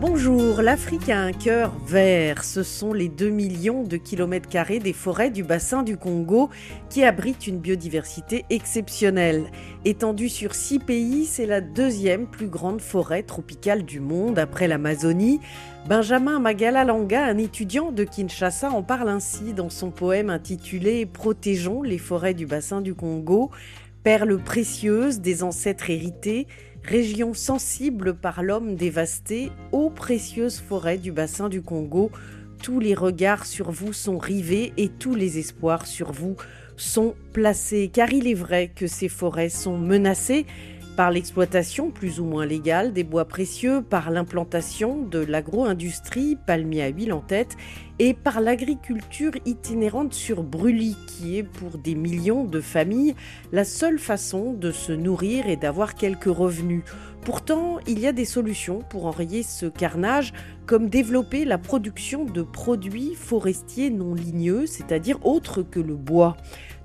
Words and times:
Bonjour, 0.00 0.62
l'Afrique 0.62 1.10
a 1.10 1.20
un 1.20 1.32
cœur 1.32 1.74
vert. 1.86 2.42
Ce 2.42 2.62
sont 2.62 2.94
les 2.94 3.10
2 3.10 3.28
millions 3.28 3.82
de 3.82 3.98
kilomètres 3.98 4.48
carrés 4.48 4.78
des 4.78 4.94
forêts 4.94 5.30
du 5.30 5.42
bassin 5.42 5.82
du 5.82 5.98
Congo 5.98 6.48
qui 6.88 7.04
abritent 7.04 7.46
une 7.46 7.58
biodiversité 7.58 8.46
exceptionnelle. 8.48 9.50
Étendue 9.84 10.30
sur 10.30 10.54
six 10.54 10.78
pays, 10.78 11.26
c'est 11.26 11.44
la 11.44 11.60
deuxième 11.60 12.26
plus 12.26 12.48
grande 12.48 12.80
forêt 12.80 13.22
tropicale 13.22 13.82
du 13.82 14.00
monde 14.00 14.38
après 14.38 14.68
l'Amazonie. 14.68 15.38
Benjamin 15.86 16.38
Magalalanga, 16.38 17.22
un 17.22 17.36
étudiant 17.36 17.92
de 17.92 18.04
Kinshasa, 18.04 18.70
en 18.70 18.82
parle 18.82 19.10
ainsi 19.10 19.52
dans 19.52 19.68
son 19.68 19.90
poème 19.90 20.30
intitulé 20.30 21.04
Protégeons 21.04 21.82
les 21.82 21.98
forêts 21.98 22.32
du 22.32 22.46
bassin 22.46 22.80
du 22.80 22.94
Congo, 22.94 23.50
perles 24.02 24.38
précieuses 24.38 25.20
des 25.20 25.42
ancêtres 25.42 25.90
hérités 25.90 26.46
région 26.84 27.34
sensible 27.34 28.14
par 28.14 28.42
l'homme 28.42 28.76
dévasté, 28.76 29.50
aux 29.72 29.90
précieuses 29.90 30.60
forêts 30.60 30.98
du 30.98 31.12
bassin 31.12 31.48
du 31.48 31.62
Congo, 31.62 32.10
tous 32.62 32.80
les 32.80 32.94
regards 32.94 33.46
sur 33.46 33.70
vous 33.70 33.92
sont 33.92 34.18
rivés 34.18 34.72
et 34.76 34.88
tous 34.88 35.14
les 35.14 35.38
espoirs 35.38 35.86
sur 35.86 36.12
vous 36.12 36.36
sont 36.76 37.14
placés, 37.32 37.90
car 37.92 38.12
il 38.12 38.26
est 38.26 38.34
vrai 38.34 38.70
que 38.74 38.86
ces 38.86 39.08
forêts 39.08 39.48
sont 39.48 39.78
menacées 39.78 40.46
par 41.00 41.10
l'exploitation 41.10 41.90
plus 41.90 42.20
ou 42.20 42.26
moins 42.26 42.44
légale 42.44 42.92
des 42.92 43.04
bois 43.04 43.24
précieux, 43.24 43.80
par 43.80 44.10
l'implantation 44.10 45.00
de 45.00 45.18
l'agro-industrie, 45.18 46.36
palmier 46.36 46.82
à 46.82 46.88
huile 46.88 47.14
en 47.14 47.22
tête, 47.22 47.56
et 47.98 48.12
par 48.12 48.42
l'agriculture 48.42 49.32
itinérante 49.46 50.12
sur 50.12 50.42
brûlis, 50.42 50.98
qui 51.06 51.38
est 51.38 51.42
pour 51.42 51.78
des 51.78 51.94
millions 51.94 52.44
de 52.44 52.60
familles 52.60 53.14
la 53.50 53.64
seule 53.64 53.98
façon 53.98 54.52
de 54.52 54.72
se 54.72 54.92
nourrir 54.92 55.48
et 55.48 55.56
d'avoir 55.56 55.94
quelques 55.94 56.24
revenus. 56.24 56.82
Pourtant, 57.22 57.78
il 57.86 57.98
y 57.98 58.06
a 58.06 58.12
des 58.12 58.26
solutions 58.26 58.80
pour 58.90 59.06
enrayer 59.06 59.42
ce 59.42 59.64
carnage, 59.64 60.34
comme 60.66 60.90
développer 60.90 61.46
la 61.46 61.56
production 61.56 62.26
de 62.26 62.42
produits 62.42 63.14
forestiers 63.14 63.88
non 63.88 64.14
ligneux, 64.14 64.66
c'est-à-dire 64.66 65.18
autres 65.24 65.62
que 65.62 65.80
le 65.80 65.96
bois. 65.96 66.36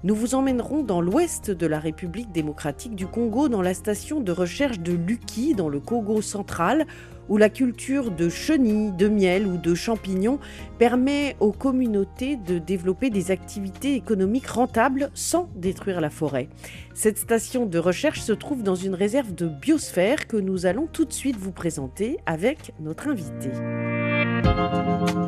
Nous 0.06 0.14
vous 0.14 0.36
emmènerons 0.36 0.84
dans 0.84 1.02
l'ouest 1.02 1.50
de 1.50 1.66
la 1.66 1.80
République 1.80 2.31
démocratique 2.31 2.94
du 2.94 3.08
Congo, 3.08 3.50
dans 3.50 3.64
la 3.64 3.73
station 3.73 4.20
de 4.20 4.31
recherche 4.31 4.80
de 4.80 4.94
Luki, 4.94 5.56
dans 5.56 5.67
le 5.67 5.80
Congo 5.80 6.22
central, 6.22 6.86
où 7.28 7.38
la 7.38 7.50
culture 7.50 8.12
de 8.12 8.30
chenilles, 8.30 8.92
de 8.92 9.08
miel 9.08 9.47
ou 9.47 9.58
de 9.58 9.73
champignons 9.73 10.38
permet 10.78 11.36
aux 11.39 11.52
communautés 11.52 12.36
de 12.36 12.59
développer 12.59 13.09
des 13.09 13.31
activités 13.31 13.95
économiques 13.95 14.45
rentables 14.45 15.09
sans 15.16 15.50
détruire 15.56 16.02
la 16.02 16.12
forêt. 16.12 16.50
Cette 16.94 17.17
station 17.17 17.66
de 17.66 17.80
recherche 17.80 18.22
se 18.22 18.34
trouve 18.34 18.62
dans 18.62 18.75
une 18.75 18.94
réserve 18.94 19.34
de 19.34 19.47
biosphère 19.47 20.28
que 20.28 20.38
nous 20.38 20.67
allons 20.67 20.86
tout 20.86 21.06
de 21.06 21.14
suite 21.14 21.38
vous 21.38 21.52
présenter 21.52 22.19
avec 22.28 22.73
notre 22.80 23.08
invité. 23.08 23.50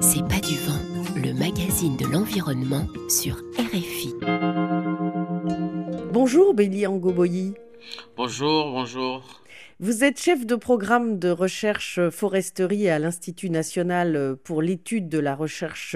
C'est 0.01 0.27
pas 0.27 0.39
du 0.39 0.55
vent, 0.59 0.77
magazine 1.37 1.95
de 1.97 2.05
l'environnement 2.05 2.87
sur 3.09 3.35
RFI. 3.59 4.15
Bonjour 6.11 6.55
Béli 6.55 6.87
Angoboyi. 6.87 7.53
Bonjour, 8.15 8.71
bonjour. 8.71 9.23
Vous 9.79 10.03
êtes 10.03 10.19
chef 10.19 10.47
de 10.47 10.55
programme 10.55 11.19
de 11.19 11.29
recherche 11.29 11.99
foresterie 12.09 12.89
à 12.89 12.97
l'Institut 12.97 13.51
national 13.51 14.35
pour 14.43 14.63
l'étude 14.63 15.09
de 15.09 15.19
la 15.19 15.35
recherche 15.35 15.95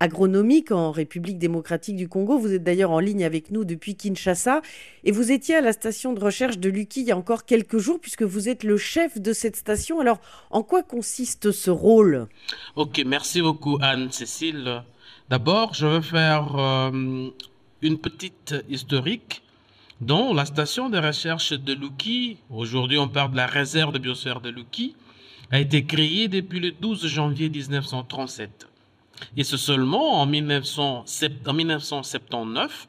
agronomique 0.00 0.72
en 0.72 0.90
République 0.90 1.38
démocratique 1.38 1.96
du 1.96 2.08
Congo. 2.08 2.38
Vous 2.38 2.52
êtes 2.52 2.62
d'ailleurs 2.62 2.90
en 2.90 2.98
ligne 2.98 3.24
avec 3.24 3.50
nous 3.50 3.64
depuis 3.64 3.96
Kinshasa 3.96 4.62
et 5.04 5.12
vous 5.12 5.32
étiez 5.32 5.56
à 5.56 5.60
la 5.60 5.72
station 5.72 6.12
de 6.12 6.20
recherche 6.20 6.58
de 6.58 6.68
Luki 6.68 7.00
il 7.00 7.06
y 7.06 7.12
a 7.12 7.16
encore 7.16 7.44
quelques 7.44 7.78
jours 7.78 7.98
puisque 8.00 8.22
vous 8.22 8.48
êtes 8.48 8.64
le 8.64 8.76
chef 8.76 9.20
de 9.20 9.32
cette 9.32 9.56
station. 9.56 10.00
Alors, 10.00 10.20
en 10.50 10.62
quoi 10.62 10.82
consiste 10.82 11.50
ce 11.50 11.70
rôle? 11.70 12.28
Ok, 12.74 13.02
merci 13.06 13.40
beaucoup 13.40 13.78
Anne-Cécile. 13.80 14.82
D'abord, 15.28 15.74
je 15.74 15.86
veux 15.86 16.00
faire 16.02 16.56
euh, 16.56 17.30
une 17.82 17.98
petite 17.98 18.54
historique 18.68 19.42
dont 20.00 20.34
la 20.34 20.44
station 20.44 20.90
de 20.90 20.98
recherche 20.98 21.52
de 21.52 21.72
Luki, 21.72 22.38
aujourd'hui 22.50 22.98
on 22.98 23.08
parle 23.08 23.32
de 23.32 23.36
la 23.36 23.46
réserve 23.46 23.92
de 23.92 23.98
biosphère 23.98 24.40
de 24.40 24.50
Luki, 24.50 24.94
a 25.50 25.58
été 25.58 25.84
créée 25.84 26.28
depuis 26.28 26.60
le 26.60 26.72
12 26.72 27.06
janvier 27.06 27.48
1937. 27.48 28.68
Et 29.36 29.44
c'est 29.44 29.56
seulement 29.56 30.20
en, 30.20 30.26
1979 30.26 32.88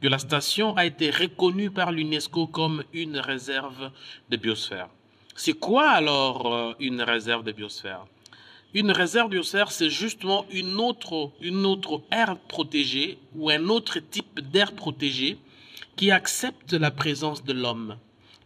que 0.00 0.08
la 0.08 0.18
station 0.18 0.74
a 0.76 0.84
été 0.84 1.10
reconnue 1.10 1.70
par 1.70 1.92
l'UNESCO 1.92 2.46
comme 2.46 2.84
une 2.92 3.18
réserve 3.18 3.90
de 4.30 4.36
biosphère. 4.36 4.88
C'est 5.34 5.54
quoi 5.54 5.90
alors 5.90 6.54
euh, 6.54 6.72
une 6.80 7.02
réserve 7.02 7.44
de 7.44 7.52
biosphère? 7.52 8.06
Une 8.74 8.90
réserve 8.90 9.28
de 9.28 9.36
biosphère, 9.36 9.70
c'est 9.70 9.90
justement 9.90 10.44
une 10.50 10.80
autre, 10.80 11.30
une 11.40 11.64
autre 11.64 12.02
aire 12.10 12.36
protégée 12.48 13.18
ou 13.34 13.50
un 13.50 13.68
autre 13.68 13.98
type 13.98 14.40
d'aire 14.40 14.72
protégée 14.72 15.38
qui 15.96 16.10
accepte 16.10 16.74
la 16.74 16.90
présence 16.90 17.42
de 17.42 17.54
l'homme. 17.54 17.96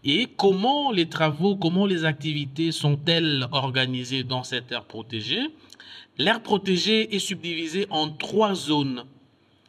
Et 0.03 0.29
comment 0.39 0.93
les 0.93 1.09
travaux, 1.09 1.57
comment 1.57 1.85
les 1.85 2.07
activités 2.07 2.73
sont-elles 2.73 3.47
organisées 3.53 4.25
dans 4.25 4.43
cette 4.43 4.73
aire 4.73 4.85
protégée? 4.85 5.43
L'aire 6.17 6.43
protégée 6.43 7.15
est 7.15 7.19
subdivisée 7.19 7.87
en 7.91 8.09
trois 8.09 8.55
zones, 8.55 9.05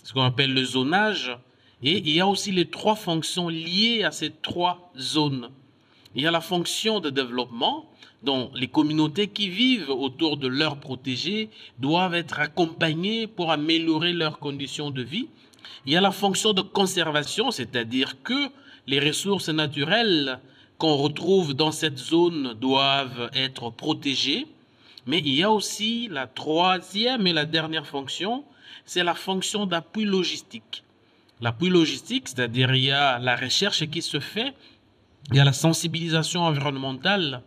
ce 0.03 0.13
qu'on 0.13 0.21
appelle 0.21 0.53
le 0.53 0.63
zonage, 0.63 1.37
et 1.83 1.97
il 1.97 2.09
y 2.09 2.21
a 2.21 2.27
aussi 2.27 2.51
les 2.51 2.69
trois 2.69 2.95
fonctions 2.95 3.49
liées 3.49 4.03
à 4.03 4.11
ces 4.11 4.31
trois 4.31 4.91
zones. 4.97 5.49
Il 6.15 6.21
y 6.21 6.27
a 6.27 6.31
la 6.31 6.41
fonction 6.41 6.99
de 7.01 7.09
développement, 7.09 7.89
dont 8.23 8.51
les 8.53 8.67
communautés 8.67 9.27
qui 9.27 9.49
vivent 9.49 9.89
autour 9.89 10.37
de 10.37 10.47
l'aire 10.47 10.77
protégée 10.77 11.49
doivent 11.79 12.13
être 12.13 12.39
accompagnées 12.39 13.27
pour 13.27 13.51
améliorer 13.51 14.13
leurs 14.13 14.39
conditions 14.39 14.91
de 14.91 15.01
vie. 15.01 15.27
Il 15.85 15.93
y 15.93 15.97
a 15.97 16.01
la 16.01 16.11
fonction 16.11 16.53
de 16.53 16.61
conservation, 16.61 17.51
c'est-à-dire 17.51 18.21
que 18.21 18.49
les 18.87 18.99
ressources 18.99 19.49
naturelles 19.49 20.39
qu'on 20.77 20.95
retrouve 20.95 21.53
dans 21.53 21.71
cette 21.71 21.97
zone 21.97 22.55
doivent 22.59 23.29
être 23.33 23.69
protégées. 23.69 24.47
Mais 25.05 25.19
il 25.19 25.33
y 25.33 25.43
a 25.43 25.51
aussi 25.51 26.07
la 26.09 26.27
troisième 26.27 27.27
et 27.27 27.33
la 27.33 27.45
dernière 27.45 27.87
fonction, 27.87 28.43
c'est 28.85 29.03
la 29.03 29.15
fonction 29.15 29.65
d'appui 29.65 30.05
logistique. 30.05 30.83
L'appui 31.39 31.69
logistique, 31.69 32.27
c'est-à-dire 32.27 32.73
il 32.75 32.85
y 32.85 32.91
a 32.91 33.19
la 33.19 33.35
recherche 33.35 33.85
qui 33.87 34.01
se 34.01 34.19
fait, 34.19 34.53
il 35.29 35.37
y 35.37 35.39
a 35.39 35.43
la 35.43 35.53
sensibilisation 35.53 36.41
environnementale 36.41 37.41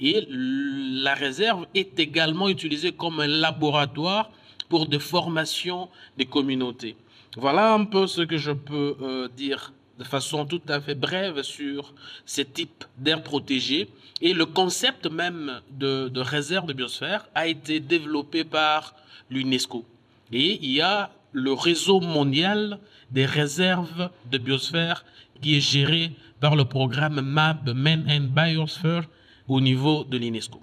et 0.00 0.26
la 0.30 1.14
réserve 1.14 1.66
est 1.74 1.98
également 1.98 2.48
utilisée 2.48 2.92
comme 2.92 3.20
un 3.20 3.26
laboratoire 3.26 4.30
pour 4.68 4.86
des 4.86 4.98
formations 4.98 5.88
des 6.16 6.26
communautés. 6.26 6.96
Voilà 7.36 7.74
un 7.74 7.84
peu 7.84 8.06
ce 8.06 8.22
que 8.22 8.36
je 8.36 8.52
peux 8.52 8.96
euh, 9.00 9.28
dire 9.36 9.72
de 9.98 10.04
façon 10.04 10.46
tout 10.46 10.62
à 10.68 10.80
fait 10.80 10.94
brève 10.94 11.42
sur 11.42 11.92
ces 12.24 12.44
types 12.44 12.84
d'aires 12.96 13.22
protégées. 13.22 13.88
Et 14.20 14.32
le 14.32 14.46
concept 14.46 15.10
même 15.10 15.60
de, 15.70 16.10
réserve 16.20 16.66
de 16.66 16.72
biosphère 16.72 17.28
a 17.34 17.46
été 17.46 17.80
développé 17.80 18.44
par 18.44 18.94
l'UNESCO. 19.30 19.84
Et 20.32 20.58
il 20.64 20.72
y 20.72 20.80
a 20.80 21.10
le 21.32 21.52
réseau 21.52 22.00
mondial 22.00 22.78
des 23.10 23.26
réserves 23.26 24.10
de 24.30 24.38
biosphère 24.38 25.04
qui 25.40 25.56
est 25.56 25.60
géré 25.60 26.12
par 26.40 26.56
le 26.56 26.64
programme 26.64 27.20
MAB, 27.20 27.70
Men 27.74 28.06
and 28.08 28.28
Biosphere, 28.34 29.02
au 29.48 29.60
niveau 29.60 30.04
de 30.04 30.16
l'UNESCO. 30.18 30.60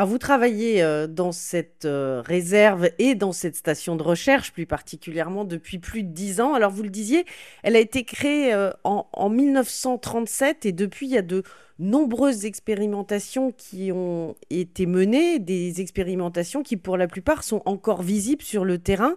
Alors 0.00 0.08
vous 0.08 0.16
travaillez 0.16 0.82
euh, 0.82 1.06
dans 1.06 1.30
cette 1.30 1.84
euh, 1.84 2.22
réserve 2.24 2.88
et 2.98 3.14
dans 3.14 3.32
cette 3.32 3.54
station 3.54 3.96
de 3.96 4.02
recherche 4.02 4.50
plus 4.50 4.64
particulièrement 4.64 5.44
depuis 5.44 5.78
plus 5.78 6.04
de 6.04 6.08
dix 6.08 6.40
ans. 6.40 6.54
Alors 6.54 6.70
vous 6.70 6.82
le 6.82 6.88
disiez, 6.88 7.26
elle 7.62 7.76
a 7.76 7.80
été 7.80 8.04
créée 8.04 8.54
euh, 8.54 8.70
en 8.82 9.28
1937 9.28 10.64
et 10.64 10.72
depuis 10.72 11.06
il 11.06 11.12
y 11.12 11.18
a 11.18 11.22
de 11.22 11.42
nombreuses 11.78 12.46
expérimentations 12.46 13.52
qui 13.52 13.92
ont 13.92 14.36
été 14.48 14.86
menées, 14.86 15.38
des 15.38 15.82
expérimentations 15.82 16.62
qui 16.62 16.78
pour 16.78 16.96
la 16.96 17.06
plupart 17.06 17.44
sont 17.44 17.60
encore 17.66 18.00
visibles 18.00 18.42
sur 18.42 18.64
le 18.64 18.78
terrain. 18.78 19.16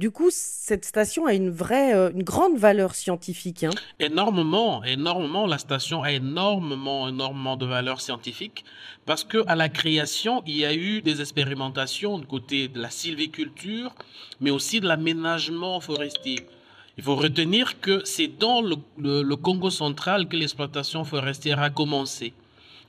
Du 0.00 0.10
coup, 0.10 0.28
cette 0.30 0.84
station 0.84 1.26
a 1.26 1.34
une 1.34 1.50
vraie, 1.50 1.94
euh, 1.94 2.10
une 2.10 2.24
grande 2.24 2.58
valeur 2.58 2.96
scientifique. 2.96 3.62
Hein. 3.62 3.70
Énormément, 4.00 4.82
énormément. 4.82 5.46
La 5.46 5.58
station 5.58 6.02
a 6.02 6.10
énormément, 6.10 7.08
énormément 7.08 7.56
de 7.56 7.64
valeur 7.64 8.00
scientifique 8.00 8.64
parce 9.06 9.22
que 9.22 9.44
à 9.46 9.54
la 9.54 9.68
création, 9.68 10.42
il 10.46 10.56
y 10.56 10.64
a 10.64 10.74
eu 10.74 11.00
des 11.00 11.20
expérimentations 11.20 12.18
du 12.18 12.26
côté 12.26 12.66
de 12.66 12.80
la 12.80 12.90
sylviculture, 12.90 13.94
mais 14.40 14.50
aussi 14.50 14.80
de 14.80 14.88
l'aménagement 14.88 15.78
forestier. 15.78 16.40
Il 16.96 17.04
faut 17.04 17.16
retenir 17.16 17.80
que 17.80 18.02
c'est 18.04 18.28
dans 18.28 18.62
le, 18.62 19.36
Congo 19.36 19.70
central 19.70 20.28
que 20.28 20.36
l'exploitation 20.36 21.04
forestière 21.04 21.60
a 21.60 21.70
commencé. 21.70 22.32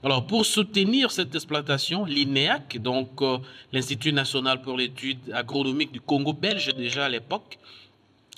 Alors, 0.04 0.28
pour 0.28 0.46
soutenir 0.46 1.10
cette 1.12 1.34
exploitation, 1.34 2.06
l'INEAC, 2.06 2.80
donc 2.82 3.22
euh, 3.22 3.38
l'Institut 3.74 4.14
national 4.14 4.62
pour 4.62 4.78
l'étude 4.78 5.18
agronomique 5.34 5.92
du 5.92 6.02
Congo 6.02 6.34
belge 6.34 6.76
déjà 6.76 7.06
à 7.06 7.10
l'époque, 7.10 7.58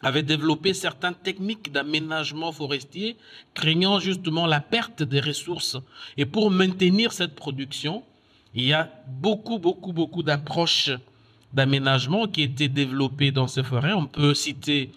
avait 0.02 0.24
développé 0.24 0.74
certaines 0.74 1.16
techniques 1.16 1.72
d'aménagement 1.72 2.52
forestier, 2.52 3.18
craignant 3.54 4.00
justement 4.00 4.46
la 4.46 4.62
perte 4.62 5.04
des 5.04 5.20
ressources. 5.20 5.78
Et 6.18 6.26
pour 6.26 6.52
maintenir 6.52 7.12
cette 7.12 7.36
production, 7.36 8.04
il 8.54 8.66
y 8.66 8.74
a 8.74 8.92
beaucoup, 9.08 9.58
beaucoup, 9.58 9.94
beaucoup 9.94 10.24
d'approches 10.24 10.92
d'aménagement 11.54 12.28
qui 12.28 12.44
étaient 12.44 12.68
développées 12.68 13.32
dans 13.32 13.48
ces 13.48 13.64
forêts. 13.64 13.94
On 13.94 14.06
peut 14.06 14.34
citer 14.34 14.92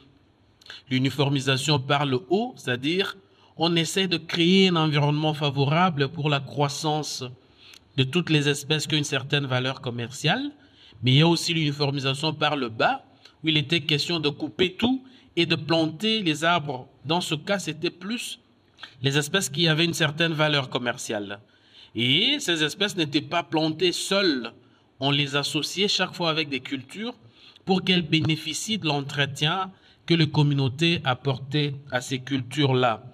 l'uniformisation 0.91 1.79
par 1.79 2.07
le 2.07 2.21
haut, 2.29 2.55
c'est-à-dire 2.57 3.17
on 3.63 3.77
essaie 3.77 4.09
de 4.09 4.17
créer 4.17 4.69
un 4.69 4.77
environnement 4.77 5.35
favorable 5.35 6.09
pour 6.09 6.31
la 6.31 6.41
croissance 6.41 7.23
de 7.99 8.05
toutes 8.05 8.31
les 8.31 8.49
espèces 8.49 8.87
qui 8.87 8.95
ont 8.95 8.99
une 8.99 9.05
certaine 9.05 9.45
valeur 9.45 9.83
commerciale, 9.83 10.51
mais 11.03 11.13
il 11.13 11.19
y 11.19 11.21
a 11.21 11.29
aussi 11.29 11.53
l'uniformisation 11.53 12.33
par 12.33 12.57
le 12.57 12.71
bas, 12.71 13.05
où 13.45 13.49
il 13.49 13.59
était 13.59 13.83
question 13.83 14.19
de 14.19 14.31
couper 14.31 14.73
tout 14.73 15.05
et 15.37 15.45
de 15.45 15.57
planter 15.57 16.23
les 16.23 16.43
arbres. 16.43 16.89
Dans 17.05 17.21
ce 17.21 17.35
cas, 17.35 17.59
c'était 17.59 17.91
plus 17.91 18.41
les 19.03 19.19
espèces 19.19 19.51
qui 19.51 19.69
avaient 19.69 19.85
une 19.85 19.93
certaine 19.93 20.33
valeur 20.33 20.71
commerciale. 20.71 21.41
Et 21.95 22.39
ces 22.41 22.65
espèces 22.65 22.97
n'étaient 22.97 23.21
pas 23.21 23.43
plantées 23.43 23.93
seules. 23.93 24.53
On 25.01 25.11
les 25.11 25.37
associait 25.37 25.89
chaque 25.89 26.15
fois 26.15 26.31
avec 26.31 26.49
des 26.49 26.61
cultures 26.61 27.15
pour 27.67 27.85
qu'elles 27.85 28.09
bénéficient 28.09 28.79
de 28.79 28.87
l'entretien 28.87 29.71
que 30.07 30.15
les 30.15 30.31
communautés 30.31 31.03
apportaient 31.05 31.75
à 31.91 32.01
ces 32.01 32.21
cultures-là. 32.21 33.05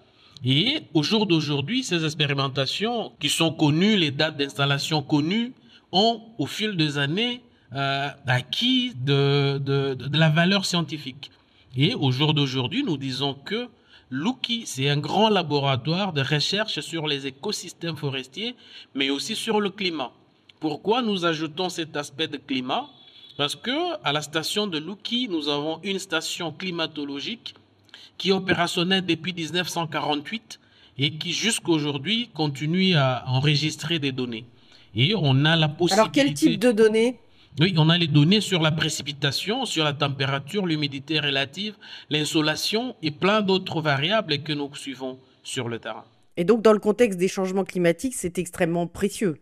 Et 0.45 0.83
au 0.95 1.03
jour 1.03 1.27
d'aujourd'hui, 1.27 1.83
ces 1.83 2.05
expérimentations 2.05 3.13
qui 3.19 3.29
sont 3.29 3.53
connues, 3.53 3.97
les 3.97 4.11
dates 4.11 4.37
d'installation 4.37 5.03
connues, 5.03 5.53
ont 5.93 6.23
au 6.39 6.47
fil 6.47 6.77
des 6.77 6.99
années 6.99 7.41
euh, 7.75 8.09
acquis 8.27 8.93
de, 8.95 9.61
la 10.13 10.29
valeur 10.29 10.65
scientifique. 10.65 11.31
Et 11.77 11.95
au 11.95 12.11
jour 12.11 12.35
d'aujourd'hui, 12.35 12.85
nous 12.85 12.97
disons 12.97 13.35
que 13.35 13.69
Luki, 14.11 14.65
c'est 14.67 14.89
un 14.89 14.99
grand 14.99 15.29
laboratoire 15.29 16.13
de 16.13 16.23
recherche 16.23 16.81
sur 16.81 17.07
les 17.07 17.27
écosystèmes 17.27 17.97
forestiers, 17.97 18.55
mais 18.95 19.11
aussi 19.11 19.35
sur 19.35 19.61
le 19.61 19.71
climat. 19.71 20.13
Pourquoi 20.61 21.03
nous 21.03 21.25
ajoutons 21.25 21.69
cet 21.69 21.97
aspect 21.97 22.29
de 22.29 22.37
climat? 22.37 22.89
Parce 23.37 23.57
que 23.57 24.01
à 24.05 24.13
la 24.13 24.23
station 24.23 24.67
de 24.67 24.79
Luki, 24.79 25.29
nous 25.29 25.49
avons 25.49 25.81
une 25.83 25.99
station 25.99 26.53
climatologique 26.53 27.55
qui 28.19 28.31
est 28.31 28.33
opérationnelle 28.33 29.05
depuis 29.05 29.33
1948 29.33 30.61
et 30.99 31.13
qui 31.13 31.33
jusqu'aujourd'hui 31.33 32.31
continue 32.35 32.95
à 32.95 33.25
enregistrer 33.27 33.99
des 33.99 34.13
données. 34.13 34.47
Et 34.95 35.15
on 35.15 35.45
a 35.45 35.57
la 35.57 35.69
possibilité. 35.69 36.01
Alors 36.01 36.13
quel 36.13 36.35
type 36.35 36.59
de 36.59 36.73
données? 36.73 37.19
Oui, 37.59 37.75
on 37.79 37.89
a 37.89 37.97
les 37.97 38.07
données 38.07 38.43
sur 38.43 38.61
la 38.61 38.71
précipitation, 38.71 39.65
sur 39.65 39.85
la 39.85 39.95
température, 39.95 40.67
l'humidité 40.67 41.21
relative, 41.21 41.75
l'insolation 42.11 42.97
et 43.03 43.11
plein 43.11 43.41
d'autres 43.41 43.81
variables 43.81 44.43
que 44.43 44.53
nous 44.53 44.75
suivons 44.75 45.19
sur 45.43 45.69
le 45.69 45.79
terrain. 45.79 46.05
Et 46.37 46.45
donc, 46.45 46.61
dans 46.61 46.75
le 46.75 46.79
contexte 46.79 47.19
des 47.19 47.29
changements 47.29 47.65
climatiques, 47.65 48.15
c'est 48.15 48.39
extrêmement 48.39 48.87
précieux. 48.87 49.39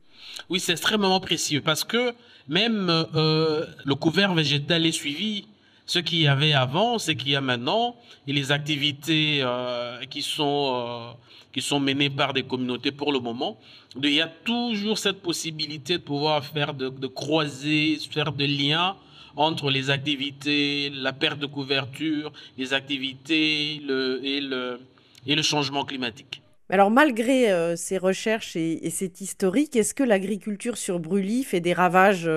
Oui, 0.49 0.61
c'est 0.61 0.73
extrêmement 0.73 1.19
précieux 1.19 1.61
parce 1.61 1.83
que 1.83 2.15
même 2.49 2.89
euh, 2.89 3.67
le 3.85 3.95
couvert 3.97 4.35
végétal 4.35 4.87
est 4.87 4.93
suivi. 4.93 5.47
Ce 5.87 5.99
qu'il 5.99 6.21
y 6.21 6.29
avait 6.29 6.55
avant, 6.55 6.99
ce 6.99 7.11
qu'il 7.13 7.31
y 7.31 7.37
a 7.37 7.41
maintenant, 7.41 7.97
et 8.27 8.33
les 8.33 8.53
activités 8.53 9.41
euh, 9.43 10.01
qui 10.07 10.23
sont 10.23 10.73
euh, 10.75 11.13
qui 11.53 11.61
sont 11.61 11.79
menées 11.79 12.11
par 12.11 12.33
des 12.33 12.43
communautés 12.43 12.91
pour 12.91 13.13
le 13.13 13.21
moment. 13.21 13.59
Il 14.03 14.11
y 14.11 14.21
a 14.21 14.27
toujours 14.27 14.99
cette 14.99 15.21
possibilité 15.23 15.99
de 15.99 16.03
pouvoir 16.03 16.45
faire 16.45 16.75
de, 16.75 17.07
croiser, 17.07 17.99
faire 18.11 18.33
de 18.33 18.45
liens 18.45 18.97
entre 19.37 19.71
les 19.71 19.91
activités, 19.91 20.91
la 20.91 21.13
perte 21.13 21.39
de 21.39 21.47
couverture, 21.47 22.33
les 22.59 22.73
activités 22.73 23.77
et, 23.77 24.41
le, 24.41 25.43
changement 25.43 25.85
climatique. 25.85 26.43
Alors 26.71 26.91
malgré 26.91 27.53
euh, 27.53 27.77
ces 27.77 27.99
recherches 27.99 28.57
et, 28.57 28.85
et 28.87 28.91
cet 28.91 29.21
historique, 29.21 29.77
est-ce 29.77 29.95
que 29.95 30.03
l'agriculture 30.03 30.77
sur 30.77 30.99
brûlis 30.99 31.45
fait 31.45 31.61
des 31.61 31.75
ravages 31.75 32.29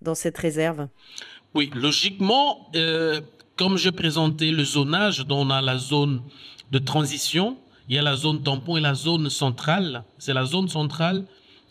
dans 0.00 0.14
cette 0.14 0.38
réserve? 0.38 0.88
Oui, 1.54 1.70
logiquement, 1.74 2.70
euh, 2.76 3.20
comme 3.56 3.78
j'ai 3.78 3.92
présenté 3.92 4.50
le 4.50 4.64
zonage, 4.64 5.26
dont 5.26 5.46
on 5.46 5.50
a 5.50 5.62
la 5.62 5.78
zone 5.78 6.22
de 6.70 6.78
transition, 6.78 7.56
il 7.88 7.96
y 7.96 7.98
a 7.98 8.02
la 8.02 8.16
zone 8.16 8.42
tampon 8.42 8.76
et 8.76 8.80
la 8.80 8.94
zone 8.94 9.30
centrale. 9.30 10.04
C'est 10.18 10.34
la 10.34 10.44
zone 10.44 10.68
centrale 10.68 11.24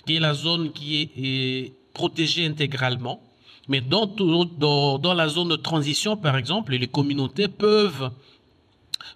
qui 0.06 0.16
est 0.16 0.20
la 0.20 0.34
zone 0.34 0.72
qui 0.72 1.02
est, 1.02 1.74
protégée 1.94 2.46
intégralement. 2.46 3.22
Mais 3.68 3.82
dans, 3.82 4.06
la 5.16 5.28
zone 5.28 5.50
de 5.50 5.56
transition, 5.56 6.16
par 6.16 6.38
exemple, 6.38 6.74
les 6.74 6.88
communautés 6.88 7.48
peuvent 7.48 8.12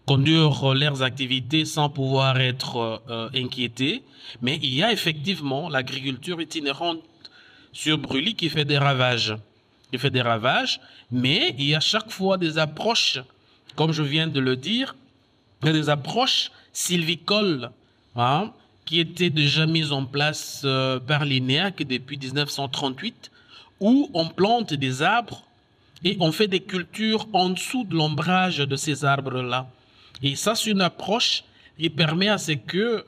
conduire 0.08 0.74
leurs 0.74 1.04
activités 1.04 1.66
sans 1.66 1.90
pouvoir 1.90 2.40
être 2.40 3.04
euh, 3.10 3.30
inquiétées. 3.36 4.04
Mais 4.42 4.60
il 4.64 4.74
y 4.74 4.82
a 4.82 4.92
effectivement 4.92 5.70
l'agriculture 5.70 6.42
itinérante 6.42 7.00
sur 7.72 8.00
Brûlis 8.00 8.34
qui 8.34 8.50
fait 8.50 8.66
des 8.66 8.80
ravages. 8.80 9.36
Qui 9.92 9.98
fait 9.98 10.10
des 10.10 10.22
ravages, 10.22 10.80
mais 11.12 11.54
il 11.58 11.66
y 11.66 11.76
a 11.76 11.80
chaque 11.80 12.12
fois 12.12 12.38
des 12.38 12.58
approches, 12.58 13.20
comme 13.76 13.92
je 13.92 14.04
viens 14.04 14.28
de 14.28 14.40
le 14.40 14.56
dire, 14.56 14.96
des 15.62 15.90
approches 15.90 16.52
sylvicoles 16.74 17.72
hein, 18.16 18.52
qui 18.86 19.00
étaient 19.00 19.30
déjà 19.30 19.66
mises 19.66 19.92
en 19.92 20.06
place 20.06 20.62
euh, 20.66 21.00
par 21.00 21.26
l'INEAC 21.26 21.84
depuis 21.84 22.18
1938, 22.18 23.32
où 23.80 24.10
on 24.14 24.28
plante 24.28 24.74
des 24.74 25.02
arbres 25.02 25.44
et 26.04 26.18
on 26.20 26.32
fait 26.32 26.48
des 26.48 26.62
cultures 26.62 27.28
en 27.34 27.50
dessous 27.50 27.84
de 27.84 27.96
l'ombrage 27.96 28.58
de 28.58 28.76
ces 28.76 29.06
arbres-là. 29.06 29.68
Et 30.24 30.36
ça, 30.36 30.56
c'est 30.56 30.72
une 30.72 30.82
approche 30.82 31.44
qui 31.78 31.90
permet 31.90 32.30
à 32.30 32.38
ce 32.38 32.54
que 32.54 33.06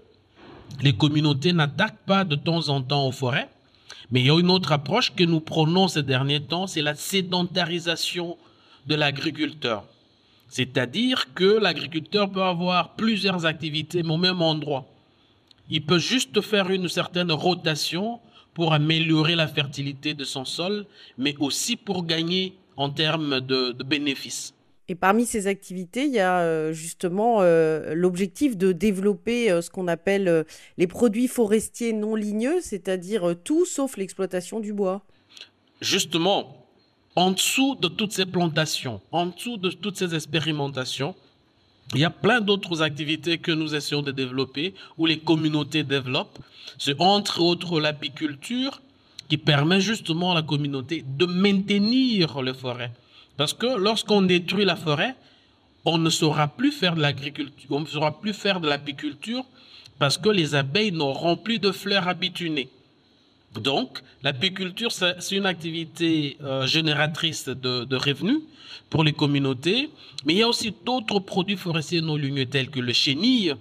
les 0.82 0.94
communautés 0.94 1.54
n'attaquent 1.54 2.06
pas 2.06 2.24
de 2.24 2.36
temps 2.36 2.70
en 2.70 2.82
temps 2.82 3.08
aux 3.08 3.12
forêts. 3.12 3.50
Mais 4.12 4.22
il 4.22 4.28
y 4.28 4.30
a 4.30 4.40
une 4.40 4.52
autre 4.52 4.72
approche 4.72 5.14
que 5.16 5.24
nous 5.24 5.40
prenons 5.40 5.88
ces 5.88 6.04
derniers 6.04 6.42
temps, 6.42 6.68
c'est 6.68 6.82
la 6.82 6.96
sédentarisation 6.96 8.38
de 8.88 8.96
l'agriculteur. 8.96 9.86
C'est-à-dire 10.50 11.34
que 11.34 11.58
l'agriculteur 11.58 12.30
peut 12.32 12.44
avoir 12.44 12.96
plusieurs 12.96 13.46
activités, 13.46 14.04
au 14.04 14.18
même 14.18 14.42
endroit. 14.42 14.86
Il 15.70 15.86
peut 15.86 15.98
juste 15.98 16.42
faire 16.42 16.70
une 16.70 16.88
certaine 16.90 17.32
rotation 17.32 18.20
pour 18.54 18.74
améliorer 18.74 19.36
la 19.36 19.48
fertilité 19.48 20.14
de 20.14 20.24
son 20.24 20.46
sol, 20.46 20.86
mais 21.18 21.36
aussi 21.40 21.76
pour 21.76 22.06
gagner 22.06 22.54
en 22.78 22.90
termes 22.90 23.40
de, 23.40 23.72
bénéfices. 23.84 24.54
Et 24.90 24.96
parmi 24.96 25.26
ces 25.26 25.48
activités, 25.48 26.06
il 26.06 26.12
y 26.12 26.20
a 26.20 26.40
euh, 26.40 26.74
justement 26.74 27.38
euh, 27.40 27.94
l'objectif 27.94 28.58
de 28.58 28.74
développer 28.74 29.50
euh, 29.50 29.62
ce 29.62 29.70
qu'on 29.70 29.88
appelle 29.88 30.46
les 30.78 30.88
produits 30.88 31.28
forestiers 31.28 31.94
non 31.94 32.16
ligneux, 32.16 32.60
c'est-à-dire 32.62 33.36
tout 33.44 33.66
sauf 33.66 33.96
l'exploitation 33.96 34.60
du 34.60 34.74
bois. 34.74 35.02
Justement, 35.80 36.68
en 37.16 37.32
dessous 37.32 37.76
de 37.76 37.88
toutes 37.88 38.12
ces 38.12 38.26
plantations, 38.26 39.00
en 39.12 39.28
dessous 39.28 39.58
de 39.58 39.70
toutes 39.70 39.98
ces 39.98 40.16
expérimentations, 40.16 41.16
il 41.94 42.02
y 42.02 42.06
a 42.06 42.10
plein 42.10 42.42
d'autres 42.42 42.82
activités 42.82 43.38
que 43.38 43.52
nous 43.52 43.76
essayons 43.76 44.02
de 44.02 44.12
développer, 44.12 44.74
ou 44.98 45.06
les 45.06 45.20
communautés 45.20 45.84
développent. 45.84 46.40
C'est 46.78 47.00
entre 47.00 47.42
autres 47.42 47.80
l'apiculture 47.80 48.82
qui 49.30 49.38
permet 49.38 49.80
justement 49.80 50.32
à 50.32 50.36
la 50.36 50.42
communauté 50.42 51.06
de 51.08 51.26
maintenir 51.26 52.42
les 52.42 52.54
forêts. 52.54 52.92
Parce 53.38 53.54
que 53.54 53.78
lorsqu'on 53.78 54.22
détruit 54.22 54.66
la 54.66 54.76
forêt, 54.76 55.16
on 55.86 55.98
ne 55.98 56.10
saura 56.10 56.48
plus 56.48 56.72
faire 56.72 56.96
de 56.96 57.02
l'agriculture, 57.02 57.68
on 57.70 57.82
ne 57.82 57.86
saura 57.86 58.20
plus 58.20 58.34
faire 58.34 58.62
de 58.62 58.68
l'apiculture 58.68 59.44
parce 60.00 60.18
que 60.18 60.30
les 60.30 60.56
abeilles 60.56 60.92
n'auront 60.92 61.36
plus 61.36 61.60
de 61.60 61.72
fleurs 61.72 62.08
à 62.08 62.14
donc, 63.60 64.00
l'apiculture, 64.24 64.92
c'est 64.92 65.32
une 65.32 65.46
activité 65.46 66.38
euh, 66.44 66.66
génératrice 66.66 67.48
de, 67.48 67.96
revenus 67.96 68.40
pour 68.90 69.04
les 69.04 69.14
communautés, 69.14 69.90
mais 70.26 70.34
il 70.34 70.40
y 70.40 70.44
a 70.44 70.48
aussi 70.48 70.74
d'autres 70.86 71.20
produits 71.20 71.58
forestiers 71.58 72.02
non 72.02 72.16
ligneux 72.16 72.46
tels 72.46 72.70
que 72.70 72.80
le 72.80 72.94
chenille 72.94 73.56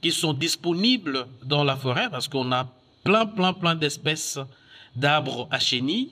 qui 0.00 0.12
sont 0.12 0.32
disponibles 0.32 1.26
dans 1.44 1.64
la 1.64 1.76
forêt 1.76 2.08
parce 2.10 2.28
qu'on 2.28 2.52
a 2.52 2.68
plein, 3.02 3.26
plein, 3.26 3.52
plein 3.52 3.74
d'espèces 3.74 4.38
d'arbres 4.94 5.48
à 5.50 5.58
chenille. 5.58 6.10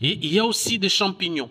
Et 0.00 0.18
il 0.22 0.32
y 0.32 0.38
a 0.38 0.44
aussi 0.44 0.78
des 0.78 0.88
champignons. 0.88 1.50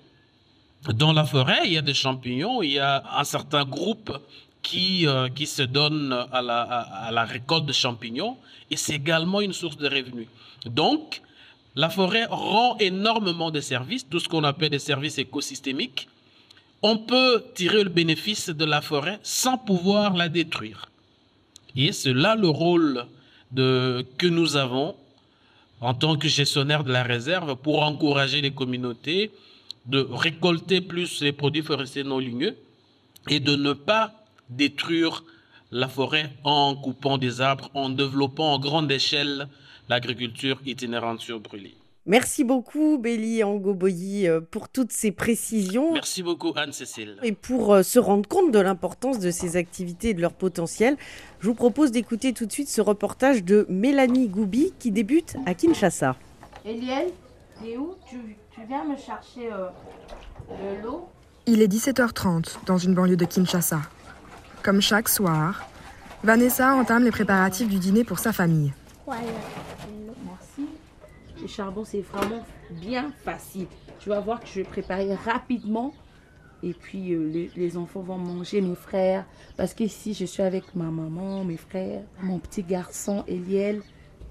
Dans 0.94 1.12
la 1.12 1.26
forêt, 1.26 1.62
il 1.66 1.74
y 1.74 1.78
a 1.78 1.82
des 1.82 1.94
champignons, 1.94 2.62
il 2.62 2.72
y 2.72 2.80
a 2.80 3.04
un 3.18 3.24
certain 3.24 3.66
groupe 3.66 4.18
qui, 4.62 5.06
euh, 5.06 5.28
qui 5.30 5.46
se 5.46 5.62
donne 5.62 6.14
à 6.32 6.42
la, 6.42 6.62
à 6.62 7.12
la 7.12 7.26
récolte 7.26 7.66
de 7.66 7.74
champignons 7.74 8.38
et 8.72 8.78
c'est 8.78 8.96
également 8.96 9.42
une 9.42 9.54
source 9.54 9.78
de 9.78 9.88
revenus. 9.88 10.28
Donc, 10.66 11.22
la 11.76 11.90
forêt 11.90 12.26
rend 12.30 12.78
énormément 12.80 13.52
de 13.52 13.60
services, 13.60 14.08
tout 14.10 14.20
ce 14.20 14.30
qu'on 14.30 14.44
appelle 14.44 14.70
des 14.70 14.80
services 14.80 15.18
écosystémiques, 15.18 16.08
on 16.82 16.98
peut 16.98 17.44
tirer 17.54 17.84
le 17.84 17.90
bénéfice 17.90 18.50
de 18.50 18.66
la 18.66 18.82
forêt 18.82 19.20
sans 19.24 19.58
pouvoir 19.58 20.16
la 20.16 20.30
détruire. 20.30 20.90
Et 21.76 21.92
c'est 21.92 22.14
là 22.14 22.36
le 22.36 22.50
rôle 22.50 23.06
de, 23.52 24.06
que 24.18 24.28
nous 24.28 24.56
avons 24.56 24.96
en 25.82 25.94
tant 25.94 26.18
que 26.18 26.28
gestionnaire 26.28 26.84
de 26.84 26.92
la 26.92 27.04
réserve 27.04 27.56
pour 27.56 27.84
encourager 27.84 28.42
les 28.42 28.52
communautés 28.52 29.32
de 29.88 30.08
récolter 30.12 30.82
plus 30.82 31.22
les 31.22 31.32
produits 31.32 31.64
forestiers 31.64 32.04
non 32.04 32.20
ligneux 32.20 32.58
et 33.30 33.40
de 33.40 33.56
ne 33.56 33.74
pas 33.74 34.14
détruire 34.50 35.24
la 35.72 35.88
forêt 35.88 36.32
en 36.44 36.76
coupant 36.76 37.18
des 37.18 37.42
arbres, 37.42 37.70
en 37.74 37.90
développant 37.90 38.54
en 38.54 38.60
grande 38.60 38.92
échelle 38.92 39.48
l'agriculture 39.90 40.60
itinérante 40.66 41.22
sur 41.22 41.40
brûlis. 41.40 41.76
Merci 42.06 42.46
beaucoup, 42.46 42.98
Béli 42.98 43.44
Angoboyi, 43.44 44.30
euh, 44.30 44.40
pour 44.40 44.70
toutes 44.70 44.94
ces 44.94 45.12
précisions. 45.12 45.92
Merci 45.92 46.24
beaucoup, 46.24 46.54
Anne-Cécile. 46.56 47.18
Et 47.22 47.34
pour 47.34 47.74
euh, 47.74 47.84
se 47.84 48.00
rendre 48.00 48.26
compte 48.30 48.52
de 48.52 48.60
l'importance 48.60 49.20
de 49.20 49.30
ces 49.30 49.58
activités 49.58 50.10
et 50.10 50.14
de 50.14 50.22
leur 50.22 50.32
potentiel, 50.32 50.96
je 51.42 51.48
vous 51.48 51.54
propose 51.54 51.92
d'écouter 51.92 52.32
tout 52.32 52.46
de 52.46 52.52
suite 52.54 52.70
ce 52.70 52.80
reportage 52.80 53.44
de 53.44 53.66
Mélanie 53.68 54.30
Goubi 54.30 54.72
qui 54.80 54.92
débute 54.92 55.36
à 55.46 55.54
Kinshasa. 55.54 56.16
Eliel, 56.66 57.08
où 57.78 57.96
tu, 58.08 58.38
tu, 58.52 58.62
viens 58.68 58.84
me 58.86 58.96
chercher 58.96 59.52
euh, 59.52 59.68
de 60.50 60.84
l'eau? 60.84 61.10
Il 61.46 61.62
est 61.62 61.68
17h30 61.68 62.66
dans 62.66 62.78
une 62.78 62.94
banlieue 62.94 63.18
de 63.18 63.26
Kinshasa. 63.26 63.82
Comme 64.64 64.82
chaque 64.82 65.10
soir, 65.10 65.66
Vanessa 66.24 66.74
entame 66.74 67.04
les 67.04 67.12
préparatifs 67.12 67.68
du 67.68 67.80
dîner 67.80 68.04
pour 68.04 68.20
sa 68.20 68.34
famille. 68.34 68.74
Voilà. 69.06 69.22
Merci. 70.26 70.70
Le 71.42 71.48
charbon, 71.48 71.84
c'est 71.86 72.02
vraiment 72.02 72.46
bien 72.70 73.12
facile. 73.24 73.68
Tu 74.00 74.10
vas 74.10 74.20
voir 74.20 74.40
que 74.40 74.48
je 74.48 74.56
vais 74.56 74.64
préparer 74.64 75.14
rapidement. 75.16 75.94
Et 76.64 76.74
puis, 76.74 77.14
euh, 77.14 77.30
les, 77.30 77.52
les, 77.56 77.78
enfants 77.78 78.02
vont 78.02 78.18
manger, 78.18 78.62
mes 78.62 78.76
frères. 78.76 79.26
Parce 79.58 79.74
qu'ici, 79.74 80.14
je 80.14 80.26
suis 80.26 80.42
avec 80.44 80.76
ma 80.76 80.86
maman, 80.86 81.44
mes 81.44 81.58
frères, 81.58 82.02
mon 82.22 82.40
petit 82.40 82.64
garçon, 82.64 83.24
Eliel. 83.28 83.82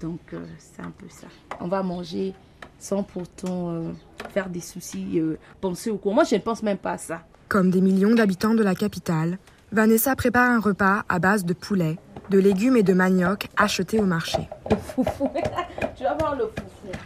Donc, 0.01 0.19
euh, 0.33 0.45
c'est 0.59 0.81
un 0.81 0.91
peu 0.91 1.07
ça. 1.09 1.27
On 1.59 1.67
va 1.67 1.83
manger 1.83 2.33
sans 2.79 3.03
pourtant 3.03 3.71
euh, 3.71 3.91
faire 4.29 4.49
des 4.49 4.61
soucis, 4.61 5.21
penser 5.61 5.89
au 5.89 5.97
cours. 5.97 6.13
Moi, 6.13 6.23
je 6.23 6.35
ne 6.35 6.41
pense 6.41 6.63
même 6.63 6.77
pas 6.77 6.93
à 6.93 6.97
ça. 6.97 7.21
Comme 7.47 7.71
des 7.71 7.81
millions 7.81 8.13
d'habitants 8.13 8.53
de 8.53 8.63
la 8.63 8.75
capitale, 8.75 9.37
Vanessa 9.71 10.15
prépare 10.15 10.51
un 10.51 10.59
repas 10.59 11.03
à 11.09 11.19
base 11.19 11.43
de 11.43 11.53
poulet, 11.53 11.97
de 12.29 12.39
légumes 12.39 12.77
et 12.77 12.83
de 12.83 12.93
manioc 12.93 13.47
achetés 13.57 13.99
au 13.99 14.05
marché. 14.05 14.49
Le 14.69 14.75
foufou. 14.77 15.29
tu 15.95 16.03
vas 16.03 16.15
voir 16.15 16.35
le 16.35 16.45
foufou. 16.47 16.97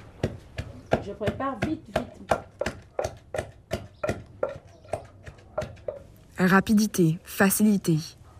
Je 1.03 1.11
prépare 1.11 1.57
vite, 1.65 1.85
vite. 1.87 2.37
Rapidité, 6.37 7.19
facilité. 7.23 7.97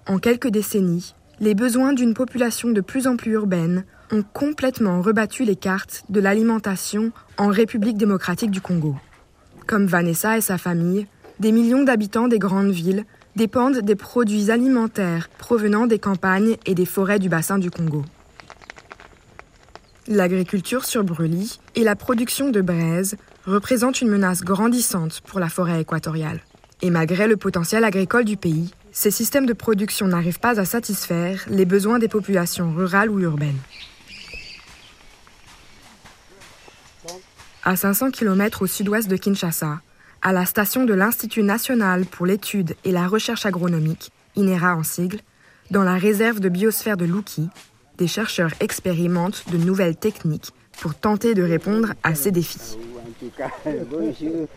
En 0.08 0.18
quelques 0.18 0.50
décennies, 0.50 1.16
les 1.40 1.56
besoins 1.56 1.94
d'une 1.94 2.14
population 2.14 2.70
de 2.70 2.82
plus 2.82 3.08
en 3.08 3.16
plus 3.16 3.34
urbaine 3.34 3.86
ont 4.12 4.24
complètement 4.24 5.02
rebattu 5.02 5.46
les 5.46 5.56
cartes 5.56 6.04
de 6.10 6.20
l'alimentation 6.20 7.12
en 7.38 7.48
République 7.48 7.98
démocratique 7.98 8.52
du 8.52 8.62
Congo. 8.62 8.96
Comme 9.68 9.86
Vanessa 9.86 10.38
et 10.38 10.42
sa 10.42 10.58
famille, 10.58 11.08
des 11.40 11.52
millions 11.52 11.84
d'habitants 11.84 12.28
des 12.28 12.40
grandes 12.40 12.72
villes 12.72 13.06
dépendent 13.36 13.80
des 13.80 13.96
produits 13.96 14.52
alimentaires 14.52 15.30
provenant 15.38 15.88
des 15.88 16.00
campagnes 16.00 16.58
et 16.66 16.76
des 16.76 16.86
forêts 16.86 17.20
du 17.20 17.30
bassin 17.30 17.58
du 17.58 17.72
Congo. 17.72 18.04
L'agriculture 20.08 20.84
sur 20.84 21.04
brûlis 21.04 21.60
et 21.76 21.84
la 21.84 21.96
production 21.96 22.50
de 22.50 22.62
braise 22.62 23.16
représentent 23.46 24.02
une 24.02 24.10
menace 24.10 24.42
grandissante 24.42 25.22
pour 25.22 25.40
la 25.40 25.48
forêt 25.48 25.82
équatoriale. 25.82 26.42
Et 26.82 26.90
malgré 26.90 27.28
le 27.28 27.38
potentiel 27.38 27.84
agricole 27.84 28.26
du 28.26 28.36
pays, 28.36 28.72
ces 28.92 29.12
systèmes 29.12 29.46
de 29.46 29.54
production 29.54 30.08
n'arrivent 30.08 30.40
pas 30.40 30.60
à 30.60 30.66
satisfaire 30.66 31.46
les 31.48 31.66
besoins 31.66 32.00
des 32.00 32.08
populations 32.08 32.74
rurales 32.74 33.10
ou 33.10 33.20
urbaines. 33.20 33.60
À 37.64 37.76
500 37.76 38.12
km 38.12 38.64
au 38.64 38.68
sud-ouest 38.68 39.08
de 39.08 39.18
Kinshasa, 39.18 39.82
à 40.22 40.34
la 40.34 40.46
station 40.46 40.86
de 40.86 40.94
l'Institut 40.94 41.44
national 41.44 42.06
pour 42.06 42.26
l'étude 42.26 42.76
et 42.86 42.92
la 42.92 43.08
recherche 43.08 43.46
agronomique, 43.46 44.12
INERA 44.36 44.76
en 44.76 44.84
sigle, 44.84 45.20
dans 45.70 45.84
la 45.84 45.96
réserve 45.96 46.40
de 46.40 46.50
biosphère 46.50 46.98
de 46.98 47.06
Louki, 47.06 47.50
des 47.98 48.08
chercheurs 48.08 48.52
expérimentent 48.60 49.44
de 49.52 49.58
nouvelles 49.58 49.96
techniques 49.96 50.52
pour 50.80 50.96
tenter 50.96 51.34
de 51.34 51.44
répondre 51.44 51.94
à 52.04 52.16
ces 52.16 52.32
défis. 52.32 52.78
Bonjour. 53.90 54.48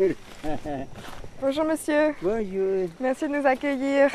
Bonjour 1.41 1.65
monsieur. 1.65 2.15
Bonjour. 2.23 2.89
Merci 3.01 3.29
de 3.29 3.37
nous 3.37 3.47
accueillir. 3.47 4.09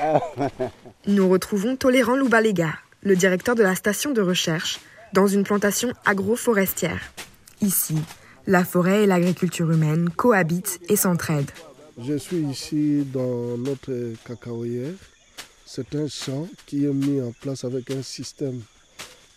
Nous 1.06 1.30
retrouvons 1.30 1.76
Tolérant 1.76 2.16
Loubalega, 2.16 2.74
le 3.04 3.16
directeur 3.16 3.56
de 3.56 3.64
la 3.64 3.76
station 3.76 4.12
de 4.12 4.22
recherche, 4.22 4.80
dans 5.14 5.28
une 5.28 5.44
plantation 5.44 5.94
agroforestière. 6.06 7.12
Ici, 7.62 7.96
la 8.50 8.66
forêt 8.66 9.04
et 9.04 9.06
l'agriculture 9.06 9.70
humaine 9.70 10.10
cohabitent 10.10 10.80
et 10.90 10.96
s'entraident. 10.96 11.52
Je 12.04 12.16
suis 12.16 12.42
ici 12.42 13.06
dans 13.14 13.56
notre 13.60 13.94
cacaoyère. 14.26 14.96
C'est 15.68 15.94
un 15.94 16.08
champ 16.08 16.48
qui 16.66 16.86
est 16.86 16.94
mis 16.94 17.22
en 17.22 17.32
place 17.32 17.64
avec 17.64 17.92
un 17.92 18.02
système 18.02 18.60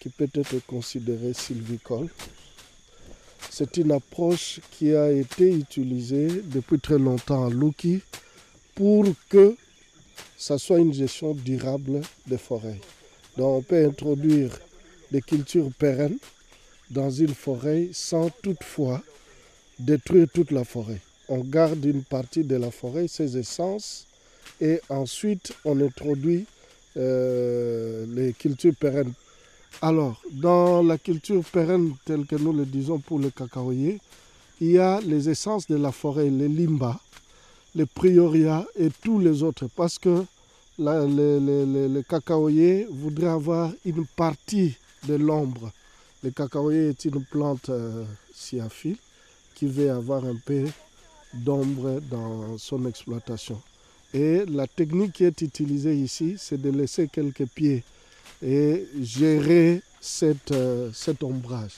qui 0.00 0.09
peut 0.09 0.31
être 0.33 0.64
considéré 0.66 1.35
sylvicole. 1.35 2.09
C'est 3.50 3.76
une 3.76 3.92
approche 3.92 4.61
qui 4.71 4.97
a 4.97 5.11
été 5.11 5.52
utilisée 5.52 6.42
depuis 6.47 6.81
très 6.81 6.99
longtemps 6.99 7.47
à 7.47 7.50
Luki 7.50 8.00
pour 8.75 9.04
que 9.28 9.54
ça 10.38 10.57
soit 10.57 10.78
une 10.78 10.95
gestion 10.95 11.35
durable 11.35 12.00
des 12.26 12.38
forêts. 12.38 12.81
Donc 13.37 13.59
on 13.59 13.62
peut 13.62 13.85
introduire 13.85 14.59
des 15.11 15.21
cultures 15.21 15.69
pérennes 15.78 16.16
dans 16.92 17.11
une 17.11 17.34
forêt 17.34 17.88
sans 17.92 18.30
toutefois 18.42 19.00
détruire 19.78 20.26
toute 20.32 20.50
la 20.50 20.64
forêt. 20.64 21.00
On 21.28 21.38
garde 21.38 21.84
une 21.84 22.02
partie 22.02 22.44
de 22.44 22.56
la 22.56 22.70
forêt, 22.70 23.08
ses 23.08 23.37
essences, 23.38 24.06
et 24.61 24.80
ensuite 24.88 25.52
on 25.64 25.80
introduit 25.80 26.44
euh, 26.96 28.04
les 28.14 28.32
cultures 28.34 28.75
pérennes. 28.78 29.12
Alors, 29.80 30.20
dans 30.30 30.82
la 30.82 30.99
culture 30.99 31.42
pérenne 31.44 31.94
telle 32.04 32.26
que 32.26 32.37
nous 32.37 32.52
le 32.52 32.66
disons 32.66 32.99
pour 32.99 33.18
le 33.18 33.30
cacaoyer, 33.30 33.99
il 34.61 34.72
y 34.72 34.78
a 34.78 35.00
les 35.00 35.30
essences 35.30 35.66
de 35.66 35.76
la 35.76 35.90
forêt, 35.90 36.28
les 36.28 36.49
limbas, 36.49 37.00
les 37.75 37.87
prioria 37.87 38.66
et 38.78 38.90
tous 39.02 39.18
les 39.18 39.42
autres, 39.42 39.66
parce 39.75 39.99
que 39.99 40.25
la, 40.78 41.06
les 41.06 42.04
cacaoyers 42.06 42.87
voudraient 42.90 43.28
avoir 43.28 43.72
une 43.87 44.04
partie 44.06 44.76
de 45.08 45.14
l'ombre 45.14 45.72
le 46.22 46.30
cacaoyer 46.30 46.90
est 46.90 47.04
une 47.04 47.24
plante 47.24 47.68
euh, 47.68 48.04
sciaphile 48.34 48.96
qui 49.54 49.66
veut 49.66 49.90
avoir 49.90 50.24
un 50.24 50.36
peu 50.36 50.64
d'ombre 51.34 52.00
dans 52.10 52.58
son 52.58 52.86
exploitation. 52.86 53.60
Et 54.14 54.44
la 54.46 54.66
technique 54.66 55.14
qui 55.14 55.24
est 55.24 55.40
utilisée 55.40 55.94
ici, 55.94 56.36
c'est 56.38 56.60
de 56.60 56.70
laisser 56.70 57.08
quelques 57.08 57.46
pieds 57.46 57.82
et 58.42 58.86
gérer 59.00 59.82
euh, 60.22 60.90
cet 60.92 61.22
ombrage. 61.22 61.74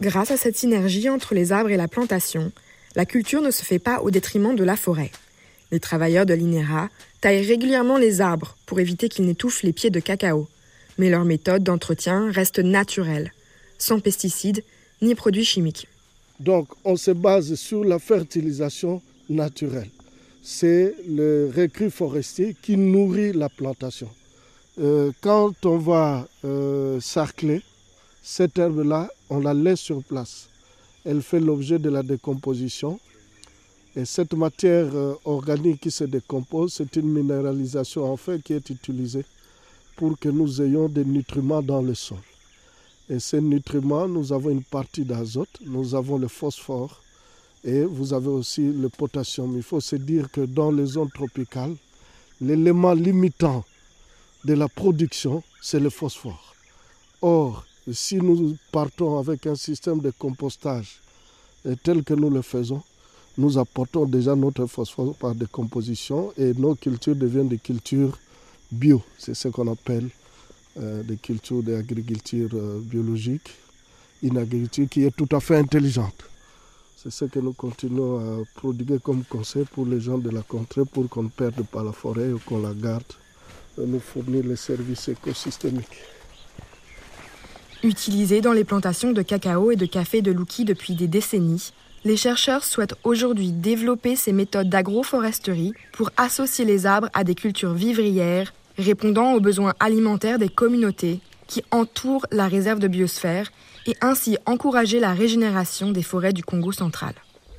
Grâce 0.00 0.30
à 0.30 0.36
cette 0.36 0.56
synergie 0.56 1.08
entre 1.10 1.34
les 1.34 1.52
arbres 1.52 1.70
et 1.70 1.76
la 1.76 1.88
plantation, 1.88 2.52
la 2.96 3.04
culture 3.04 3.42
ne 3.42 3.50
se 3.50 3.64
fait 3.64 3.78
pas 3.78 4.00
au 4.00 4.10
détriment 4.10 4.56
de 4.56 4.64
la 4.64 4.76
forêt. 4.76 5.12
Les 5.70 5.78
travailleurs 5.78 6.26
de 6.26 6.34
l'INERA 6.34 6.88
taillent 7.20 7.46
régulièrement 7.46 7.98
les 7.98 8.20
arbres 8.20 8.56
pour 8.66 8.80
éviter 8.80 9.08
qu'ils 9.08 9.26
n'étouffent 9.26 9.62
les 9.62 9.72
pieds 9.72 9.90
de 9.90 10.00
cacao. 10.00 10.48
Mais 10.98 11.10
leur 11.10 11.24
méthode 11.24 11.62
d'entretien 11.62 12.30
reste 12.30 12.58
naturelle, 12.58 13.32
sans 13.78 14.00
pesticides 14.00 14.64
ni 15.02 15.14
produits 15.14 15.44
chimiques. 15.44 15.86
Donc 16.40 16.68
on 16.84 16.96
se 16.96 17.10
base 17.10 17.54
sur 17.54 17.84
la 17.84 17.98
fertilisation 17.98 19.02
naturelle. 19.28 19.90
C'est 20.42 20.94
le 21.06 21.50
recrue 21.54 21.90
forestier 21.90 22.56
qui 22.62 22.76
nourrit 22.76 23.32
la 23.32 23.48
plantation. 23.48 24.08
Euh, 24.78 25.12
quand 25.20 25.66
on 25.66 25.76
va 25.76 26.26
euh, 26.44 26.98
sarcler, 27.00 27.62
cette 28.22 28.58
herbe-là, 28.58 29.10
on 29.28 29.40
la 29.40 29.52
laisse 29.52 29.80
sur 29.80 30.02
place. 30.02 30.48
Elle 31.04 31.22
fait 31.22 31.40
l'objet 31.40 31.78
de 31.78 31.90
la 31.90 32.02
décomposition 32.02 32.98
et 33.96 34.04
cette 34.04 34.34
matière 34.34 34.86
euh, 34.94 35.14
organique 35.24 35.80
qui 35.80 35.90
se 35.90 36.04
décompose, 36.04 36.74
c'est 36.74 36.94
une 36.96 37.08
minéralisation 37.10 38.10
en 38.10 38.16
fait 38.16 38.40
qui 38.42 38.52
est 38.52 38.70
utilisée 38.70 39.24
pour 39.96 40.18
que 40.18 40.28
nous 40.28 40.62
ayons 40.62 40.88
des 40.88 41.04
nutriments 41.04 41.62
dans 41.62 41.82
le 41.82 41.94
sol. 41.94 42.18
Et 43.08 43.18
ces 43.18 43.40
nutriments, 43.40 44.06
nous 44.06 44.32
avons 44.32 44.50
une 44.50 44.62
partie 44.62 45.04
d'azote, 45.04 45.58
nous 45.66 45.94
avons 45.96 46.18
le 46.18 46.28
phosphore 46.28 47.00
et 47.64 47.82
vous 47.82 48.12
avez 48.12 48.28
aussi 48.28 48.62
le 48.72 48.88
potassium. 48.88 49.56
Il 49.56 49.62
faut 49.64 49.80
se 49.80 49.96
dire 49.96 50.30
que 50.30 50.42
dans 50.42 50.70
les 50.70 50.86
zones 50.86 51.10
tropicales, 51.10 51.74
l'élément 52.40 52.94
limitant 52.94 53.64
de 54.44 54.54
la 54.54 54.68
production, 54.68 55.42
c'est 55.60 55.80
le 55.80 55.90
phosphore. 55.90 56.54
Or, 57.20 57.66
si 57.92 58.16
nous 58.16 58.56
partons 58.70 59.18
avec 59.18 59.46
un 59.46 59.56
système 59.56 59.98
de 60.00 60.10
compostage 60.10 61.00
Et 61.66 61.76
tel 61.76 62.02
que 62.04 62.14
nous 62.14 62.30
le 62.30 62.40
faisons, 62.42 62.82
nous 63.38 63.58
apportons 63.58 64.04
déjà 64.06 64.34
notre 64.34 64.66
phosphore 64.66 65.14
par 65.14 65.34
décomposition 65.34 66.32
et 66.36 66.52
nos 66.54 66.74
cultures 66.74 67.16
deviennent 67.16 67.48
des 67.48 67.58
cultures 67.58 68.18
bio. 68.70 69.02
C'est 69.18 69.34
ce 69.34 69.48
qu'on 69.48 69.70
appelle 69.70 70.08
euh, 70.78 71.02
des 71.02 71.16
cultures 71.16 71.62
d'agriculture 71.62 72.50
euh, 72.54 72.80
biologique, 72.80 73.50
une 74.22 74.38
agriculture 74.38 74.88
qui 74.88 75.04
est 75.04 75.14
tout 75.14 75.28
à 75.34 75.40
fait 75.40 75.56
intelligente. 75.56 76.24
C'est 76.96 77.10
ce 77.10 77.24
que 77.24 77.38
nous 77.38 77.54
continuons 77.54 78.18
à 78.18 78.44
prodiguer 78.54 78.98
comme 79.02 79.24
conseil 79.24 79.64
pour 79.64 79.86
les 79.86 80.00
gens 80.00 80.18
de 80.18 80.28
la 80.28 80.42
contrée 80.42 80.84
pour 80.84 81.08
qu'on 81.08 81.22
ne 81.24 81.28
perde 81.28 81.64
pas 81.64 81.82
la 81.82 81.92
forêt 81.92 82.30
ou 82.30 82.38
qu'on 82.44 82.60
la 82.60 82.74
garde, 82.74 83.02
et 83.78 83.86
nous 83.86 84.00
fournir 84.00 84.44
les 84.44 84.56
services 84.56 85.08
écosystémiques. 85.08 86.02
Utilisés 87.82 88.42
dans 88.42 88.52
les 88.52 88.64
plantations 88.64 89.12
de 89.12 89.22
cacao 89.22 89.70
et 89.70 89.76
de 89.76 89.86
café 89.86 90.20
de 90.20 90.30
Louki 90.30 90.66
depuis 90.66 90.94
des 90.94 91.08
décennies, 91.08 91.72
les 92.04 92.16
chercheurs 92.16 92.64
souhaitent 92.64 92.94
aujourd'hui 93.04 93.52
développer 93.52 94.16
ces 94.16 94.32
méthodes 94.32 94.68
d'agroforesterie 94.68 95.72
pour 95.92 96.10
associer 96.16 96.64
les 96.64 96.86
arbres 96.86 97.08
à 97.12 97.24
des 97.24 97.34
cultures 97.34 97.74
vivrières 97.74 98.52
répondant 98.78 99.34
aux 99.34 99.40
besoins 99.40 99.74
alimentaires 99.80 100.38
des 100.38 100.48
communautés 100.48 101.20
qui 101.46 101.62
entourent 101.70 102.26
la 102.30 102.48
réserve 102.48 102.78
de 102.78 102.88
biosphère 102.88 103.50
et 103.86 103.96
ainsi 104.00 104.38
encourager 104.46 105.00
la 105.00 105.12
régénération 105.12 105.90
des 105.90 106.02
forêts 106.02 106.32
du 106.32 106.44
Congo 106.44 106.72
central. 106.72 107.14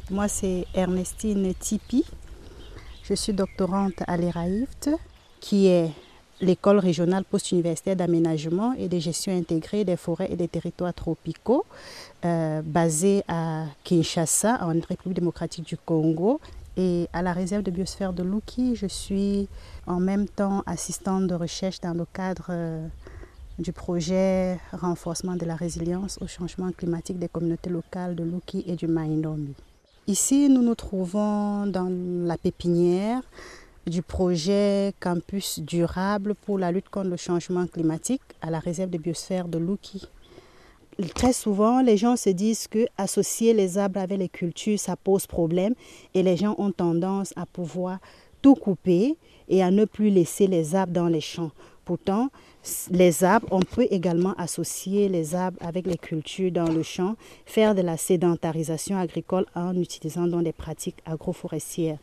Moi, 0.10 0.27
c'est 0.27 0.65
Ernestine 0.74 1.53
Tipi. 1.60 2.05
Je 3.03 3.13
suis 3.13 3.33
doctorante 3.33 4.01
à 4.07 4.17
l'ERAIFT, 4.17 4.91
qui 5.39 5.67
est 5.67 5.91
l'école 6.41 6.79
régionale 6.79 7.24
post-universitaire 7.24 7.95
d'aménagement 7.95 8.74
et 8.74 8.89
de 8.89 9.00
gestion 9.00 9.38
intégrée 9.38 9.86
des 9.86 9.95
forêts 9.95 10.27
et 10.31 10.36
des 10.36 10.48
territoires 10.48 10.93
tropicaux, 10.93 11.65
euh, 12.25 12.62
basée 12.63 13.24
à 13.27 13.65
Kinshasa, 13.83 14.60
en 14.62 14.69
République 14.69 15.13
démocratique 15.13 15.65
du 15.65 15.77
Congo. 15.77 16.39
Et 16.77 17.07
à 17.13 17.21
la 17.21 17.33
réserve 17.33 17.63
de 17.63 17.71
biosphère 17.71 18.13
de 18.13 18.24
Luki, 18.24 18.75
je 18.75 18.88
suis 18.88 19.48
en 19.88 20.00
même 20.00 20.27
temps 20.27 20.63
assistante 20.65 21.27
de 21.27 21.36
recherche 21.36 21.81
dans 21.81 21.93
le 21.93 22.05
cadre 22.05 22.48
euh, 22.50 22.88
du 23.60 23.74
projet 23.74 24.57
renforcement 24.71 25.36
de 25.36 25.45
la 25.45 25.55
résilience 25.55 26.17
au 26.21 26.27
changement 26.27 26.71
climatique 26.71 27.19
des 27.19 27.27
communautés 27.27 27.69
locales 27.69 28.15
de 28.15 28.24
Luki 28.24 28.63
et 28.65 28.75
du 28.75 28.88
Maindombi. 28.88 29.53
Ici, 30.07 30.50
nous 30.50 30.62
nous 30.62 30.75
trouvons 30.75 31.67
dans 31.67 31.91
la 32.25 32.38
pépinière 32.38 33.21
du 33.91 34.01
projet 34.01 34.93
Campus 35.01 35.60
durable 35.60 36.33
pour 36.33 36.57
la 36.57 36.71
lutte 36.71 36.88
contre 36.88 37.10
le 37.10 37.17
changement 37.17 37.67
climatique 37.67 38.21
à 38.41 38.50
la 38.50 38.60
réserve 38.60 38.89
de 38.89 38.98
biosphère 38.98 39.50
de 39.50 39.57
Luki. 39.57 40.07
Très 41.13 41.33
souvent, 41.33 41.81
les 41.81 41.98
gens 41.98 42.15
se 42.15 42.29
disent 42.29 42.69
que 42.69 42.86
associer 42.98 43.53
les 43.53 43.77
arbres 43.77 44.00
avec 44.00 44.17
les 44.17 44.29
cultures, 44.29 44.79
ça 44.79 44.95
pose 44.95 45.27
problème 45.27 45.74
et 46.13 46.24
les 46.24 46.38
gens 46.38 46.55
ont 46.57 46.71
tendance 46.71 47.33
à 47.36 47.45
pouvoir 47.45 48.00
tout 48.41 48.55
couper 48.55 49.17
et 49.50 49.62
à 49.62 49.71
ne 49.71 49.83
plus 49.83 50.10
laisser 50.10 50.48
les 50.48 50.74
arbres 50.74 50.93
dans 50.93 51.07
les 51.07 51.19
champs. 51.19 51.51
Pourtant, 51.83 52.29
les 52.91 53.25
arbres, 53.25 53.50
on 53.51 53.60
peut 53.60 53.88
également 53.91 54.33
associer 54.38 55.10
les 55.10 55.36
arbres 55.36 55.57
avec 55.60 55.86
les 55.86 55.98
cultures 55.98 56.53
dans 56.53 56.71
le 56.71 56.83
champ, 56.83 57.17
faire 57.45 57.75
de 57.75 57.81
la 57.81 57.98
sédentarisation 57.98 58.98
agricole 58.98 59.45
en 59.53 59.75
utilisant 59.75 60.27
donc 60.27 60.45
des 60.45 60.53
pratiques 60.53 61.01
agroforestières. 61.05 62.00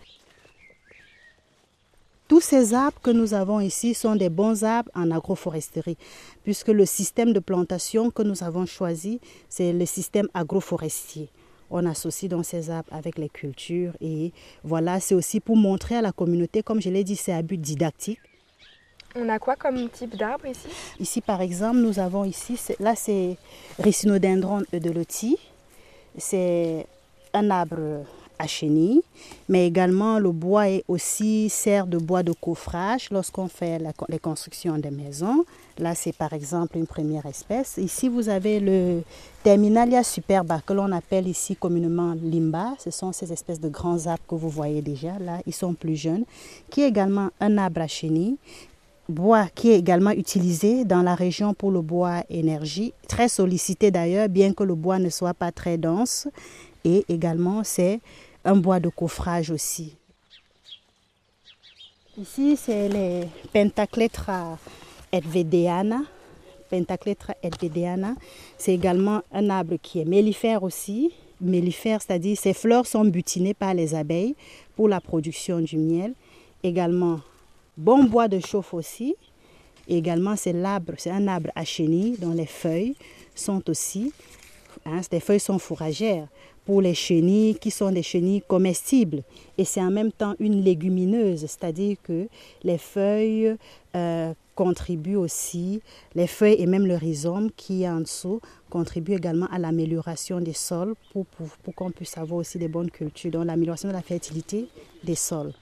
Tous 2.28 2.42
ces 2.42 2.75
arbres 2.75 3.00
que 3.02 3.11
nous 3.11 3.32
avons 3.32 3.58
ici 3.58 3.94
sont 3.94 4.14
des 4.14 4.28
bons 4.28 4.62
arbres 4.62 4.90
en 4.94 5.11
agroforesterie, 5.11 5.97
puisque 6.44 6.68
le 6.68 6.85
système 6.85 7.32
de 7.32 7.40
plantation 7.40 8.11
que 8.11 8.23
nous 8.23 8.44
avons 8.44 8.66
choisi, 8.66 9.18
c'est 9.49 9.73
le 9.73 9.87
système 9.87 10.28
agroforestier. 10.35 11.30
On 11.70 11.87
associe 11.87 12.28
donc 12.30 12.44
ces 12.44 12.68
arbres 12.68 12.92
avec 12.92 13.16
les 13.16 13.30
cultures 13.30 13.94
et 14.02 14.32
voilà, 14.62 15.00
c'est 15.00 15.14
aussi 15.14 15.40
pour 15.40 15.56
montrer 15.56 15.97
à 15.97 16.02
la 16.02 16.12
communauté, 16.12 16.62
comme 16.62 16.82
je 16.82 16.90
l'ai 16.90 17.02
dit, 17.02 17.16
c'est 17.16 17.32
à 17.32 17.40
but 17.40 17.58
didactique. 17.58 18.20
On 19.16 19.26
a 19.30 19.38
quoi 19.38 19.57
comme 19.57 19.88
type 19.88 20.14
d'arbre 20.14 20.46
ici? 20.46 20.68
Ici, 21.00 21.22
par 21.22 21.40
exemple, 21.40 21.79
nous 21.79 21.98
avons 21.98 22.24
ici, 22.24 22.61
là 22.79 22.94
c'est 22.94 23.38
Rhinodendron 23.79 24.64
eudeloti. 24.74 25.38
C'est 26.18 26.87
un 27.33 27.50
arbre 27.50 28.05
à 28.38 28.46
chenille, 28.46 29.03
mais 29.48 29.66
également 29.66 30.18
le 30.18 30.33
bois 30.33 30.68
est 30.68 30.85
aussi 30.88 31.48
sert 31.48 31.87
de 31.87 31.98
bois 31.98 32.22
de 32.22 32.33
coffrage 32.33 33.09
lorsqu'on 33.11 33.48
fait 33.48 33.81
les 34.09 34.18
constructions 34.18 34.79
des 34.79 34.90
maisons. 34.90 35.44
Là, 35.79 35.94
c'est 35.94 36.12
par 36.12 36.33
exemple 36.33 36.77
une 36.77 36.87
première 36.87 37.27
espèce. 37.27 37.77
Ici, 37.79 38.09
vous 38.09 38.29
avez 38.29 38.59
le 38.61 39.03
Terminalia 39.42 40.03
superba 40.03 40.61
que 40.66 40.72
l'on 40.72 40.90
appelle 40.90 41.29
ici 41.29 41.55
communément 41.55 42.14
limba. 42.20 42.74
Ce 42.79 42.90
sont 42.90 43.12
ces 43.12 43.33
espèces 43.33 43.61
de 43.61 43.68
grands 43.68 44.07
arbres 44.07 44.24
que 44.29 44.35
vous 44.35 44.48
voyez 44.48 44.83
déjà. 44.83 45.18
Là, 45.20 45.38
ils 45.46 45.55
sont 45.55 45.74
plus 45.74 45.96
jeunes, 45.96 46.24
qui 46.70 46.83
est 46.83 46.88
également 46.88 47.31
un 47.40 47.59
arbre 47.59 47.83
à 47.83 47.87
chenille 47.87 48.37
bois 49.09 49.46
qui 49.55 49.70
est 49.70 49.79
également 49.79 50.11
utilisé 50.11 50.85
dans 50.85 51.03
la 51.03 51.14
région 51.14 51.55
pour 51.55 51.70
le 51.70 51.81
bois 51.81 52.22
énergie, 52.29 52.92
très 53.09 53.29
sollicité 53.29 53.90
d'ailleurs, 53.90 54.29
bien 54.29 54.53
que 54.53 54.62
le 54.62 54.74
bois 54.74 54.98
ne 54.98 55.09
soit 55.09 55.35
pas 55.35 55.51
très 55.51 55.79
dense. 55.79 56.29
Et 56.85 57.05
également, 57.09 57.62
c'est 57.64 58.01
un 58.44 58.57
bois 58.57 58.81
de 58.81 58.88
coffrage 58.88 59.51
aussi. 59.51 59.94
Ici, 62.20 62.57
c'est 62.57 62.88
les 62.88 63.29
Pentacletra 63.53 64.59
edvedeana. 65.12 66.03
Pentacletra 66.68 67.35
edvedeana, 67.42 68.14
c'est 68.59 68.74
également 68.74 69.22
un 69.33 69.48
arbre 69.51 69.77
qui 69.81 70.01
est 70.01 70.05
mellifère 70.05 70.62
aussi. 70.62 71.12
Mellifère, 71.40 72.03
c'est-à-dire 72.03 72.37
ses 72.37 72.55
fleurs 72.55 72.87
sont 72.87 73.05
butinées 73.05 73.55
par 73.55 73.72
les 73.72 73.94
abeilles 73.94 74.35
pour 74.74 74.88
la 74.88 75.01
production 75.01 75.61
du 75.61 75.77
miel. 75.77 76.12
Également, 76.62 77.20
bon 77.77 78.05
bois 78.05 78.27
de 78.27 78.40
chauffe 78.40 78.74
aussi. 78.74 79.14
également, 79.88 80.35
c'est 80.35 80.53
l'arbre, 80.53 80.94
c'est 80.98 81.11
un 81.11 81.29
arbre 81.29 81.51
à 81.55 81.64
chenille 81.64 82.16
dont 82.18 82.33
les 82.33 82.46
feuilles 82.46 82.96
sont 83.35 83.62
aussi, 83.70 84.12
hein, 84.85 85.01
les 85.12 85.20
feuilles 85.20 85.40
sont 85.40 85.59
fourragères 85.59 86.27
pour 86.68 86.83
les 86.83 86.92
chenilles 86.92 87.54
qui 87.54 87.70
sont 87.70 87.90
des 87.90 88.02
chenilles 88.02 88.42
comestibles. 88.46 89.22
Et 89.57 89.64
c'est 89.64 89.81
en 89.81 89.90
même 89.90 90.12
temps 90.12 90.35
une 90.38 90.62
légumineuse, 90.62 91.40
c'est-à-dire 91.40 91.96
que 92.02 92.28
les 92.62 92.76
feuilles 92.76 93.57
euh, 93.96 94.35
contribuent 94.54 95.16
aussi, 95.16 95.81
les 96.14 96.26
feuilles 96.26 96.57
et 96.59 96.66
même 96.66 96.87
le 96.87 96.96
rhizome 96.96 97.48
qui 97.57 97.85
est 97.85 97.88
en 97.88 98.00
dessous 98.00 98.42
contribuent 98.68 99.14
également 99.14 99.46
à 99.50 99.59
l'amélioration 99.59 100.42
des 100.42 100.52
sols 100.52 100.94
pour, 101.14 101.24
qu'on 101.74 101.90
puisse 101.90 102.18
avoir 102.18 102.40
aussi 102.40 102.59
des 102.59 102.68
bonnes 102.68 102.90
cultures, 102.90 103.31
donc 103.31 103.46
l'amélioration 103.46 103.88
de 103.88 103.94
la 103.94 104.02
fertilité 104.02 104.68
des 105.02 105.14
sols. 105.14 105.54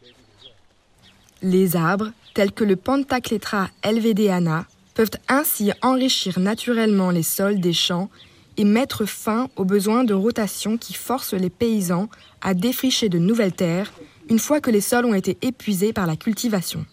Les 1.40 1.76
arbres, 1.76 2.10
tels 2.34 2.50
que 2.50 2.64
le 2.64 2.74
Pantacletra 2.74 3.68
helvedeana, 3.84 4.66
peuvent 4.94 5.20
ainsi 5.28 5.70
enrichir 5.82 6.40
naturellement 6.40 7.10
les 7.10 7.22
sols 7.22 7.60
des 7.60 7.74
champs 7.74 8.10
et 8.56 8.64
mettre 8.64 9.04
fin 9.04 9.48
aux 9.56 9.64
besoins 9.64 10.04
de 10.04 10.14
rotation 10.14 10.76
qui 10.76 10.94
forcent 10.94 11.34
les 11.34 11.50
paysans 11.50 12.08
à 12.40 12.54
défricher 12.54 13.08
de 13.08 13.18
nouvelles 13.18 13.52
terres 13.52 13.92
une 14.28 14.38
fois 14.38 14.60
que 14.60 14.70
les 14.70 14.80
sols 14.80 15.06
ont 15.06 15.14
été 15.14 15.36
épuisés 15.42 15.92
par 15.92 16.06
la 16.06 16.16
cultivation. 16.16 16.84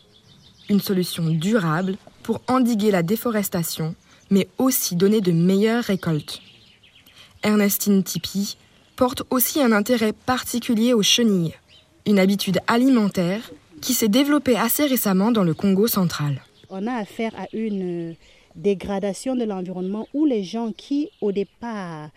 Une 0.70 0.82
solution 0.82 1.30
durable 1.30 1.98
pour 2.22 2.42
endiguer 2.48 2.92
la 2.92 3.04
déforestation, 3.04 3.96
mais 4.30 4.48
aussi 4.58 4.96
donner 4.96 5.22
de 5.22 5.32
meilleures 5.32 5.84
récoltes. 5.84 6.42
Ernestine 7.44 8.04
Tipi 8.04 8.58
porte 8.96 9.24
aussi 9.30 9.62
un 9.62 9.72
intérêt 9.72 10.14
particulier 10.14 10.94
aux 10.94 11.04
chenilles, 11.04 11.56
une 12.06 12.20
habitude 12.20 12.60
alimentaire 12.68 13.52
qui 13.82 13.94
s'est 13.94 14.08
développée 14.08 14.56
assez 14.56 14.86
récemment 14.86 15.32
dans 15.32 15.44
le 15.44 15.54
Congo 15.54 15.88
central. 15.88 16.42
On 16.70 16.88
a 16.88 16.94
affaire 16.94 17.34
à 17.38 17.48
une 17.54 18.16
dégradation 18.56 19.36
de 19.36 19.44
l'environnement 19.44 20.08
où 20.14 20.26
les 20.26 20.44
gens 20.44 20.72
qui 20.72 21.10
au 21.22 21.32
départ 21.32 22.10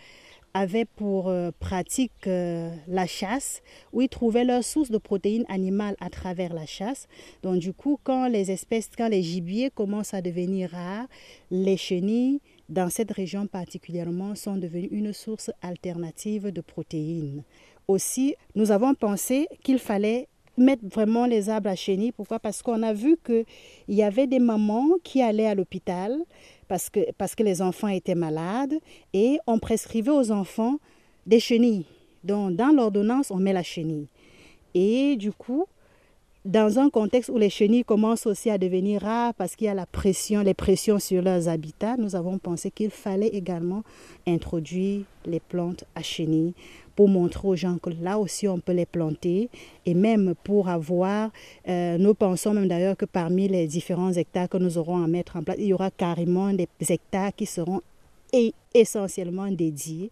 avaient 0.57 0.87
pour 0.87 1.29
euh, 1.29 1.51
pratique 1.61 2.27
euh, 2.27 2.75
la 2.89 3.07
chasse, 3.07 3.63
où 3.93 4.01
ils 4.01 4.09
trouvaient 4.09 4.45
leur 4.45 4.65
source 4.65 4.91
de 4.91 4.97
protéines 4.97 5.45
animales 5.49 5.97
à 6.01 6.09
travers 6.09 6.55
la 6.55 6.65
chasse. 6.65 7.09
Donc 7.43 7.59
du 7.59 7.75
coup, 7.75 8.01
quand 8.03 8.27
les 8.27 8.51
espèces, 8.51 8.89
quand 8.97 9.09
les 9.09 9.23
gibiers 9.23 9.71
commencent 9.71 10.15
à 10.15 10.23
devenir 10.23 10.71
rares, 10.71 11.09
les 11.51 11.77
chenilles, 11.77 12.41
dans 12.71 12.89
cette 12.89 13.13
région 13.13 13.47
particulièrement, 13.47 14.35
sont 14.35 14.57
devenues 14.57 14.89
une 14.91 15.13
source 15.13 15.51
alternative 15.61 16.51
de 16.51 16.61
protéines. 16.63 17.43
Aussi, 17.87 18.35
nous 18.55 18.73
avons 18.73 18.95
pensé 18.95 19.47
qu'il 19.63 19.79
fallait 19.79 20.27
mettre 20.57 20.85
vraiment 20.87 21.27
les 21.27 21.49
arbres 21.49 21.71
à 21.71 21.77
chenilles. 21.77 22.13
Pourquoi? 22.13 22.39
Parce 22.39 22.63
qu'on 22.63 22.83
a 22.83 22.93
vu 22.93 23.17
qu'il 23.25 23.45
y 23.89 24.03
avait 24.03 24.27
des 24.27 24.39
mamans 24.39 24.89
qui 25.03 25.23
allaient 25.23 25.47
à 25.47 25.55
l'hôpital 25.55 26.17
parce 26.69 26.91
que, 26.91 27.13
parce 27.13 27.35
que 27.35 27.43
les 27.43 27.63
enfants 27.63 27.89
étaient 27.89 28.15
malades 28.15 28.75
et 29.13 29.39
on 29.47 29.59
prescrivait 29.59 30.11
aux 30.11 30.31
enfants 30.31 30.79
des 31.27 31.41
chenilles. 31.41 31.87
Donc, 32.25 32.57
dans 32.57 32.75
l'ordonnance, 32.75 33.31
on 33.31 33.37
met 33.37 33.53
la 33.53 33.63
chenille. 33.63 34.09
Et 34.75 35.17
du 35.17 35.33
coup, 35.33 35.67
dans 36.47 36.79
un 36.79 36.91
contexte 36.91 37.29
où 37.29 37.39
les 37.39 37.51
chenilles 37.51 37.85
commencent 37.85 38.27
aussi 38.27 38.51
à 38.51 38.59
devenir 38.59 39.03
rares 39.03 39.35
parce 39.35 39.57
qu'il 39.57 39.67
y 39.67 39.69
a 39.69 39.75
la 39.75 39.85
pression, 39.85 40.43
les 40.43 40.55
pressions 40.55 41.01
sur 41.01 41.21
leurs 41.21 41.49
habitats, 41.49 41.97
nous 41.97 42.15
avons 42.15 42.39
pensé 42.39 42.71
qu'il 42.71 42.91
fallait 42.91 43.29
également 43.29 43.83
introduire 44.29 45.03
les 45.25 45.41
plantes 45.41 45.85
à 45.97 46.03
chenilles 46.03 46.55
pour 46.95 47.09
montrer 47.09 47.49
aux 47.49 47.57
gens 47.57 47.79
que 47.79 47.91
là 47.91 48.19
aussi 48.19 48.47
on 48.47 48.61
peut 48.61 48.73
les 48.73 48.87
planter 48.87 49.51
et 49.85 49.95
même 49.95 50.35
pour 50.45 50.69
avoir, 50.69 51.31
euh, 51.69 51.99
nous 51.99 52.15
pensons 52.15 52.55
même 52.55 52.69
d'ailleurs 52.69 52.97
que 52.97 53.07
parmi 53.07 53.49
les 53.49 53.67
différents 53.67 54.13
hectares 54.13 54.49
que 54.49 54.57
nous 54.57 54.79
aurons 54.79 55.03
à 55.03 55.09
mettre 55.09 55.37
en 55.37 55.43
place, 55.43 55.57
il 55.59 55.67
y 55.67 55.73
aura 55.73 55.91
carrément 55.91 56.53
des 56.53 56.69
hectares 56.89 57.35
qui 57.35 57.47
seront 57.47 57.81
essentiellement 58.73 59.51
dédiés 59.51 60.11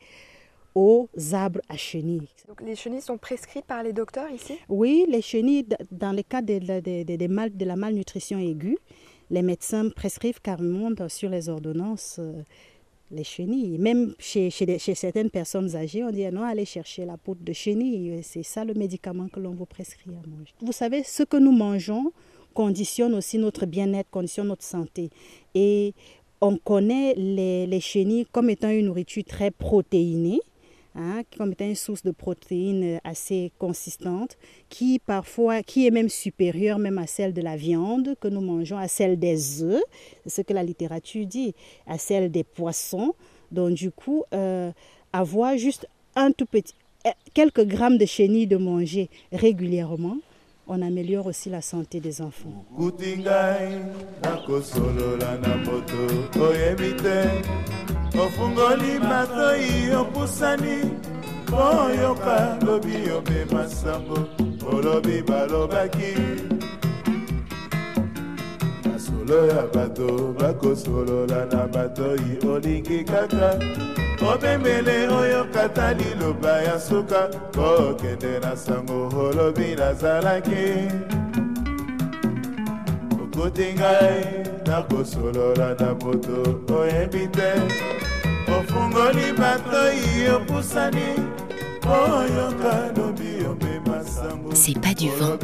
aux 0.74 1.08
arbres 1.32 1.60
à 1.68 1.76
chenilles. 1.76 2.28
Donc 2.48 2.60
les 2.60 2.74
chenilles 2.76 3.00
sont 3.00 3.18
prescrites 3.18 3.64
par 3.64 3.82
les 3.82 3.92
docteurs 3.92 4.30
ici? 4.30 4.54
Oui, 4.68 5.06
les 5.08 5.22
chenilles, 5.22 5.66
dans 5.90 6.12
le 6.12 6.22
cas 6.22 6.42
de, 6.42 6.58
de, 6.58 7.64
la 7.64 7.76
malnutrition 7.76 8.38
aiguë, 8.38 8.78
les 9.30 9.42
médecins 9.42 9.88
prescrivent 9.90 10.40
carrément 10.40 10.90
sur 11.08 11.30
les 11.30 11.48
ordonnances 11.48 12.16
euh, 12.18 12.42
les 13.10 13.24
chenilles. 13.24 13.78
Même 13.78 14.14
chez, 14.18 14.50
chez, 14.50 14.78
chez, 14.78 14.94
certaines 14.94 15.30
personnes 15.30 15.74
âgées, 15.76 16.04
on 16.04 16.10
dit 16.10 16.26
non, 16.30 16.42
allez 16.42 16.64
chercher 16.64 17.04
la 17.04 17.16
poudre 17.16 17.42
de 17.42 17.52
chenille. 17.52 18.22
C'est 18.22 18.42
ça 18.42 18.64
le 18.64 18.74
médicament 18.74 19.28
que 19.28 19.40
l'on 19.40 19.52
vous 19.52 19.66
prescrit 19.66 20.10
à 20.10 20.28
manger. 20.28 20.52
Vous 20.60 20.72
savez, 20.72 21.02
ce 21.04 21.22
que 21.22 21.36
nous 21.36 21.52
mangeons 21.52 22.12
conditionne 22.52 23.14
aussi 23.14 23.38
notre 23.38 23.66
bien-être, 23.66 24.10
conditionne 24.10 24.48
notre 24.48 24.62
santé. 24.64 25.10
Et 25.54 25.94
on 26.40 26.56
connaît 26.56 27.14
les, 27.16 27.66
les 27.66 27.80
chenilles 27.80 28.26
comme 28.30 28.50
étant 28.50 28.70
une 28.70 28.86
nourriture 28.86 29.24
très 29.24 29.50
protéinée. 29.50 30.40
Hein, 30.96 31.22
comme 31.36 31.50
étant 31.50 31.64
une 31.64 31.74
source 31.74 32.04
de 32.04 32.12
protéines 32.12 33.00
assez 33.02 33.50
consistante, 33.58 34.38
qui 34.68 35.00
parfois, 35.00 35.60
qui 35.64 35.88
est 35.88 35.90
même 35.90 36.08
supérieure 36.08 36.78
même 36.78 36.98
à 36.98 37.08
celle 37.08 37.32
de 37.32 37.42
la 37.42 37.56
viande 37.56 38.14
que 38.20 38.28
nous 38.28 38.40
mangeons, 38.40 38.78
à 38.78 38.86
celle 38.86 39.18
des 39.18 39.64
œufs, 39.64 39.82
ce 40.24 40.40
que 40.40 40.52
la 40.52 40.62
littérature 40.62 41.26
dit, 41.26 41.52
à 41.88 41.98
celle 41.98 42.30
des 42.30 42.44
poissons. 42.44 43.12
Donc 43.50 43.74
du 43.74 43.90
coup, 43.90 44.22
euh, 44.32 44.70
avoir 45.12 45.58
juste 45.58 45.88
un 46.14 46.30
tout 46.30 46.46
petit, 46.46 46.74
eh, 47.04 47.10
quelques 47.32 47.64
grammes 47.66 47.98
de 47.98 48.06
chenilles 48.06 48.46
de 48.46 48.56
manger 48.56 49.10
régulièrement, 49.32 50.18
on 50.68 50.80
améliore 50.80 51.26
aussi 51.26 51.50
la 51.50 51.60
santé 51.60 51.98
des 51.98 52.22
enfants. 52.22 52.64
Ofungoli 58.18 58.98
matoi 58.98 59.94
opusani 60.00 60.90
oyoka 61.52 62.58
lobi 62.66 63.10
obe 63.16 63.44
masambo 63.52 64.18
olobi 64.72 65.22
balobaki. 65.22 66.14
Masolo 68.84 69.46
ya 69.46 69.62
bato 69.74 70.34
bakosolola 70.38 71.46
na 71.52 71.66
batoi 71.66 72.38
olingi 72.48 73.04
kaka. 73.04 73.58
Obembele 74.32 75.08
oyokata 75.08 75.92
liloba 75.92 76.62
ya 76.62 76.80
suka 76.80 77.28
kokende 77.54 78.38
na 78.40 78.56
sango 78.56 79.08
olobi 79.08 79.76
nazalaki. 79.76 80.88
Okuti 83.22 83.74
ngai 83.74 84.43
nakosolola 84.66 85.74
na 85.80 85.94
moto 85.94 86.60
oyebi 86.74 87.28
te 87.28 87.52
ofungoli 88.48 89.32
batoi 89.38 90.28
opusani 90.36 91.08
oyoka 91.86 92.92
lobi 92.96 93.46
obema 93.50 94.02
sango 94.04 94.50
C'est 94.54 94.78
pas 94.80 94.94
du 94.94 95.08
vent. 95.08 95.38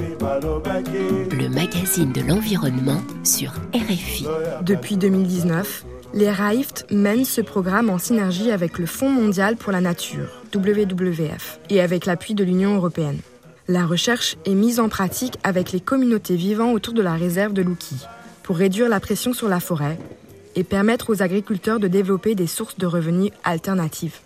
Le 1.32 1.48
magazine 1.48 2.12
de 2.12 2.22
l'environnement 2.22 3.00
sur 3.24 3.52
RFI. 3.74 4.26
Depuis 4.62 4.96
2019, 4.96 5.84
les 6.14 6.30
RAIFT 6.30 6.86
mènent 6.90 7.24
ce 7.24 7.40
programme 7.40 7.90
en 7.90 7.98
synergie 7.98 8.50
avec 8.50 8.78
le 8.78 8.86
Fonds 8.86 9.10
mondial 9.10 9.56
pour 9.56 9.72
la 9.72 9.80
nature, 9.80 10.28
WWF, 10.54 11.60
et 11.70 11.80
avec 11.80 12.06
l'appui 12.06 12.34
de 12.34 12.44
l'Union 12.44 12.76
européenne. 12.76 13.18
La 13.68 13.84
recherche 13.86 14.36
est 14.46 14.54
mise 14.54 14.80
en 14.80 14.88
pratique 14.88 15.38
avec 15.44 15.72
les 15.72 15.80
communautés 15.80 16.36
vivant 16.36 16.72
autour 16.72 16.94
de 16.94 17.02
la 17.02 17.14
réserve 17.14 17.52
de 17.52 17.62
Louki 17.62 17.96
pour 18.50 18.58
réduire 18.58 18.88
la 18.88 18.98
pression 18.98 19.32
sur 19.32 19.46
la 19.46 19.60
forêt 19.60 19.96
et 20.56 20.64
permettre 20.64 21.10
aux 21.10 21.22
agriculteurs 21.22 21.78
de 21.78 21.86
développer 21.86 22.34
des 22.34 22.48
sources 22.48 22.76
de 22.78 22.84
revenus 22.84 23.30
alternatives. 23.44 24.18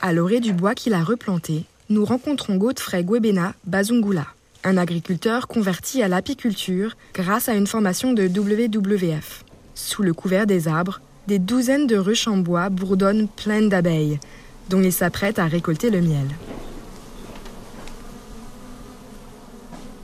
À 0.00 0.12
l'orée 0.12 0.38
du 0.38 0.52
bois 0.52 0.76
qu'il 0.76 0.94
a 0.94 1.02
replanté, 1.02 1.64
nous 1.88 2.04
rencontrons 2.04 2.54
Godfrey 2.54 3.02
Gwebena 3.02 3.54
Bazungula, 3.66 4.28
un 4.62 4.76
agriculteur 4.76 5.48
converti 5.48 6.00
à 6.00 6.06
l'apiculture 6.06 6.96
grâce 7.12 7.48
à 7.48 7.54
une 7.54 7.66
formation 7.66 8.12
de 8.12 8.28
WWF. 8.28 9.44
Sous 9.74 10.04
le 10.04 10.14
couvert 10.14 10.46
des 10.46 10.68
arbres, 10.68 11.00
des 11.26 11.40
douzaines 11.40 11.88
de 11.88 11.96
ruches 11.96 12.28
en 12.28 12.36
bois 12.36 12.68
bourdonnent 12.68 13.26
pleines 13.26 13.68
d'abeilles, 13.68 14.20
dont 14.70 14.80
il 14.80 14.92
s'apprête 14.92 15.40
à 15.40 15.46
récolter 15.46 15.90
le 15.90 16.02
miel. 16.02 16.28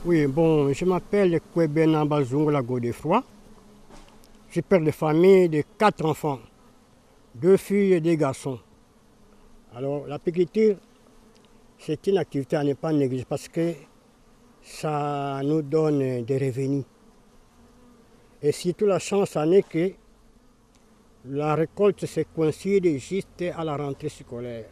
Oui, 0.03 0.25
bon, 0.25 0.73
je 0.73 0.83
m'appelle 0.83 1.39
Kwebena 1.53 2.03
Bazungula 2.05 2.63
Godefroy. 2.63 3.23
Je 4.49 4.61
père 4.61 4.81
de 4.81 4.89
famille 4.89 5.47
de 5.47 5.63
quatre 5.77 6.03
enfants, 6.03 6.39
deux 7.35 7.55
filles 7.55 7.93
et 7.93 8.01
deux 8.01 8.15
garçons. 8.15 8.57
Alors, 9.75 10.07
l'apiculture, 10.07 10.77
c'est 11.77 12.07
une 12.07 12.17
activité 12.17 12.55
à 12.55 12.63
ne 12.63 12.73
pas 12.73 12.91
négliger 12.91 13.25
parce 13.29 13.47
que 13.47 13.75
ça 14.63 15.39
nous 15.43 15.61
donne 15.61 16.23
des 16.23 16.37
revenus. 16.39 16.85
Et 18.41 18.51
surtout, 18.51 18.87
la 18.87 18.97
chance 18.97 19.35
en 19.35 19.51
est 19.51 19.69
que 19.69 19.91
la 21.25 21.53
récolte 21.53 22.07
se 22.07 22.21
coïncide 22.21 22.97
juste 22.97 23.43
à 23.55 23.63
la 23.63 23.77
rentrée 23.77 24.09
scolaire. 24.09 24.65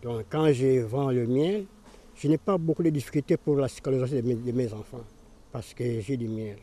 Donc, 0.00 0.26
quand 0.30 0.52
je 0.52 0.80
vends 0.82 1.10
le 1.10 1.26
miel, 1.26 1.66
je 2.16 2.28
n'ai 2.28 2.38
pas 2.38 2.56
beaucoup 2.58 2.82
de 2.82 2.90
difficultés 2.90 3.36
pour 3.36 3.56
la 3.56 3.68
scolarisation 3.68 4.22
de 4.22 4.52
mes, 4.52 4.72
enfants 4.72 5.04
parce 5.52 5.74
que 5.74 6.00
j'ai 6.00 6.16
du 6.16 6.28
miel. 6.28 6.58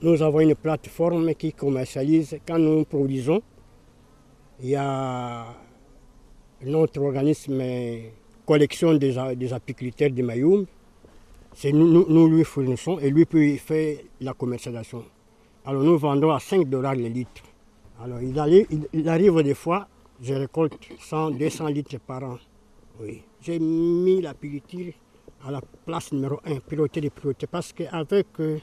Nous 0.00 0.22
avons 0.22 0.40
une 0.40 0.54
plateforme 0.54 1.34
qui 1.34 1.52
commercialise 1.52 2.38
quand 2.46 2.58
nous 2.58 2.84
produisons. 2.84 3.42
Il 4.60 4.70
y 4.70 4.76
a 4.76 5.46
notre 6.64 7.00
organisme 7.02 7.60
collection 8.46 8.94
des, 8.94 9.52
apiculteurs 9.52 10.10
de 10.10 10.22
Mayoum. 10.22 10.66
C'est 11.54 11.72
nous, 11.72 12.06
nous, 12.08 12.28
lui 12.28 12.44
fournissons 12.44 12.98
et 13.00 13.10
lui 13.10 13.24
peut 13.24 13.56
faire 13.56 13.98
la 14.20 14.32
commercialisation. 14.32 15.04
Alors 15.64 15.82
nous 15.82 15.98
vendons 15.98 16.30
à 16.30 16.40
5 16.40 16.68
dollars 16.68 16.94
le 16.94 17.08
litre. 17.08 17.42
Alors 18.00 18.22
il 18.22 18.38
arrive, 18.38 18.66
il 18.92 19.08
arrive 19.08 19.42
des 19.42 19.54
fois, 19.54 19.88
je 20.22 20.34
récolte 20.34 20.78
100, 21.00 21.32
200 21.32 21.66
litres 21.68 21.98
par 21.98 22.22
an. 22.22 22.38
Oui 23.00 23.22
j'ai 23.40 23.58
mis 23.58 24.20
la 24.20 24.34
piluture 24.34 24.92
à 25.44 25.50
la 25.50 25.60
place 25.60 26.12
numéro 26.12 26.40
1, 26.44 26.60
piloter 26.60 27.00
des 27.00 27.10
priorités, 27.10 27.46
parce 27.46 27.72
qu'avec 27.72 28.26
euh, 28.40 28.58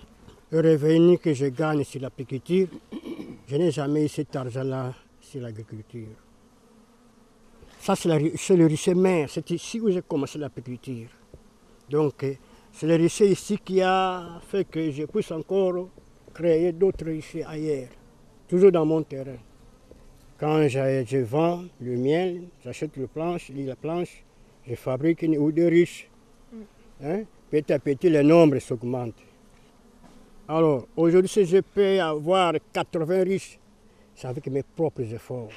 le 0.51 0.59
revenu 0.59 1.17
que 1.17 1.33
je 1.33 1.45
gagne 1.47 1.83
sur 1.83 2.01
la 2.01 2.09
piluture, 2.09 2.67
je 3.47 3.55
n'ai 3.55 3.71
jamais 3.71 4.05
eu 4.05 4.07
cet 4.07 4.35
argent-là 4.35 4.93
sur 5.21 5.41
l'agriculture. 5.41 6.07
Ça, 7.79 7.95
c'est 7.95 8.09
le 8.09 8.65
riche 8.65 8.87
mère, 8.89 9.29
c'est 9.29 9.49
ici 9.51 9.79
où 9.79 9.89
j'ai 9.89 10.01
commencé 10.01 10.37
la 10.39 10.49
piluture. 10.49 11.09
Donc, 11.89 12.23
euh, 12.23 12.33
c'est 12.71 12.87
le 12.87 12.95
riche 12.95 13.21
ici 13.21 13.57
qui 13.63 13.81
a 13.81 14.39
fait 14.47 14.65
que 14.65 14.91
je 14.91 15.03
puisse 15.03 15.31
encore 15.31 15.89
créer 16.33 16.73
d'autres 16.73 17.05
riches 17.05 17.37
ailleurs, 17.47 17.89
toujours 18.47 18.71
dans 18.71 18.85
mon 18.85 19.01
terrain. 19.03 19.37
Quand 20.37 20.67
je, 20.67 21.23
vends 21.23 21.63
le 21.79 21.95
miel, 21.95 22.49
j'achète 22.63 22.97
le 22.97 23.07
planche, 23.07 23.49
la 23.55 23.75
planche, 23.77 24.25
je 24.67 24.75
fabrique 24.75 25.21
une 25.21 25.37
ou 25.37 25.51
deux 25.51 25.67
riches. 25.67 26.09
Mm. 26.51 26.57
Hein? 27.03 27.23
Petit 27.51 27.73
à 27.73 27.79
petit, 27.79 28.09
le 28.09 28.23
nombre 28.23 28.59
s'augmente. 28.59 29.15
Alors, 30.47 30.87
aujourd'hui, 30.95 31.29
si 31.29 31.45
je 31.45 31.57
peux 31.57 31.99
avoir 31.99 32.53
80 32.73 33.23
riches, 33.23 33.59
c'est 34.15 34.27
avec 34.27 34.47
mes 34.47 34.63
propres 34.63 35.01
efforts. 35.01 35.49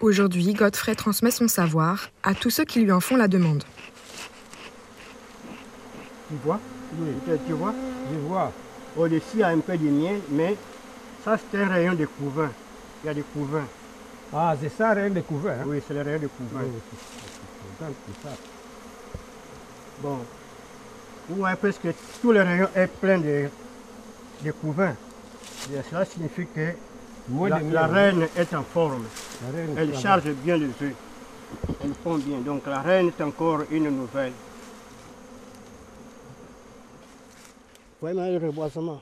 Aujourd'hui, 0.00 0.52
Godfrey 0.52 0.94
transmet 0.94 1.30
son 1.30 1.48
savoir 1.48 2.10
à 2.22 2.34
tous 2.34 2.50
ceux 2.50 2.64
qui 2.64 2.80
lui 2.80 2.92
en 2.92 3.00
font 3.00 3.16
la 3.16 3.28
demande. 3.28 3.64
Tu 6.28 6.34
vois? 6.44 6.60
Oui, 6.98 7.36
tu 7.46 7.52
vois? 7.52 7.74
Je 8.12 8.18
vois. 8.18 8.52
Au-dessus, 8.96 9.24
il 9.34 9.40
y 9.40 9.42
a 9.42 9.48
un 9.48 9.58
peu 9.58 9.76
de 9.76 9.88
miel, 9.88 10.20
mais 10.30 10.56
ça, 11.24 11.36
c'est 11.38 11.58
un 11.58 11.68
rayon 11.68 11.94
de 11.94 12.06
couvain. 12.06 12.50
Il 13.02 13.06
y 13.06 13.10
a 13.10 13.14
des 13.14 13.22
couvains. 13.22 13.66
Ah, 14.32 14.54
c'est 14.60 14.68
ça, 14.68 14.92
rien 14.92 15.10
de 15.10 15.20
couvert. 15.20 15.60
Hein? 15.60 15.64
Oui, 15.66 15.80
c'est 15.86 15.94
le 15.94 16.02
rien 16.02 16.18
de 16.18 16.26
couvert. 16.26 16.62
Bon. 20.00 20.18
Vous 21.28 21.36
voyez 21.36 21.56
presque 21.56 21.88
tout 22.20 22.32
le 22.32 22.42
rayon 22.42 22.68
est 22.74 22.86
plein 22.86 23.18
de, 23.18 23.48
de 24.44 24.50
couvains. 24.52 24.94
Et 25.72 25.82
cela 25.90 26.04
signifie 26.04 26.46
que 26.54 26.72
la, 27.72 27.86
reine 27.86 28.28
est 28.36 28.54
en 28.54 28.62
forme. 28.62 29.06
Elle 29.76 29.96
charge 29.96 30.30
bien 30.30 30.56
les 30.56 30.66
œufs. 30.66 30.94
Elle 31.82 31.90
pond 31.90 32.18
bien. 32.18 32.38
Donc 32.38 32.66
la 32.66 32.80
reine 32.80 33.10
est 33.18 33.22
encore 33.22 33.62
une 33.70 33.90
nouvelle. 33.90 34.32
Vous 38.00 38.08
voyez 38.12 38.38
le 38.38 38.46
reboisement 38.46 39.00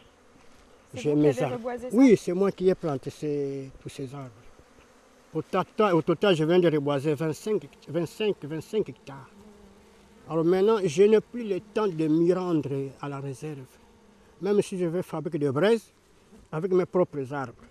J'ai 0.95 1.15
mes 1.15 1.43
arbres. 1.43 1.59
Oui, 1.93 2.17
c'est 2.17 2.33
moi 2.33 2.51
qui 2.53 2.71
ai 2.71 2.75
planté 2.75 3.11
ces, 3.11 3.71
tous 3.83 3.89
ces 3.89 4.15
arbres. 4.15 4.44
Au 5.35 5.43
total, 5.43 5.95
au 5.95 6.03
total, 6.03 6.37
je 6.37 6.45
viens 6.45 6.61
de 6.61 6.69
reboiser 6.71 7.15
25, 7.15 7.67
25, 7.89 8.37
25 8.45 8.89
hectares. 8.89 9.31
Alors 10.29 10.45
maintenant, 10.45 10.79
je 10.85 11.03
n'ai 11.03 11.21
plus 11.21 11.43
le 11.43 11.59
temps 11.61 11.89
de 11.89 12.07
m'y 12.07 12.33
rendre 12.33 12.71
à 13.01 13.09
la 13.09 13.19
réserve. 13.19 13.67
Même 14.41 14.63
si 14.63 14.79
je 14.79 14.87
veux 14.87 15.03
fabriquer 15.03 15.39
des 15.39 15.51
braises 15.51 15.93
avec 16.53 16.73
mes 16.73 16.87
propres 16.87 17.33
arbres. 17.33 17.65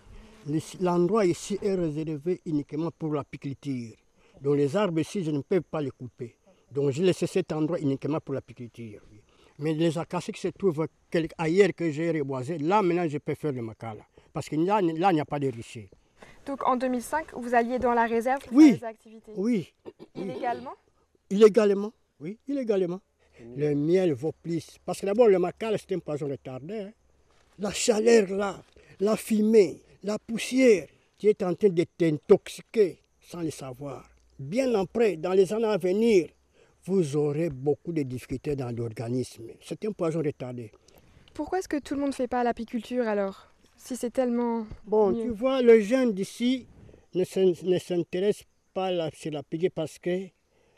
L'endroit 0.81 1.25
ici 1.25 1.57
est 1.61 1.73
réservé 1.73 2.41
uniquement 2.45 2.91
pour 2.91 3.13
l'apiculture. 3.13 3.95
Donc 4.41 4.57
les 4.57 4.75
arbres 4.75 4.99
ici, 4.99 5.23
je 5.23 5.31
ne 5.31 5.39
peux 5.39 5.61
pas 5.61 5.79
les 5.79 5.91
couper. 5.91 6.35
Donc 6.69 6.91
j'ai 6.91 7.03
laissé 7.03 7.27
cet 7.27 7.53
endroit 7.53 7.79
uniquement 7.79 8.19
pour 8.19 8.33
l'apiculture. 8.33 8.99
Mais 9.59 9.73
les 9.73 9.97
acacias 9.97 10.33
qui 10.33 10.41
se 10.41 10.49
trouvent 10.49 10.85
ailleurs 11.37 11.69
que 11.73 11.89
j'ai 11.91 12.11
reboisé, 12.11 12.57
là 12.57 12.81
maintenant 12.81 13.07
je 13.07 13.19
peux 13.19 13.35
faire 13.35 13.53
le 13.53 13.61
macala. 13.61 14.03
Parce 14.33 14.49
que 14.49 14.57
là, 14.57 14.81
il 14.81 15.13
n'y 15.13 15.21
a 15.21 15.25
pas 15.25 15.39
de 15.39 15.47
riches. 15.47 15.87
Donc 16.45 16.65
en 16.67 16.75
2005, 16.75 17.33
vous 17.33 17.55
alliez 17.55 17.79
dans 17.79 17.93
la 17.93 18.05
réserve 18.05 18.41
pour 18.43 18.57
oui, 18.57 18.71
faire 18.71 18.79
des 18.79 18.85
activités 18.85 19.31
Oui. 19.37 19.73
Illégalement 20.15 20.73
Illégalement, 21.29 21.93
oui, 22.19 22.37
illégalement. 22.47 22.99
Le 23.55 23.73
miel 23.73 24.13
vaut 24.13 24.31
plus. 24.31 24.77
Parce 24.85 25.01
que 25.01 25.05
d'abord, 25.05 25.27
le 25.27 25.39
macala, 25.39 25.77
c'est 25.77 25.93
un 25.95 25.99
poison 25.99 26.27
retardé. 26.27 26.79
Hein. 26.81 26.91
La 27.59 27.71
chaleur 27.71 28.29
là, 28.29 28.61
la 28.99 29.15
fumée, 29.15 29.81
la 30.03 30.19
poussière, 30.19 30.87
tu 31.17 31.27
es 31.27 31.43
en 31.43 31.53
train 31.55 31.69
de 31.69 31.83
t'intoxiquer 31.97 32.99
sans 33.19 33.41
le 33.41 33.51
savoir. 33.51 34.07
Bien 34.37 34.73
après, 34.75 35.15
dans 35.15 35.33
les 35.33 35.51
années 35.53 35.65
à 35.65 35.77
venir, 35.77 36.29
vous 36.85 37.15
aurez 37.15 37.49
beaucoup 37.49 37.93
de 37.93 38.03
difficultés 38.03 38.55
dans 38.55 38.75
l'organisme. 38.75 39.51
C'est 39.61 39.83
un 39.85 39.91
poison 39.91 40.19
retardé. 40.19 40.71
Pourquoi 41.33 41.59
est-ce 41.59 41.69
que 41.69 41.79
tout 41.79 41.95
le 41.95 42.01
monde 42.01 42.09
ne 42.09 42.15
fait 42.15 42.27
pas 42.27 42.43
l'apiculture 42.43 43.07
alors? 43.07 43.52
Si 43.83 43.97
c'est 43.97 44.11
tellement. 44.11 44.65
Bon, 44.85 45.13
tu 45.13 45.29
vois, 45.29 45.61
les 45.61 45.81
jeunes 45.81 46.13
d'ici 46.13 46.65
ne 47.13 47.25
s'intéressent 47.25 48.47
pas 48.73 48.85
à 48.85 48.91
l'apiculture 48.91 49.71
parce 49.75 49.99
que 49.99 50.27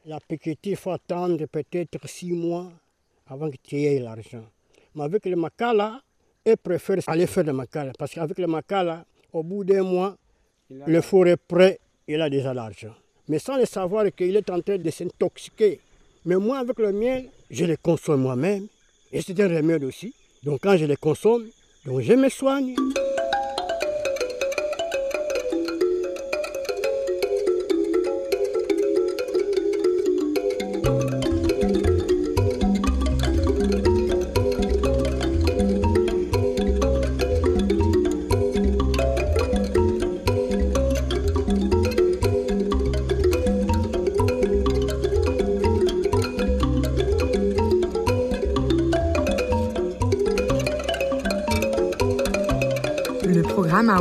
l'apiculture, 0.05 0.71
il 0.71 0.75
faut 0.75 0.89
attendre 0.89 1.45
peut-être 1.45 2.07
six 2.07 2.31
mois 2.33 2.71
avant 3.27 3.51
que 3.51 3.57
tu 3.61 3.79
aies 3.81 3.99
l'argent. 3.99 4.43
Mais 4.95 5.03
avec 5.03 5.25
le 5.25 5.35
macala, 5.35 6.01
ils 6.45 6.57
préfèrent 6.57 6.97
aller 7.07 7.27
faire 7.27 7.43
le 7.43 7.53
macala 7.53 7.91
parce 7.97 8.13
qu'avec 8.13 8.39
le 8.39 8.47
macala, 8.47 9.05
au 9.31 9.43
bout 9.43 9.63
d'un 9.63 9.83
mois, 9.83 10.17
le 10.69 11.01
four 11.01 11.27
est 11.27 11.37
prêt, 11.37 11.79
il 12.07 12.19
a 12.19 12.29
déjà 12.29 12.55
l'argent. 12.55 12.95
Mais 13.27 13.37
sans 13.37 13.57
le 13.57 13.65
savoir 13.65 14.05
qu'il 14.15 14.35
est 14.35 14.49
en 14.49 14.61
train 14.61 14.77
de 14.77 14.89
s'intoxiquer 14.89 15.79
mais 16.25 16.37
moi, 16.37 16.57
avec 16.57 16.79
le 16.79 16.91
miel, 16.91 17.29
je 17.51 17.65
le 17.65 17.77
consomme 17.77 18.23
moi-même. 18.23 18.65
Et 19.11 19.21
c'est 19.21 19.39
un 19.39 19.47
remède 19.47 19.83
aussi. 19.83 20.11
Donc 20.43 20.61
quand 20.63 20.75
je 20.75 20.85
le 20.85 20.95
consomme, 20.95 21.45
donc 21.85 22.01
je 22.01 22.13
me 22.13 22.29
soigne. 22.29 22.75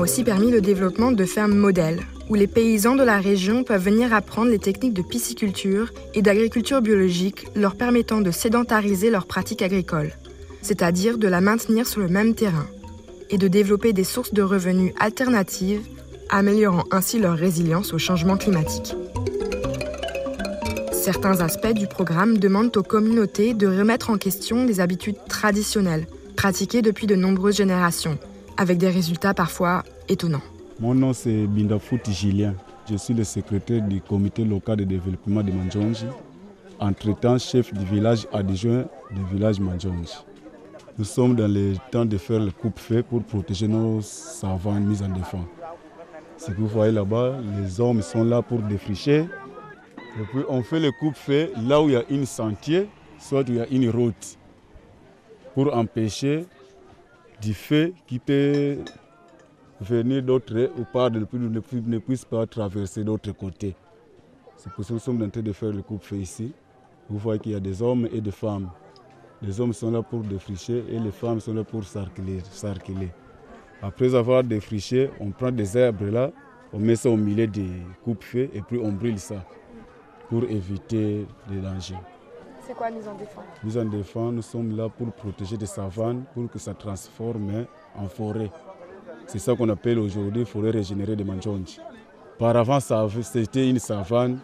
Aussi 0.05 0.23
permis 0.23 0.51
le 0.51 0.61
développement 0.61 1.12
de 1.12 1.25
fermes 1.25 1.55
modèles, 1.55 2.03
où 2.29 2.35
les 2.35 2.47
paysans 2.47 2.95
de 2.95 3.03
la 3.03 3.19
région 3.19 3.64
peuvent 3.64 3.85
venir 3.85 4.12
apprendre 4.12 4.51
les 4.51 4.59
techniques 4.59 4.93
de 4.93 5.01
pisciculture 5.01 5.95
et 6.12 6.21
d'agriculture 6.21 6.83
biologique, 6.83 7.47
leur 7.57 7.75
permettant 7.75 8.21
de 8.21 8.31
sédentariser 8.31 9.09
leurs 9.09 9.25
pratiques 9.25 9.62
agricoles, 9.62 10.12
c'est-à-dire 10.61 11.17
de 11.17 11.27
la 11.27 11.40
maintenir 11.40 11.87
sur 11.87 12.03
le 12.03 12.09
même 12.09 12.35
terrain, 12.35 12.67
et 13.31 13.38
de 13.38 13.49
développer 13.49 13.95
des 13.95 14.05
sources 14.05 14.35
de 14.35 14.43
revenus 14.43 14.93
alternatives, 15.01 15.81
améliorant 16.29 16.85
ainsi 16.90 17.19
leur 17.19 17.38
résilience 17.38 17.95
au 17.95 17.99
changement 17.99 18.37
climatique. 18.37 18.95
Certains 20.93 21.40
aspects 21.40 21.73
du 21.73 21.87
programme 21.87 22.37
demandent 22.37 22.77
aux 22.77 22.83
communautés 22.83 23.55
de 23.55 23.67
remettre 23.67 24.11
en 24.11 24.19
question 24.19 24.67
des 24.67 24.81
habitudes 24.81 25.17
traditionnelles, 25.31 26.07
pratiquées 26.37 26.83
depuis 26.83 27.07
de 27.07 27.17
nombreuses 27.17 27.57
générations, 27.57 28.19
avec 28.59 28.77
des 28.77 28.90
résultats 28.90 29.35
parfois 29.35 29.83
Mon 30.81 30.95
nom 30.95 31.14
c'est 31.14 31.47
Bindafouti 31.47 32.12
Julien. 32.12 32.55
Je 32.90 32.97
suis 32.97 33.14
le 33.14 33.25
secrétaire 33.25 33.81
du 33.81 34.03
comité 34.03 34.45
local 34.45 34.77
de 34.77 34.85
développement 34.85 35.43
de 35.43 35.51
Manjonji, 35.51 36.05
entre-temps 36.79 37.38
chef 37.38 37.73
du 37.73 37.87
village 37.87 38.27
adjoint 38.31 38.85
du 39.12 39.25
village 39.33 39.61
Manjonji. 39.61 40.12
Nous 40.99 41.05
sommes 41.05 41.35
dans 41.35 41.49
le 41.49 41.73
temps 41.90 42.05
de 42.05 42.19
faire 42.19 42.40
le 42.40 42.51
coupe-feu 42.51 43.03
pour 43.03 43.23
protéger 43.23 43.67
nos 43.67 44.03
savanes 44.03 44.85
mises 44.85 45.03
en 45.03 45.09
défense. 45.09 45.47
Ce 46.37 46.51
que 46.51 46.57
vous 46.57 46.69
voyez 46.69 46.93
là-bas, 46.93 47.38
les 47.59 47.81
hommes 47.81 48.03
sont 48.03 48.25
là 48.25 48.43
pour 48.43 48.59
défricher. 48.59 49.21
Et 50.21 50.25
puis 50.31 50.43
on 50.51 50.62
fait 50.62 50.81
le 50.81 50.90
coupe-feu 51.01 51.51
là 51.67 51.81
où 51.81 51.88
il 51.88 51.93
y 51.93 51.97
a 51.97 52.05
une 52.11 52.27
sentier, 52.27 52.88
soit 53.19 53.40
où 53.49 53.53
il 53.53 53.57
y 53.57 53.61
a 53.61 53.69
une 53.69 53.88
route, 53.88 54.38
pour 55.55 55.75
empêcher 55.75 56.45
du 57.40 57.55
feu 57.55 57.95
qui 58.07 58.19
peut 58.19 58.77
venir 59.85 60.23
d'autres 60.23 60.70
ou 60.79 60.85
pas, 60.85 61.11
ne, 61.11 61.20
ne 61.20 61.99
puisse 61.99 62.25
pas 62.25 62.47
traverser 62.47 63.05
d'autre 63.05 63.33
côté. 63.33 63.77
C'est 64.57 64.73
pour 64.73 64.85
ça 64.85 64.88
que 64.88 64.94
nous 64.94 64.99
sommes 65.01 65.23
en 65.23 65.29
train 65.29 65.42
de 65.42 65.53
faire 65.53 65.73
le 65.73 65.83
coupe-feu 65.83 66.16
ici. 66.16 66.53
Vous 67.09 67.18
voyez 67.18 67.38
qu'il 67.40 67.53
y 67.53 67.55
a 67.55 67.61
des 67.61 67.83
hommes 67.83 68.09
et 68.12 68.20
des 68.20 68.31
femmes. 68.31 68.70
Les 69.42 69.61
hommes 69.61 69.73
sont 69.75 69.90
là 69.90 70.03
pour 70.03 70.20
défricher 70.20 70.85
et 70.88 70.99
les 70.99 71.11
femmes 71.11 71.40
sont 71.40 71.53
là 71.53 71.64
pour 71.64 71.85
s'arquiller. 71.85 73.11
Après 73.83 74.14
avoir 74.14 74.42
défriché, 74.42 75.11
on 75.20 75.31
prend 75.31 75.51
des 75.53 75.77
herbes 75.77 76.11
là, 76.11 76.31
on 76.73 76.79
met 76.79 76.97
ça 76.97 77.11
au 77.11 77.16
milieu 77.16 77.47
des 77.47 77.68
coupe-feu 78.05 78.49
et 78.55 78.62
puis 78.62 78.81
on 78.83 78.90
brûle 78.92 79.18
ça 79.18 79.44
pour 80.31 80.44
éviter 80.44 81.27
les 81.51 81.61
dangers. 81.61 81.94
C'est 82.66 82.75
quoi 82.75 82.90
mise 82.90 83.07
en 83.07 83.14
défense 83.14 83.44
Mise 83.62 83.77
en 83.79 83.85
défense, 83.85 84.33
nous 84.33 84.42
sommes 84.42 84.75
là 84.75 84.88
pour 84.88 85.12
protéger 85.12 85.59
des 85.59 85.66
savanes, 85.66 86.25
pour 86.33 86.51
que 86.51 86.59
ça 86.59 86.73
transforme 86.73 87.66
en 87.94 88.09
forêt. 88.09 88.51
C'est 89.27 89.39
ça 89.39 89.55
qu'on 89.55 89.69
appelle 89.69 89.99
aujourd'hui 89.99 90.45
forêt 90.45 90.71
régénérée 90.71 91.17
de 91.17 91.25
Manjonji. 91.25 91.81
Par 92.39 92.57
avant, 92.57 92.79
c'était 92.81 93.69
une 93.69 93.79
savane 93.79 94.39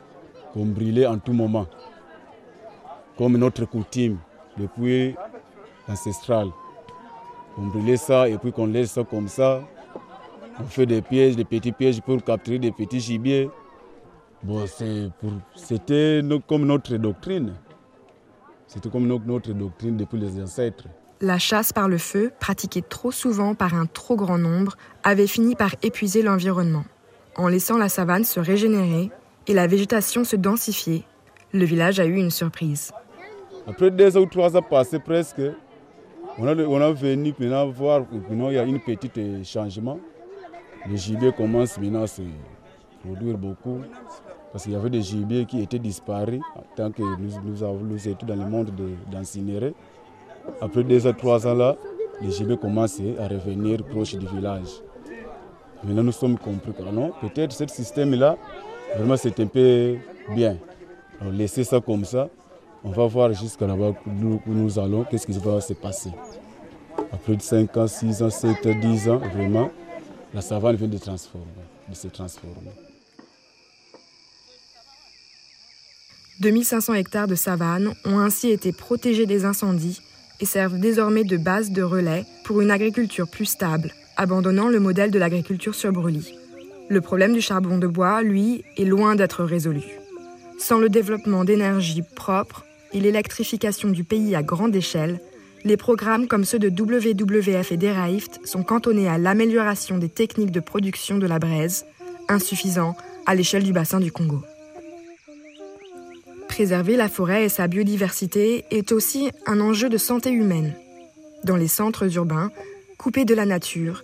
qu'on 0.52 0.66
brûlait 0.66 1.06
en 1.06 1.18
tout 1.18 1.32
moment, 1.32 1.66
comme 3.16 3.36
notre 3.36 3.64
coutume 3.66 4.18
depuis 4.56 5.14
ancestral. 5.88 6.48
On 7.58 7.66
brûlait 7.66 7.96
ça 7.96 8.28
et 8.28 8.38
puis 8.38 8.52
qu'on 8.52 8.66
laisse 8.66 8.92
ça 8.92 9.04
comme 9.04 9.28
ça. 9.28 9.62
On 10.58 10.64
fait 10.64 10.86
des 10.86 11.02
pièges, 11.02 11.36
des 11.36 11.44
petits 11.44 11.72
pièges 11.72 12.00
pour 12.00 12.22
capturer 12.22 12.58
des 12.58 12.72
petits 12.72 13.00
gibiers. 13.00 13.50
Bon, 14.42 14.64
c'était 15.54 16.22
comme 16.46 16.64
notre 16.64 16.96
doctrine. 16.96 17.54
C'était 18.66 18.88
comme 18.88 19.06
notre 19.06 19.52
doctrine 19.52 19.96
depuis 19.96 20.18
les 20.18 20.40
ancêtres. 20.40 20.86
La 21.22 21.38
chasse 21.38 21.74
par 21.74 21.86
le 21.86 21.98
feu, 21.98 22.32
pratiquée 22.40 22.80
trop 22.80 23.10
souvent 23.10 23.54
par 23.54 23.74
un 23.74 23.84
trop 23.84 24.16
grand 24.16 24.38
nombre, 24.38 24.76
avait 25.02 25.26
fini 25.26 25.54
par 25.54 25.74
épuiser 25.82 26.22
l'environnement. 26.22 26.84
En 27.36 27.48
laissant 27.48 27.76
la 27.76 27.90
savane 27.90 28.24
se 28.24 28.40
régénérer 28.40 29.10
et 29.46 29.52
la 29.52 29.66
végétation 29.66 30.24
se 30.24 30.36
densifier, 30.36 31.04
le 31.52 31.66
village 31.66 32.00
a 32.00 32.06
eu 32.06 32.16
une 32.16 32.30
surprise. 32.30 32.90
Après 33.66 33.90
deux 33.90 34.16
ou 34.16 34.24
trois 34.24 34.56
ans 34.56 34.62
passés 34.62 34.98
presque, 34.98 35.42
on 36.38 36.46
a, 36.46 36.54
on 36.56 36.80
a 36.80 36.90
venu 36.90 37.34
maintenant 37.38 37.68
voir 37.68 38.06
qu'il 38.08 38.52
y 38.52 38.58
a 38.58 38.62
un 38.62 38.78
petit 38.78 39.44
changement. 39.44 40.00
Le 40.88 40.96
gibier 40.96 41.32
commence 41.32 41.78
maintenant 41.78 42.04
à 42.04 42.06
se 42.06 42.22
produire 43.04 43.36
beaucoup. 43.36 43.82
Parce 44.52 44.64
qu'il 44.64 44.72
y 44.72 44.76
avait 44.76 44.90
des 44.90 45.02
gibiers 45.02 45.44
qui 45.44 45.60
étaient 45.60 45.78
disparus 45.78 46.40
tant 46.76 46.90
que 46.90 47.02
nous, 47.02 47.30
nous, 47.44 48.08
étions 48.08 48.26
dans 48.26 48.36
le 48.36 48.48
monde 48.48 48.72
d'incinérer. 49.10 49.74
Après 50.60 50.82
deux 50.82 51.06
ou 51.06 51.12
trois 51.12 51.46
ans 51.46 51.54
là, 51.54 51.76
les 52.20 52.30
gibiers 52.30 52.56
commencent 52.56 53.00
à 53.18 53.28
revenir 53.28 53.82
proches 53.84 54.14
du 54.14 54.26
village. 54.26 54.68
Maintenant 55.82 56.02
nous 56.02 56.12
sommes 56.12 56.38
compris 56.38 56.72
que 56.72 56.82
non, 56.82 57.12
peut-être 57.20 57.52
ce 57.52 57.66
système-là, 57.66 58.36
vraiment 58.96 59.16
c'est 59.16 59.38
un 59.40 59.46
peu 59.46 59.96
bien. 60.34 60.58
Alors 61.20 61.32
laissez 61.32 61.64
ça 61.64 61.80
comme 61.80 62.04
ça, 62.04 62.28
on 62.84 62.90
va 62.90 63.06
voir 63.06 63.32
jusqu'à 63.32 63.66
là-bas 63.66 63.94
où 64.06 64.52
nous 64.52 64.78
allons, 64.78 65.04
qu'est-ce 65.04 65.26
qui 65.26 65.32
va 65.32 65.60
se 65.60 65.72
passer. 65.74 66.10
Après 67.12 67.38
5 67.38 67.76
ans, 67.76 67.86
6 67.86 68.22
ans, 68.22 68.30
7 68.30 68.66
ans, 68.66 68.80
10 68.80 69.08
ans, 69.08 69.18
vraiment, 69.18 69.70
la 70.32 70.40
savane 70.40 70.76
vient 70.76 70.88
de, 70.88 70.98
transformer, 70.98 71.46
de 71.88 71.94
se 71.94 72.08
transformer. 72.08 72.70
2500 76.40 76.94
hectares 76.94 77.28
de 77.28 77.34
savane 77.34 77.92
ont 78.04 78.18
ainsi 78.18 78.50
été 78.50 78.72
protégés 78.72 79.26
des 79.26 79.44
incendies 79.44 80.00
et 80.40 80.46
servent 80.46 80.78
désormais 80.78 81.24
de 81.24 81.36
base 81.36 81.70
de 81.70 81.82
relais 81.82 82.24
pour 82.44 82.60
une 82.60 82.70
agriculture 82.70 83.28
plus 83.28 83.46
stable, 83.46 83.92
abandonnant 84.16 84.68
le 84.68 84.80
modèle 84.80 85.10
de 85.10 85.18
l'agriculture 85.18 85.74
sur 85.74 85.92
brûlis. 85.92 86.34
Le 86.88 87.00
problème 87.00 87.32
du 87.32 87.40
charbon 87.40 87.78
de 87.78 87.86
bois, 87.86 88.22
lui, 88.22 88.64
est 88.76 88.84
loin 88.84 89.14
d'être 89.14 89.44
résolu. 89.44 89.82
Sans 90.58 90.78
le 90.78 90.88
développement 90.88 91.44
d'énergie 91.44 92.02
propre 92.02 92.64
et 92.92 93.00
l'électrification 93.00 93.88
du 93.88 94.04
pays 94.04 94.34
à 94.34 94.42
grande 94.42 94.74
échelle, 94.74 95.20
les 95.64 95.76
programmes 95.76 96.26
comme 96.26 96.44
ceux 96.44 96.58
de 96.58 96.68
WWF 96.68 97.72
et 97.72 97.76
d'Eraift 97.76 98.40
sont 98.44 98.62
cantonnés 98.62 99.08
à 99.08 99.18
l'amélioration 99.18 99.98
des 99.98 100.08
techniques 100.08 100.50
de 100.50 100.60
production 100.60 101.18
de 101.18 101.26
la 101.26 101.38
braise, 101.38 101.84
insuffisants 102.28 102.96
à 103.26 103.34
l'échelle 103.34 103.62
du 103.62 103.72
bassin 103.72 104.00
du 104.00 104.10
Congo. 104.10 104.42
Préserver 106.50 106.96
la 106.96 107.08
forêt 107.08 107.44
et 107.44 107.48
sa 107.48 107.68
biodiversité 107.68 108.64
est 108.72 108.90
aussi 108.90 109.30
un 109.46 109.60
enjeu 109.60 109.88
de 109.88 109.96
santé 109.96 110.30
humaine. 110.30 110.74
Dans 111.44 111.54
les 111.54 111.68
centres 111.68 112.16
urbains, 112.16 112.50
coupés 112.98 113.24
de 113.24 113.36
la 113.36 113.46
nature, 113.46 114.02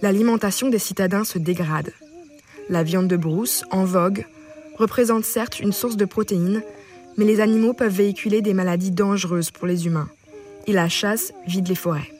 l'alimentation 0.00 0.70
des 0.70 0.78
citadins 0.78 1.24
se 1.24 1.38
dégrade. 1.38 1.92
La 2.70 2.82
viande 2.82 3.08
de 3.08 3.16
brousse, 3.18 3.62
en 3.70 3.84
vogue, 3.84 4.24
représente 4.78 5.26
certes 5.26 5.60
une 5.60 5.72
source 5.72 5.98
de 5.98 6.06
protéines, 6.06 6.62
mais 7.18 7.26
les 7.26 7.40
animaux 7.40 7.74
peuvent 7.74 7.94
véhiculer 7.94 8.40
des 8.40 8.54
maladies 8.54 8.90
dangereuses 8.90 9.50
pour 9.50 9.66
les 9.66 9.86
humains. 9.86 10.08
Et 10.66 10.72
la 10.72 10.88
chasse 10.88 11.34
vide 11.46 11.68
les 11.68 11.74
forêts. 11.74 12.10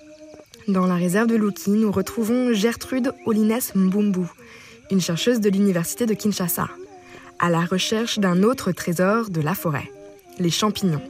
Dans 0.69 0.85
la 0.85 0.97
réserve 0.97 1.29
de 1.29 1.37
Luki, 1.37 1.71
nous 1.71 1.91
retrouvons 1.91 2.53
Gertrude 2.53 3.15
Olines 3.25 3.59
Mbumbu, 3.75 4.27
une 4.91 5.01
chercheuse 5.01 5.41
de 5.41 5.49
l'université 5.49 6.05
de 6.05 6.13
Kinshasa 6.13 6.69
à 7.43 7.51
la 7.51 7.65
recherche 7.65 8.21
d'un 8.21 8.45
autre 8.45 8.71
trésor 8.71 9.29
de 9.29 9.41
la 9.41 9.55
forêt, 9.55 9.91
les 10.39 10.49
champignons. 10.51 11.03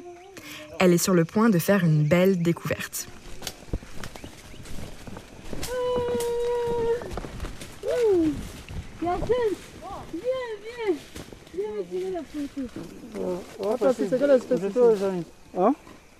Elle 0.80 0.94
est 0.94 0.98
sur 0.98 1.12
le 1.12 1.26
point 1.26 1.50
de 1.50 1.58
faire 1.58 1.84
une 1.84 2.04
belle 2.04 2.40
découverte. 2.40 3.06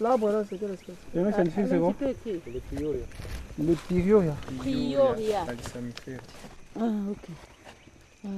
L'arbre 0.00 0.30
là, 0.30 0.42
c'est 0.50 0.58
quelle 0.58 0.72
espèce 0.72 0.94
Le 1.14 1.24
mec, 1.24 1.34
c'est 1.36 1.68
c'est 1.68 1.78
bon 1.78 1.94
Le 1.98 2.14
prioria. 2.74 3.00
Le 3.58 3.74
prioria. 3.74 4.36
Prioria. 4.58 5.46
Ah, 6.78 6.84
ok. 7.10 7.51
Ah, 8.24 8.28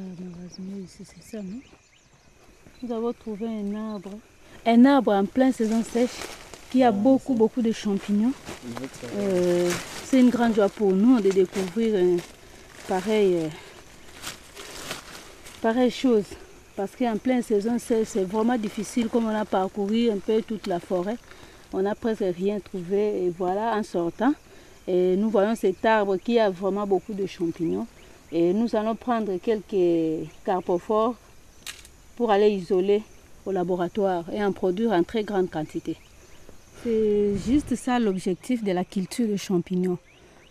ici, 0.83 1.05
c'est 1.05 1.23
ça, 1.23 1.43
non 1.43 1.61
Nous 2.83 2.91
avons 2.91 3.13
trouvé 3.13 3.47
un 3.47 3.75
arbre. 3.93 4.13
Un 4.65 4.85
arbre 4.87 5.13
en 5.13 5.27
pleine 5.27 5.53
saison 5.53 5.83
sèche 5.83 6.23
qui 6.71 6.83
a 6.83 6.91
beaucoup, 6.91 7.35
beaucoup 7.35 7.61
de 7.61 7.71
champignons. 7.71 8.33
Euh, 9.17 9.71
c'est 10.05 10.21
une 10.21 10.31
grande 10.31 10.55
joie 10.55 10.71
pour 10.71 10.93
nous 10.93 11.21
de 11.21 11.31
découvrir 11.31 11.97
euh, 11.97 12.17
pareil, 12.89 13.35
euh, 13.35 13.49
pareille 15.61 15.91
chose. 15.91 16.25
Parce 16.77 16.97
qu'en 16.97 17.19
pleine 17.19 17.43
saison 17.43 17.79
sèche, 17.79 18.09
c'est 18.09 18.25
vraiment 18.25 18.57
difficile 18.57 19.09
comme 19.09 19.27
on 19.27 19.37
a 19.37 19.45
parcouru 19.45 20.11
un 20.11 20.19
peu 20.19 20.41
toute 20.41 20.67
la 20.67 20.81
forêt. 20.81 21.19
On 21.75 21.83
n'a 21.83 21.95
presque 21.95 22.25
rien 22.37 22.59
trouvé 22.59 23.27
et 23.27 23.31
voilà, 23.37 23.77
en 23.77 23.83
sortant, 23.83 24.33
et 24.89 25.15
nous 25.17 25.29
voyons 25.29 25.55
cet 25.55 25.85
arbre 25.85 26.17
qui 26.17 26.39
a 26.39 26.49
vraiment 26.49 26.87
beaucoup 26.87 27.13
de 27.13 27.27
champignons. 27.27 27.87
Et 28.37 28.53
nous 28.53 28.75
allons 28.75 28.97
prendre 28.97 29.37
quelques 29.37 30.29
carpophores 30.45 31.15
pour 32.17 32.33
aller 32.33 32.51
isoler 32.51 33.03
au 33.47 33.53
laboratoire 33.53 34.25
et 34.33 34.43
en 34.43 34.51
produire 34.51 34.91
en 34.91 35.05
très 35.05 35.23
grande 35.23 35.49
quantité. 35.49 35.97
C'est 36.83 37.37
juste 37.47 37.77
ça 37.77 38.01
l'objectif 38.01 38.65
de 38.65 38.73
la 38.73 38.85
culture 38.85 39.29
de 39.29 39.37
champignons. 39.37 39.99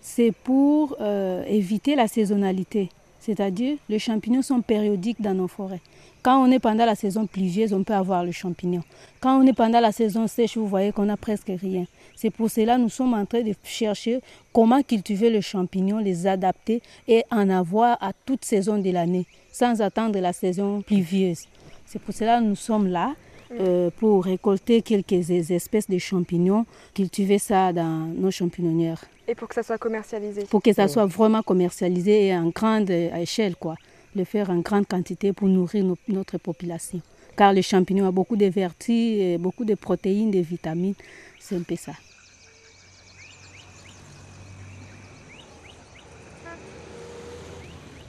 C'est 0.02 0.32
pour 0.32 0.96
euh, 1.02 1.44
éviter 1.44 1.96
la 1.96 2.08
saisonnalité. 2.08 2.90
C'est-à-dire, 3.20 3.78
les 3.90 4.00
champignons 4.00 4.42
sont 4.42 4.62
périodiques 4.62 5.22
dans 5.22 5.34
nos 5.34 5.50
forêts. 5.50 5.82
Quand 6.24 6.42
on 6.42 6.50
est 6.52 6.60
pendant 6.60 6.86
la 6.86 6.96
saison 6.96 7.28
pluvieuse, 7.28 7.74
on 7.74 7.84
peut 7.84 7.94
avoir 7.94 8.24
le 8.24 8.32
champignon. 8.32 8.82
Quand 9.20 9.38
on 9.38 9.46
est 9.46 9.52
pendant 9.52 9.82
la 9.82 9.92
saison 9.92 10.26
sèche, 10.26 10.56
vous 10.56 10.68
voyez 10.68 10.94
qu'on 10.94 11.04
n'a 11.04 11.18
presque 11.18 11.52
rien. 11.54 11.86
C'est 12.16 12.30
pour 12.30 12.50
cela 12.50 12.78
que 12.78 12.82
nous 12.82 12.90
sommes 12.90 13.14
en 13.14 13.26
train 13.26 13.42
de 13.42 13.54
chercher 13.66 14.22
comment 14.54 14.82
cultiver 14.84 15.30
le 15.30 15.42
champignon, 15.42 15.98
les 15.98 16.26
adapter 16.26 16.82
et 17.10 17.26
en 17.30 17.50
avoir 17.50 17.98
à 18.02 18.14
toute 18.26 18.46
saison 18.46 18.78
de 18.78 18.90
l'année, 18.90 19.26
sans 19.52 19.82
attendre 19.82 20.18
la 20.18 20.32
saison 20.32 20.82
pluvieuse. 20.82 21.46
C'est 21.86 22.02
pour 22.02 22.14
cela 22.14 22.40
que 22.40 22.46
nous 22.46 22.56
sommes 22.56 22.88
là. 22.88 23.16
Euh, 23.60 23.92
pour 24.00 24.24
récolter 24.26 24.82
quelques 24.82 25.30
espèces 25.30 25.88
de 25.88 26.00
champignons, 26.00 26.66
cultiver 26.96 27.38
ça 27.38 27.72
dans 27.72 28.08
nos 28.08 28.32
champignonnières. 28.32 29.06
Et 29.28 29.36
pour 29.36 29.48
que 29.48 29.54
ça 29.54 29.62
soit 29.62 29.78
commercialisé 29.78 30.46
Pour 30.50 30.64
que 30.64 30.74
ça 30.74 30.88
soit 30.88 31.06
vraiment 31.06 31.44
commercialisé 31.44 32.28
et 32.28 32.36
en 32.36 32.50
grande 32.50 32.90
échelle, 32.90 33.56
quoi. 33.56 33.76
Le 34.16 34.24
faire 34.26 34.50
en 34.50 34.60
grande 34.60 34.88
quantité 34.88 35.34
pour 35.34 35.48
nourrir 35.48 35.84
notre 36.08 36.38
population. 36.38 37.02
Car 37.36 37.52
le 37.52 37.64
champignon 37.64 38.08
a 38.08 38.12
beaucoup 38.12 38.36
de 38.36 38.46
vertus, 38.46 39.40
beaucoup 39.40 39.66
de 39.66 39.74
protéines, 39.74 40.30
de 40.30 40.40
vitamines. 40.40 40.94
C'est 41.40 41.56
un 41.56 41.64
peu 41.64 41.76
ça. 41.76 41.94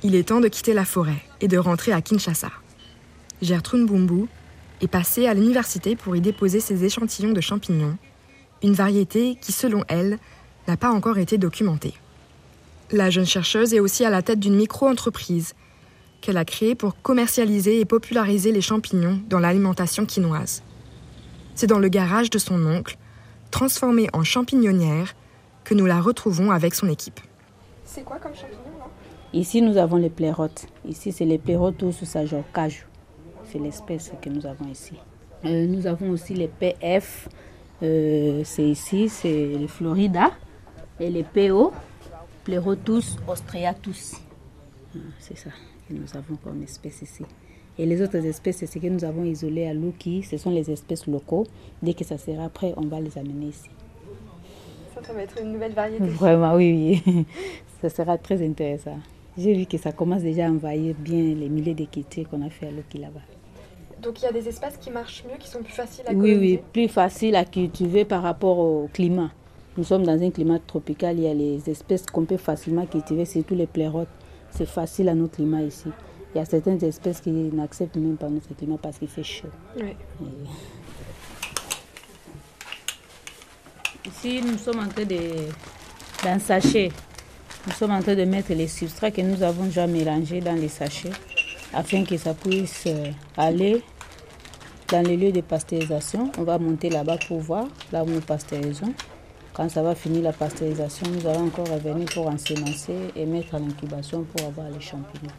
Il 0.03 0.15
est 0.15 0.29
temps 0.29 0.41
de 0.41 0.49
quitter 0.49 0.75
la 0.75 0.85
forêt 0.85 1.23
et 1.41 1.49
de 1.49 1.57
rentrer 1.57 1.93
à 1.93 2.03
Kinshasa. 2.03 2.51
Gertrude 3.41 3.87
Bumbu 3.87 4.27
est 4.83 4.89
passée 4.89 5.27
à 5.27 5.33
l'université 5.33 5.97
pour 5.97 6.15
y 6.15 6.21
déposer 6.21 6.61
ses 6.61 6.85
échantillons 6.85 7.33
de 7.33 7.41
champignons, 7.41 7.97
une 8.63 8.75
variété 8.75 9.39
qui, 9.41 9.53
selon 9.53 9.83
elle, 9.89 10.19
n'a 10.69 10.77
pas 10.77 10.91
encore 10.91 11.17
été 11.17 11.39
documentée. 11.39 11.95
La 12.91 13.09
jeune 13.09 13.25
chercheuse 13.25 13.73
est 13.73 13.81
aussi 13.81 14.05
à 14.05 14.11
la 14.11 14.21
tête 14.21 14.41
d'une 14.41 14.57
micro-entreprise 14.57 15.55
qu'elle 16.25 16.39
a 16.39 16.47
créée 16.47 16.75
pour 16.75 17.01
commercialiser 17.03 17.81
et 17.81 17.85
populariser 17.85 18.51
les 18.51 18.63
champignons 18.63 19.21
dans 19.29 19.39
l'alimentation 19.39 20.07
quinoise. 20.07 20.63
C'est 21.55 21.67
dans 21.67 21.79
le 21.79 21.89
garage 21.89 22.31
de 22.31 22.39
son 22.39 22.65
oncle, 22.65 22.97
transformé 23.51 24.09
en 24.15 24.25
champignonnière, 24.25 25.15
que 25.65 25.75
nous 25.75 25.85
la 25.85 26.01
retrouvons 26.01 26.51
avec 26.51 26.75
son 26.75 26.89
équipe. 26.89 27.21
C'est 27.85 28.05
quoi 28.05 28.17
comme 28.17 28.35
champignon 28.35 28.61
Ici, 29.35 29.61
nous 29.61 29.77
avons 29.77 29.97
les 29.97 30.09
plérotes. 30.09 30.67
Ici, 30.87 31.13
c'est 31.13 31.27
les 31.27 31.39
plérotes 31.39 31.83
ou 31.83 31.93
sous 31.93 32.07
sa 32.07 32.25
genre 32.25 32.45
cajou. 32.55 32.85
C'est 33.53 33.59
l'espèce 33.59 34.11
que 34.23 34.31
nous 34.31 34.47
avons 34.47 34.67
ici. 34.71 34.95
Euh, 35.45 35.67
nous 35.67 35.87
avons 35.87 36.09
aussi 36.11 36.33
les 36.33 36.49
PF. 36.49 37.29
Euh, 37.83 38.41
c'est 38.45 38.63
ici, 38.63 39.11
c'est 39.11 39.49
les 39.59 39.69
Florida. 39.69 40.31
Et 40.99 41.11
les 41.11 41.25
PO, 41.25 41.73
Plérotus 42.45 43.17
austriatus. 43.29 44.15
Ah, 44.95 44.99
c'est 45.19 45.37
ça 45.37 45.51
que 45.89 45.95
nous 45.95 46.17
avons 46.17 46.37
comme 46.43 46.63
espèce 46.63 47.03
ici. 47.03 47.25
Et 47.79 47.87
les 47.87 48.01
autres 48.03 48.25
espèces, 48.25 48.59
c'est 48.59 48.67
ce 48.67 48.79
que 48.79 48.87
nous 48.87 49.05
avons 49.05 49.25
isolé 49.25 49.67
à 49.67 49.75
Luki. 49.75 50.23
Ce 50.23 50.37
sont 50.37 50.51
les 50.51 50.71
espèces 50.71 51.07
locaux. 51.07 51.47
Dès 51.83 51.95
que 51.95 52.05
ça 52.05 52.19
sera 52.19 52.49
prêt, 52.49 52.73
on 52.77 52.87
va 52.87 53.01
les 53.01 53.19
amener 53.19 53.47
ici. 53.47 53.69
Ça, 54.95 55.03
ça 55.03 55.13
va 55.13 55.23
être 55.23 55.41
une 55.43 55.53
nouvelle 55.53 55.73
variété. 55.73 56.05
Vraiment, 56.05 56.55
oui, 56.55 57.03
oui. 57.07 57.27
ça 57.83 57.91
sera 57.91 58.17
très 58.17 58.47
intéressant. 58.47 58.99
J'ai 59.37 59.53
vu 59.55 59.67
que 59.67 59.77
ça 59.77 59.91
commence 59.91 60.23
déjà 60.23 60.47
à 60.47 60.51
envahir 60.51 60.95
bien 60.97 61.35
les 61.35 61.49
milliers 61.49 61.75
de 61.75 61.85
quittés 61.85 62.25
qu'on 62.25 62.43
a 62.43 62.51
fait 62.51 62.69
à 62.69 62.71
Loki 62.71 62.99
là-bas. 62.99 63.21
Donc 64.01 64.21
il 64.21 64.27
y 64.27 64.29
a 64.29 64.33
des 64.33 64.49
espaces 64.49 64.77
qui 64.77 64.91
marchent 64.91 65.25
mieux, 65.25 65.37
qui 65.39 65.49
sont 65.49 65.63
plus 65.63 65.73
faciles 65.73 66.05
à 66.07 66.11
cultiver 66.11 66.37
Oui, 66.37 66.39
oui, 66.39 66.61
plus 66.73 66.89
faciles 66.89 67.35
à 67.35 67.45
cultiver 67.45 68.05
par 68.05 68.23
rapport 68.23 68.59
au 68.59 68.89
climat. 68.93 69.31
Nous 69.77 69.83
sommes 69.83 70.05
dans 70.05 70.23
un 70.23 70.31
climat 70.31 70.61
tropical, 70.65 71.19
il 71.19 71.25
y 71.25 71.27
a 71.27 71.35
les 71.35 71.69
espèces 71.69 72.07
qu'on 72.07 72.25
peut 72.25 72.37
facilement 72.37 72.87
cultiver, 72.87 73.25
surtout 73.25 73.57
les 73.57 73.67
plérotes. 73.67 74.09
C'est 74.55 74.67
facile 74.67 75.09
à 75.09 75.15
notre 75.15 75.37
climat 75.37 75.63
ici. 75.63 75.89
Il 76.35 76.39
y 76.39 76.41
a 76.41 76.45
certaines 76.45 76.83
espèces 76.85 77.21
qui 77.21 77.31
n'acceptent 77.31 77.97
même 77.97 78.17
pas 78.17 78.29
notre 78.29 78.55
climat 78.55 78.79
parce 78.81 78.99
qu'il 78.99 79.09
fait 79.09 79.23
chaud. 79.23 79.49
Ici, 84.07 84.41
nous 84.43 84.59
sommes 84.59 84.81
en 84.81 84.89
train 84.89 85.05
d'un 85.05 86.39
sachet 86.39 86.91
nous 87.67 87.73
sommes 87.73 87.93
en 87.93 88.03
train 88.03 88.15
de 88.15 88.25
mettre 88.25 88.53
les 88.53 88.69
substrats 88.69 89.11
que 89.11 89.23
nous 89.23 89.43
avons 89.43 89.65
déjà 89.65 89.87
mélangés 89.87 90.41
dans 90.41 90.55
les 90.55 90.69
sachets 90.69 91.13
afin 91.73 92.05
que 92.05 92.19
ça 92.19 92.35
puisse 92.35 92.85
euh, 92.87 93.11
aller 93.39 93.83
dans 94.89 95.01
les 95.01 95.17
lieux 95.17 95.33
de 95.33 95.41
pasteurisation. 95.41 96.31
On 96.37 96.43
va 96.43 96.59
monter 96.59 96.91
là-bas 96.91 97.17
pour 97.27 97.41
voir, 97.41 97.67
là 97.91 98.05
où 98.05 98.07
nous 98.11 98.21
pasteurisons. 98.21 98.93
Quand 99.55 99.69
ça 99.69 99.83
va 99.83 99.95
finir 99.95 100.23
la 100.23 100.33
pasteurisation, 100.33 101.07
nous 101.13 101.29
allons 101.29 101.47
encore 101.47 101.69
revenir 101.69 102.07
pour 102.13 102.27
ensemencer 102.27 102.97
et 103.15 103.25
mettre 103.25 103.55
en 103.55 103.65
incubation 103.65 104.25
pour 104.25 104.49
avoir 104.49 104.69
les 104.69 104.81
champignons. 104.81 105.33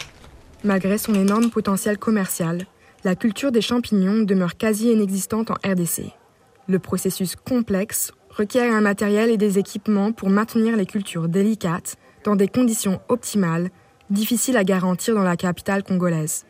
Malgré 0.64 0.98
son 0.98 1.14
énorme 1.14 1.50
potentiel 1.50 1.98
commercial, 1.98 2.66
la 3.04 3.16
culture 3.16 3.52
des 3.52 3.62
champignons 3.62 4.24
demeure 4.24 4.56
quasi 4.56 4.90
inexistante 4.90 5.52
en 5.52 5.56
RDC. 5.56 6.14
Le 6.68 6.80
processus 6.80 7.36
complexe 7.36 8.14
requiert 8.30 8.74
un 8.74 8.80
matériel 8.80 9.30
et 9.30 9.38
des 9.38 9.60
équipements 9.60 10.14
pour 10.14 10.30
maintenir 10.30 10.78
les 10.78 10.86
cultures 10.86 11.28
délicates 11.28 11.98
dans 12.24 12.38
des 12.38 12.48
conditions 12.48 13.02
optimales, 13.10 13.70
difficiles 14.10 14.58
à 14.58 14.64
garantir 14.64 15.14
dans 15.14 15.24
la 15.24 15.36
capitale 15.36 15.84
congolaise. 15.84 16.46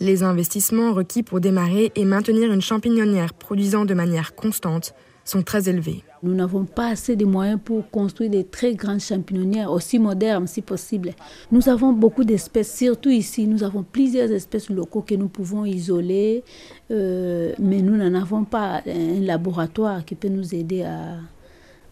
Les 0.00 0.22
investissements 0.22 0.94
requis 0.94 1.22
pour 1.22 1.40
démarrer 1.40 1.92
et 1.94 2.06
maintenir 2.06 2.50
une 2.50 2.62
champignonnière 2.62 3.34
produisant 3.34 3.84
de 3.84 3.92
manière 3.92 4.34
constante 4.34 4.94
sont 5.24 5.42
très 5.42 5.68
élevés. 5.68 6.02
Nous 6.22 6.34
n'avons 6.34 6.64
pas 6.64 6.88
assez 6.88 7.16
de 7.16 7.24
moyens 7.24 7.58
pour 7.64 7.90
construire 7.90 8.30
des 8.30 8.44
très 8.44 8.74
grandes 8.74 9.00
champignonnières, 9.00 9.72
aussi 9.72 9.98
modernes 9.98 10.46
si 10.46 10.62
possible. 10.62 11.14
Nous 11.50 11.68
avons 11.68 11.92
beaucoup 11.92 12.22
d'espèces, 12.24 12.76
surtout 12.76 13.10
ici, 13.10 13.46
nous 13.48 13.64
avons 13.64 13.82
plusieurs 13.82 14.30
espèces 14.30 14.70
locaux 14.70 15.02
que 15.02 15.16
nous 15.16 15.28
pouvons 15.28 15.64
isoler, 15.64 16.44
euh, 16.90 17.52
mais 17.58 17.82
nous 17.82 17.96
n'en 17.96 18.14
avons 18.14 18.44
pas 18.44 18.82
un 18.86 19.20
laboratoire 19.20 20.04
qui 20.04 20.14
peut 20.14 20.28
nous 20.28 20.54
aider 20.54 20.82
à, 20.82 21.16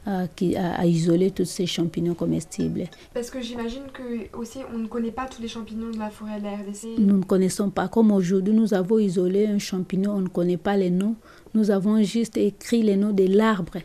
à, 0.06 0.86
isoler 0.86 1.30
tous 1.30 1.44
ces 1.44 1.66
champignons 1.66 2.14
comestibles. 2.14 2.84
Parce 3.12 3.30
que 3.30 3.40
j'imagine 3.40 3.82
que 3.92 4.36
aussi 4.38 4.58
on 4.72 4.78
ne 4.78 4.86
connaît 4.86 5.10
pas 5.10 5.26
tous 5.26 5.42
les 5.42 5.48
champignons 5.48 5.90
de 5.90 5.98
la 5.98 6.10
forêt 6.10 6.38
de 6.38 6.44
la 6.44 6.52
RDC. 6.52 6.98
Nous 6.98 7.18
ne 7.18 7.24
connaissons 7.24 7.70
pas. 7.70 7.88
Comme 7.88 8.12
aujourd'hui, 8.12 8.54
nous 8.54 8.74
avons 8.74 8.98
isolé 8.98 9.46
un 9.46 9.58
champignon, 9.58 10.12
on 10.12 10.20
ne 10.20 10.28
connaît 10.28 10.56
pas 10.56 10.76
les 10.76 10.90
noms. 10.90 11.16
Nous 11.54 11.70
avons 11.70 12.02
juste 12.02 12.36
écrit 12.36 12.82
les 12.82 12.96
noms 12.96 13.12
de 13.12 13.24
l'arbre. 13.24 13.78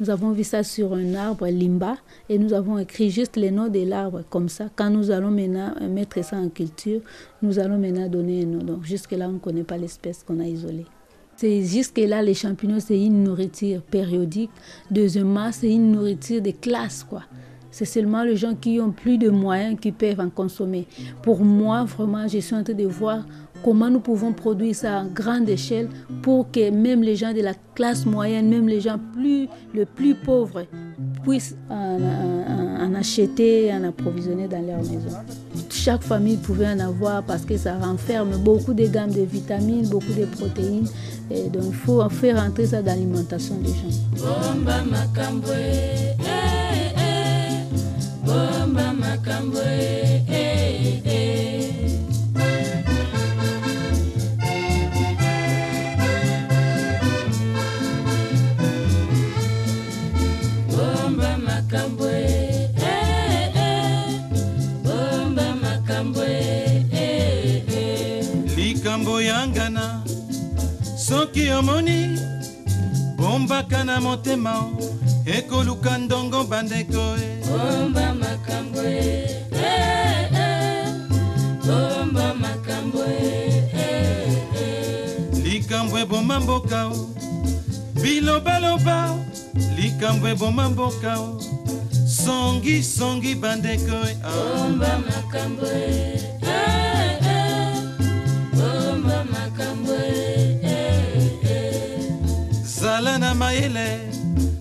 Nous 0.00 0.10
avons 0.10 0.30
vu 0.30 0.44
ça 0.44 0.62
sur 0.62 0.94
un 0.94 1.14
arbre 1.14 1.48
limba 1.48 1.96
et 2.28 2.38
nous 2.38 2.52
avons 2.52 2.78
écrit 2.78 3.10
juste 3.10 3.36
les 3.36 3.50
noms 3.50 3.66
de 3.66 3.80
l'arbre 3.80 4.22
comme 4.30 4.48
ça. 4.48 4.66
Quand 4.76 4.90
nous 4.90 5.10
allons 5.10 5.32
maintenant 5.32 5.74
mettre 5.90 6.24
ça 6.24 6.36
en 6.36 6.48
culture, 6.48 7.00
nous 7.42 7.58
allons 7.58 7.78
maintenant 7.78 8.08
donner 8.08 8.44
un 8.44 8.46
nom. 8.46 8.62
Donc 8.62 8.84
jusque-là, 8.84 9.28
on 9.28 9.32
ne 9.32 9.38
connaît 9.38 9.64
pas 9.64 9.76
l'espèce 9.76 10.22
qu'on 10.22 10.38
a 10.38 10.46
isolée. 10.46 10.86
C'est 11.34 11.64
jusque-là, 11.64 12.22
les 12.22 12.34
champignons, 12.34 12.78
c'est 12.78 13.00
une 13.00 13.24
nourriture 13.24 13.82
périodique. 13.82 14.50
Deuxièmement, 14.88 15.50
c'est 15.50 15.72
une 15.72 15.90
nourriture 15.90 16.42
de 16.42 16.52
classe, 16.52 17.02
quoi. 17.02 17.24
C'est 17.70 17.84
seulement 17.84 18.22
les 18.22 18.36
gens 18.36 18.54
qui 18.54 18.80
ont 18.80 18.90
plus 18.90 19.18
de 19.18 19.28
moyens 19.28 19.78
qui 19.80 19.92
peuvent 19.92 20.20
en 20.20 20.30
consommer. 20.30 20.86
Pour 21.22 21.44
moi, 21.44 21.84
vraiment, 21.84 22.26
je 22.26 22.38
suis 22.38 22.54
en 22.54 22.64
train 22.64 22.72
de 22.72 22.86
voir 22.86 23.26
comment 23.64 23.90
nous 23.90 24.00
pouvons 24.00 24.32
produire 24.32 24.74
ça 24.74 25.00
à 25.00 25.04
grande 25.04 25.48
échelle 25.48 25.88
pour 26.22 26.50
que 26.50 26.70
même 26.70 27.02
les 27.02 27.16
gens 27.16 27.32
de 27.32 27.40
la 27.40 27.54
classe 27.74 28.06
moyenne, 28.06 28.48
même 28.48 28.68
les 28.68 28.80
gens 28.80 28.98
plus, 29.14 29.48
les 29.74 29.86
plus 29.86 30.14
pauvres, 30.14 30.64
puissent 31.22 31.56
en, 31.70 32.94
acheter, 32.94 33.72
en 33.72 33.84
approvisionner 33.84 34.48
dans 34.48 34.64
leur 34.66 34.78
maison? 34.78 35.16
Chaque 35.70 36.02
famille 36.02 36.36
pouvait 36.36 36.68
en 36.68 36.80
avoir 36.80 37.22
parce 37.22 37.44
que 37.44 37.56
ça 37.56 37.74
renferme 37.78 38.36
beaucoup 38.38 38.74
de 38.74 38.86
gammes 38.86 39.12
de 39.12 39.22
vitamines, 39.22 39.88
beaucoup 39.88 40.12
de 40.12 40.24
protéines. 40.24 40.88
Donc 41.52 41.64
il 41.68 41.74
faut 41.74 42.08
faire 42.08 42.42
entrer 42.42 42.66
ça 42.66 42.82
dans 42.82 42.92
l'alimentation 42.92 43.56
des 43.56 43.68
gens. 43.68 44.24
Eh, 61.70 62.70
eh, 62.76 63.52
eh. 63.54 64.18
soki 70.96 71.50
omoni 71.50 72.18
bombaka 73.16 73.84
na 73.84 74.00
motema 74.00 74.70
ekoluka 75.26 75.98
ndongo 75.98 76.44
bandeko 76.44 77.16
bomba 77.48 78.14
makambo 78.14 78.82
eh, 78.82 79.44
eh. 79.52 80.88
bomba 81.66 82.34
makambo 82.34 83.04
likambo 85.44 85.98
eboma 85.98 86.40
mboka 86.40 86.86
o 86.86 86.92
oh. 86.92 87.08
bilobaloba 88.02 89.16
likambo 89.76 90.28
eboma 90.28 90.68
mboka 90.68 91.20
o 91.20 91.24
oh. 91.24 91.47
Songisongi 92.28 93.34
bandeko 93.42 93.96
bomba 94.22 94.92
makambo 95.08 95.66
e 95.66 96.20
zala 102.64 103.18
na 103.18 103.34
mayele 103.34 103.88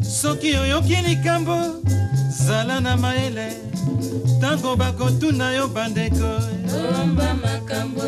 soki 0.01 0.55
oyoki 0.55 0.95
likambo. 1.07 1.57
Zala 2.45 2.79
na 2.79 2.97
mayele 2.97 3.47
ntango 4.37 4.75
bakotuna 4.75 5.51
yo 5.51 5.67
bandeko 5.67 6.39
bomba 6.71 7.33
makambo 7.43 8.01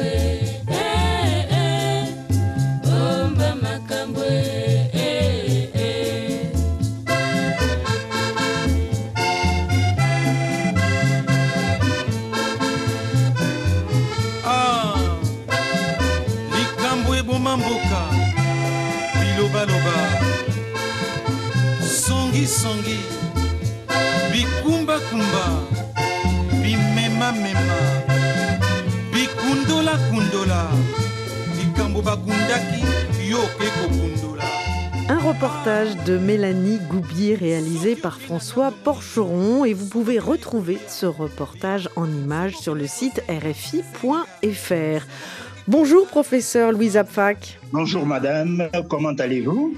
Un 35.10 35.18
reportage 35.18 35.98
de 36.06 36.18
Mélanie 36.18 36.80
Goubier 36.90 37.36
réalisé 37.36 37.98
par 37.98 38.22
François 38.22 38.72
Porcheron 38.72 39.66
et 39.66 39.74
vous 39.74 39.88
pouvez 39.88 40.18
retrouver 40.18 40.78
ce 40.88 41.06
reportage 41.06 41.90
en 41.98 42.10
images 42.10 42.56
sur 42.56 42.74
le 42.74 42.88
site 42.88 43.22
rfi.fr. 43.28 45.06
Bonjour 45.68 46.08
professeur 46.08 46.72
Louise 46.72 46.96
Abfac. 46.96 47.60
Bonjour 47.74 48.06
madame, 48.06 48.70
comment 48.90 49.10
allez-vous? 49.10 49.76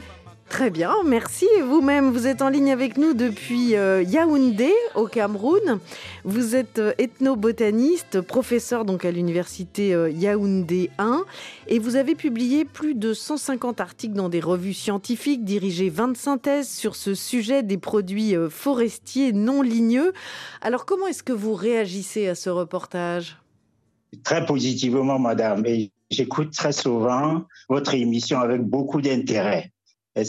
Très 0.51 0.69
bien, 0.69 0.93
merci. 1.05 1.47
Vous-même, 1.65 2.11
vous 2.11 2.27
êtes 2.27 2.41
en 2.41 2.49
ligne 2.49 2.73
avec 2.73 2.97
nous 2.97 3.13
depuis 3.13 3.77
euh, 3.77 4.03
Yaoundé, 4.03 4.73
au 4.95 5.07
Cameroun. 5.07 5.79
Vous 6.25 6.57
êtes 6.57 6.77
euh, 6.77 6.91
ethnobotaniste, 6.97 8.19
professeur 8.19 8.83
donc 8.83 9.05
à 9.05 9.11
l'université 9.11 9.93
euh, 9.93 10.09
Yaoundé 10.09 10.89
1, 10.97 11.23
et 11.67 11.79
vous 11.79 11.95
avez 11.95 12.15
publié 12.15 12.65
plus 12.65 12.95
de 12.95 13.13
150 13.13 13.79
articles 13.79 14.13
dans 14.13 14.27
des 14.27 14.41
revues 14.41 14.73
scientifiques, 14.73 15.45
dirigé 15.45 15.89
25 15.89 16.41
thèses 16.41 16.69
sur 16.69 16.97
ce 16.97 17.15
sujet 17.15 17.63
des 17.63 17.77
produits 17.77 18.35
forestiers 18.49 19.31
non 19.31 19.61
ligneux. 19.61 20.11
Alors, 20.59 20.85
comment 20.85 21.07
est-ce 21.07 21.23
que 21.23 21.33
vous 21.33 21.53
réagissez 21.53 22.27
à 22.27 22.35
ce 22.35 22.49
reportage? 22.49 23.37
Très 24.25 24.45
positivement, 24.45 25.17
madame. 25.17 25.65
Et 25.65 25.91
j'écoute 26.09 26.51
très 26.51 26.73
souvent 26.73 27.45
votre 27.69 27.93
émission 27.93 28.41
avec 28.41 28.61
beaucoup 28.61 28.99
d'intérêt. 28.99 29.71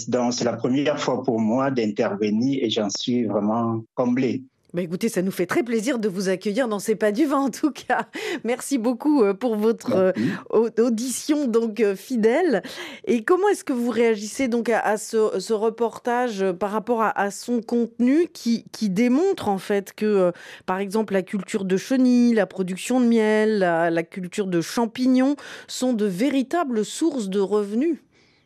Donc, 0.08 0.32
c'est 0.32 0.44
la 0.44 0.56
première 0.56 0.98
fois 0.98 1.22
pour 1.22 1.40
moi 1.40 1.70
d'intervenir 1.70 2.62
et 2.62 2.70
j'en 2.70 2.88
suis 2.88 3.24
vraiment 3.24 3.82
comblé. 3.94 4.42
Bah 4.74 4.80
écoutez, 4.80 5.10
ça 5.10 5.20
nous 5.20 5.30
fait 5.30 5.44
très 5.44 5.62
plaisir 5.62 5.98
de 5.98 6.08
vous 6.08 6.30
accueillir 6.30 6.66
dans 6.66 6.78
C'est 6.78 6.94
pas 6.94 7.12
du 7.12 7.26
vin 7.26 7.40
en 7.40 7.50
tout 7.50 7.72
cas. 7.72 8.06
Merci 8.44 8.78
beaucoup 8.78 9.22
pour 9.34 9.56
votre 9.56 10.14
audition 10.50 11.46
donc 11.46 11.84
fidèle. 11.94 12.62
Et 13.04 13.22
comment 13.22 13.48
est-ce 13.48 13.64
que 13.64 13.74
vous 13.74 13.90
réagissez 13.90 14.48
donc 14.48 14.70
à, 14.70 14.80
à 14.80 14.96
ce, 14.96 15.38
ce, 15.40 15.52
reportage 15.52 16.42
par 16.52 16.70
rapport 16.70 17.02
à, 17.02 17.10
à 17.20 17.30
son 17.30 17.60
contenu 17.60 18.28
qui, 18.32 18.64
qui, 18.72 18.88
démontre 18.88 19.48
en 19.48 19.58
fait 19.58 19.92
que 19.92 20.32
par 20.64 20.78
exemple 20.78 21.12
la 21.12 21.22
culture 21.22 21.66
de 21.66 21.76
chenilles, 21.76 22.32
la 22.32 22.46
production 22.46 22.98
de 22.98 23.04
miel, 23.04 23.58
la, 23.58 23.90
la 23.90 24.02
culture 24.02 24.46
de 24.46 24.62
champignons 24.62 25.36
sont 25.68 25.92
de 25.92 26.06
véritables 26.06 26.82
sources 26.82 27.28
de 27.28 27.40
revenus? 27.40 27.98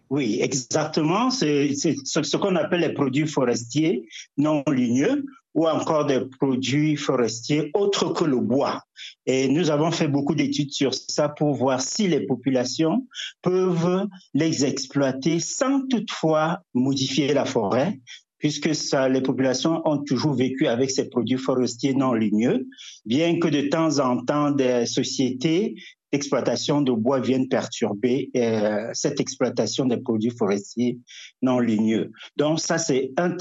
Oui, 0.09 0.39
exactement. 0.41 1.31
C'est 1.31 1.75
ce 1.75 2.37
qu'on 2.37 2.57
appelle 2.57 2.81
les 2.81 2.93
produits 2.95 3.27
forestiers 3.27 4.09
non 4.37 4.63
ligneux 4.71 5.25
ou 5.55 5.67
encore 5.67 6.05
des 6.05 6.21
produits 6.39 6.97
forestiers 6.97 7.71
autres 7.75 8.13
que 8.13 8.25
le 8.25 8.39
bois. 8.39 8.83
Et 9.25 9.49
nous 9.49 9.71
avons 9.71 9.91
fait 9.91 10.07
beaucoup 10.07 10.35
d'études 10.35 10.73
sur 10.73 10.93
ça 10.95 11.31
pour 11.31 11.55
voir 11.55 11.81
si 11.81 12.09
les 12.09 12.27
populations 12.27 13.07
peuvent 13.43 14.07
les 14.35 14.65
exploiter 14.67 15.41
sans 15.41 15.87
toutefois 15.89 16.61
modifier 16.75 17.33
la 17.33 17.47
forêt, 17.47 17.99
puisque 18.39 18.69
les 19.11 19.23
populations 19.23 19.81
ont 19.87 20.05
toujours 20.05 20.35
vécu 20.35 20.67
avec 20.67 20.91
ces 20.91 21.09
produits 21.09 21.39
forestiers 21.39 21.95
non 21.95 22.13
ligneux, 22.13 22.69
bien 23.07 23.39
que 23.39 23.49
de 23.49 23.63
temps 23.69 23.99
en 23.99 24.23
temps 24.23 24.51
des 24.51 24.85
sociétés 24.85 25.75
exploitation 26.13 26.81
de 26.81 26.93
bois 26.93 27.21
viennent 27.21 27.49
perturber 27.49 28.31
euh, 28.37 28.91
cette 28.93 29.21
exploitation 29.21 29.87
des 29.87 29.99
produits 29.99 30.31
forestiers 30.31 30.99
non 31.43 31.59
ligneux. 31.59 32.13
Donc 32.37 32.61
ça, 32.61 32.79
c'est 32.79 33.13
un 33.17 33.37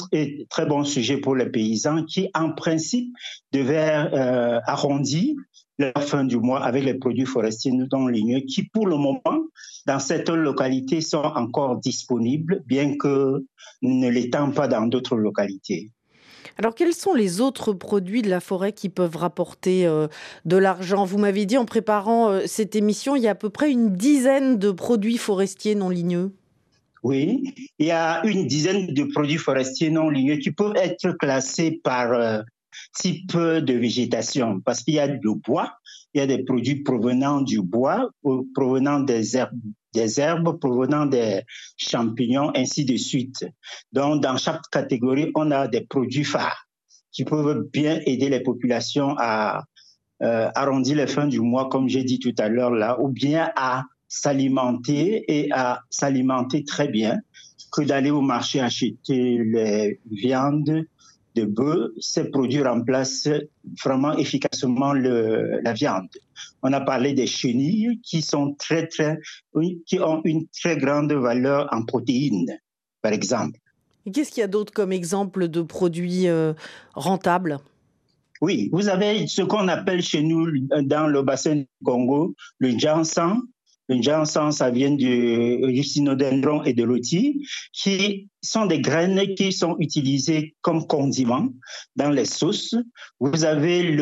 très 0.50 0.66
bon 0.66 0.84
sujet 0.84 1.18
pour 1.18 1.36
les 1.36 1.50
paysans 1.50 2.04
qui, 2.04 2.30
en 2.34 2.52
principe, 2.52 3.14
devaient 3.52 4.10
euh, 4.14 4.60
arrondir 4.66 5.36
leur 5.78 6.04
fin 6.04 6.24
du 6.24 6.38
mois 6.38 6.64
avec 6.64 6.84
les 6.84 6.94
produits 6.94 7.26
forestiers 7.26 7.72
non 7.72 8.08
ligneux 8.08 8.42
qui, 8.42 8.64
pour 8.64 8.88
le 8.88 8.98
moment, 8.98 9.44
dans 9.86 10.00
certaines 10.00 10.36
localités, 10.36 11.02
sont 11.02 11.18
encore 11.18 11.78
disponibles, 11.78 12.64
bien 12.66 12.98
que 12.98 13.46
ne 13.82 14.10
l'étant 14.10 14.52
pas 14.52 14.68
dans 14.68 14.88
d'autres 14.88 15.18
localités. 15.18 15.92
Alors, 16.58 16.74
quels 16.74 16.94
sont 16.94 17.14
les 17.14 17.42
autres 17.42 17.74
produits 17.74 18.22
de 18.22 18.30
la 18.30 18.40
forêt 18.40 18.72
qui 18.72 18.88
peuvent 18.88 19.18
rapporter 19.18 19.86
euh, 19.86 20.08
de 20.46 20.56
l'argent? 20.56 21.04
Vous 21.04 21.18
m'avez 21.18 21.46
dit 21.46 21.58
en 21.58 21.66
préparant 21.66 22.30
euh, 22.30 22.44
cette 22.46 22.76
émission, 22.76 23.16
il 23.16 23.24
y 23.24 23.28
a 23.28 23.32
à 23.32 23.36
peu 23.36 23.50
près 23.50 23.72
une 23.72 23.96
dizaine 23.96 24.58
de 24.58 24.72
produits 24.72 25.18
forestiers 25.18 25.76
non 25.76 25.90
ligneux. 25.90 26.34
Oui, 27.04 27.54
il 27.78 27.86
y 27.86 27.92
a 27.92 28.26
une 28.26 28.48
dizaine 28.48 28.88
de 28.88 29.04
produits 29.04 29.38
forestiers 29.38 29.90
non 29.90 30.10
ligneux 30.10 30.38
qui 30.38 30.52
peuvent 30.52 30.76
être 30.78 31.12
classés 31.20 31.80
par 31.84 32.14
euh, 32.14 32.42
type 32.98 33.36
de 33.36 33.74
végétation, 33.74 34.62
parce 34.62 34.82
qu'il 34.82 34.96
y 34.96 35.00
a 35.00 35.08
du 35.08 35.36
bois, 35.36 35.74
il 36.14 36.20
y 36.20 36.22
a 36.22 36.28
des 36.28 36.44
produits 36.44 36.84
provenant 36.84 37.42
du 37.42 37.62
bois, 37.62 38.10
provenant 38.54 39.02
des 39.02 39.36
herbes, 39.36 39.60
des 39.96 40.20
herbes, 40.20 40.60
provenant 40.60 41.06
des 41.06 41.42
champignons, 41.78 42.52
ainsi 42.56 42.86
de 42.86 42.98
suite. 42.98 43.46
Donc, 43.92 44.22
dans 44.22 44.38
chaque 44.38 44.70
catégorie, 44.72 45.32
on 45.36 45.50
a 45.52 45.68
des 45.68 45.82
produits 45.82 46.26
phares 46.26 46.68
qui 47.12 47.24
peuvent 47.24 47.66
bien 47.72 48.00
aider 48.06 48.30
les 48.30 48.42
populations 48.42 49.16
à 49.18 49.64
euh, 50.22 50.50
arrondir 50.54 50.98
les 50.98 51.08
fins 51.08 51.28
du 51.28 51.40
mois, 51.40 51.70
comme 51.70 51.88
j'ai 51.88 52.04
dit 52.04 52.20
tout 52.20 52.36
à 52.38 52.50
l'heure 52.50 52.72
là, 52.72 53.00
ou 53.02 53.08
bien 53.08 53.52
à 53.56 53.84
s'alimenter 54.08 55.24
et 55.28 55.52
à 55.52 55.82
s'alimenter 55.90 56.64
très 56.64 56.88
bien 56.88 57.20
que 57.72 57.82
d'aller 57.82 58.12
au 58.12 58.22
marché 58.22 58.60
acheter 58.60 59.40
les 59.44 60.00
viandes 60.12 60.86
de 61.36 61.46
bœuf. 61.46 61.92
Ces 62.00 62.30
produits 62.30 62.64
remplacent 62.64 63.30
vraiment 63.84 64.14
efficacement 64.18 64.94
la 64.94 65.74
viande. 65.74 66.10
On 66.68 66.74
a 66.74 66.82
parlé 66.82 67.14
des 67.14 67.28
chenilles 67.28 68.00
qui 68.02 68.24
sont 68.24 68.56
très 68.56 68.88
très 68.88 69.20
qui 69.86 70.00
ont 70.00 70.22
une 70.24 70.48
très 70.48 70.76
grande 70.78 71.14
valeur 71.14 71.70
en 71.72 71.86
protéines, 71.86 72.60
par 73.04 73.14
exemple. 73.14 73.60
Qu'est-ce 74.12 74.32
qu'il 74.32 74.42
y 74.42 74.44
a 74.44 74.48
d'autre 74.48 74.74
comme 74.74 74.92
exemple 74.92 75.48
de 75.48 75.62
produits 75.62 76.28
euh, 76.28 76.54
rentables? 76.96 77.60
Oui, 78.42 78.70
vous 78.74 78.90
avez 78.90 79.28
ce 79.28 79.44
qu'on 79.44 79.68
appelle 79.68 80.02
chez 80.02 80.24
nous 80.24 80.48
dans 80.82 81.06
le 81.06 81.22
bassin 81.22 81.56
du 81.58 81.68
Congo 81.84 82.34
le 82.58 82.70
ginseng, 82.72 83.44
le 83.88 84.02
ginseng, 84.02 84.52
ça 84.52 84.72
vient 84.72 84.92
du 84.92 85.84
synodendron 85.84 86.64
et 86.64 86.74
de 86.74 86.84
l'outil, 86.84 87.46
qui 87.72 88.30
sont 88.42 88.66
des 88.66 88.80
graines 88.80 89.36
qui 89.36 89.52
sont 89.52 89.76
utilisées 89.80 90.56
comme 90.62 90.88
condiments 90.88 91.50
dans 91.96 92.10
les 92.10 92.26
sauces. 92.26 92.76
Vous 93.20 93.46
avez 93.46 93.96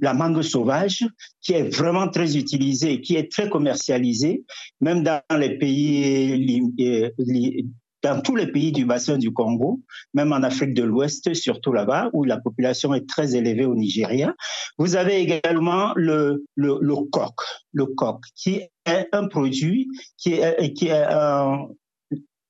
la 0.00 0.14
mangue 0.14 0.42
sauvage, 0.42 1.06
qui 1.40 1.52
est 1.52 1.74
vraiment 1.74 2.08
très 2.08 2.36
utilisée, 2.36 3.00
qui 3.00 3.16
est 3.16 3.30
très 3.30 3.48
commercialisée, 3.48 4.44
même 4.80 5.02
dans 5.02 5.22
les 5.38 5.58
pays 5.58 6.72
dans 8.02 8.20
tous 8.20 8.36
les 8.36 8.50
pays 8.50 8.72
du 8.72 8.84
bassin 8.84 9.18
du 9.18 9.32
Congo, 9.32 9.80
même 10.14 10.32
en 10.32 10.42
Afrique 10.42 10.74
de 10.74 10.82
l'Ouest, 10.82 11.34
surtout 11.34 11.72
là-bas, 11.72 12.10
où 12.12 12.24
la 12.24 12.38
population 12.38 12.94
est 12.94 13.08
très 13.08 13.36
élevée 13.36 13.66
au 13.66 13.74
Nigeria. 13.74 14.34
Vous 14.78 14.96
avez 14.96 15.20
également 15.20 15.92
le, 15.96 16.44
le, 16.54 16.78
le 16.80 16.96
coq, 17.10 17.34
le 17.72 17.86
coq, 17.86 18.20
qui 18.34 18.62
est 18.86 19.08
un 19.12 19.28
produit, 19.28 19.88
qui 20.16 20.34
est, 20.34 20.72
qui 20.72 20.88
est 20.88 21.04
un, 21.10 21.68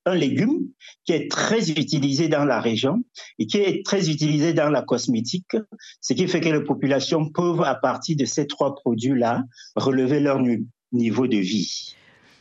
un 0.06 0.14
légume 0.14 0.68
qui 1.04 1.12
est 1.12 1.30
très 1.30 1.70
utilisé 1.70 2.28
dans 2.28 2.44
la 2.44 2.60
région 2.60 3.02
et 3.38 3.46
qui 3.46 3.58
est 3.58 3.84
très 3.84 4.10
utilisé 4.10 4.52
dans 4.52 4.70
la 4.70 4.82
cosmétique, 4.82 5.56
ce 6.00 6.14
qui 6.14 6.26
fait 6.28 6.40
que 6.40 6.48
les 6.48 6.64
populations 6.64 7.28
peuvent, 7.28 7.62
à 7.62 7.74
partir 7.74 8.16
de 8.16 8.24
ces 8.24 8.46
trois 8.46 8.74
produits-là, 8.74 9.44
relever 9.76 10.20
leur 10.20 10.40
niveau 10.92 11.26
de 11.26 11.36
vie. 11.36 11.96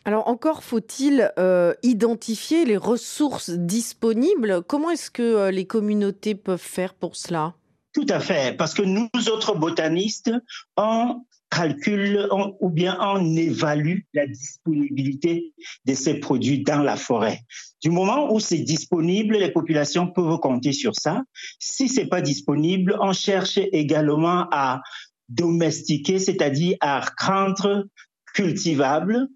Alors 0.06 0.28
encore 0.28 0.64
faut-il 0.64 1.32
euh, 1.38 1.74
identifier 1.84 2.66
les 2.66 2.78
ressources 2.78 3.50
disponibles. 3.50 4.62
Comment 4.68 4.92
est-ce 4.92 5.12
que 5.12 5.22
euh, 5.22 5.52
les 5.52 5.66
communautés 5.66 6.36
peuvent 6.36 6.60
faire 6.60 6.94
pour 6.94 7.16
cela? 7.16 7.54
Tout 7.94 8.06
à 8.10 8.20
fait, 8.20 8.56
parce 8.56 8.74
que 8.74 8.84
nous 8.84 9.10
autres 9.30 9.56
botanistes, 9.56 10.32
on 10.78 11.26
calcule 11.50 12.28
ou 12.60 12.70
bien 12.70 12.98
on 13.02 13.36
évalue 13.36 14.02
la 14.14 14.28
disponibilité 14.28 15.54
de 15.86 15.94
ces 15.96 16.20
produits 16.20 16.62
dans 16.62 16.84
la 16.84 16.96
forêt. 16.96 17.40
Du 17.82 17.90
moment 17.90 18.32
où 18.32 18.40
c'est 18.40 18.60
disponible, 18.60 19.38
les 19.38 19.52
populations 19.52 20.08
peuvent 20.08 20.38
compter 20.40 20.72
sur 20.72 20.96
ça. 20.96 21.24
Si 21.58 21.90
c'est 21.90 22.06
pas 22.08 22.22
disponible, 22.22 22.96
on 23.02 23.14
cherche 23.14 23.58
également 23.58 24.46
à 24.52 24.82
domestiquer, 25.30 26.20
c'est-à-dire 26.20 26.78
à 26.82 27.02
rendre 27.20 27.86
cultivable 28.34 29.28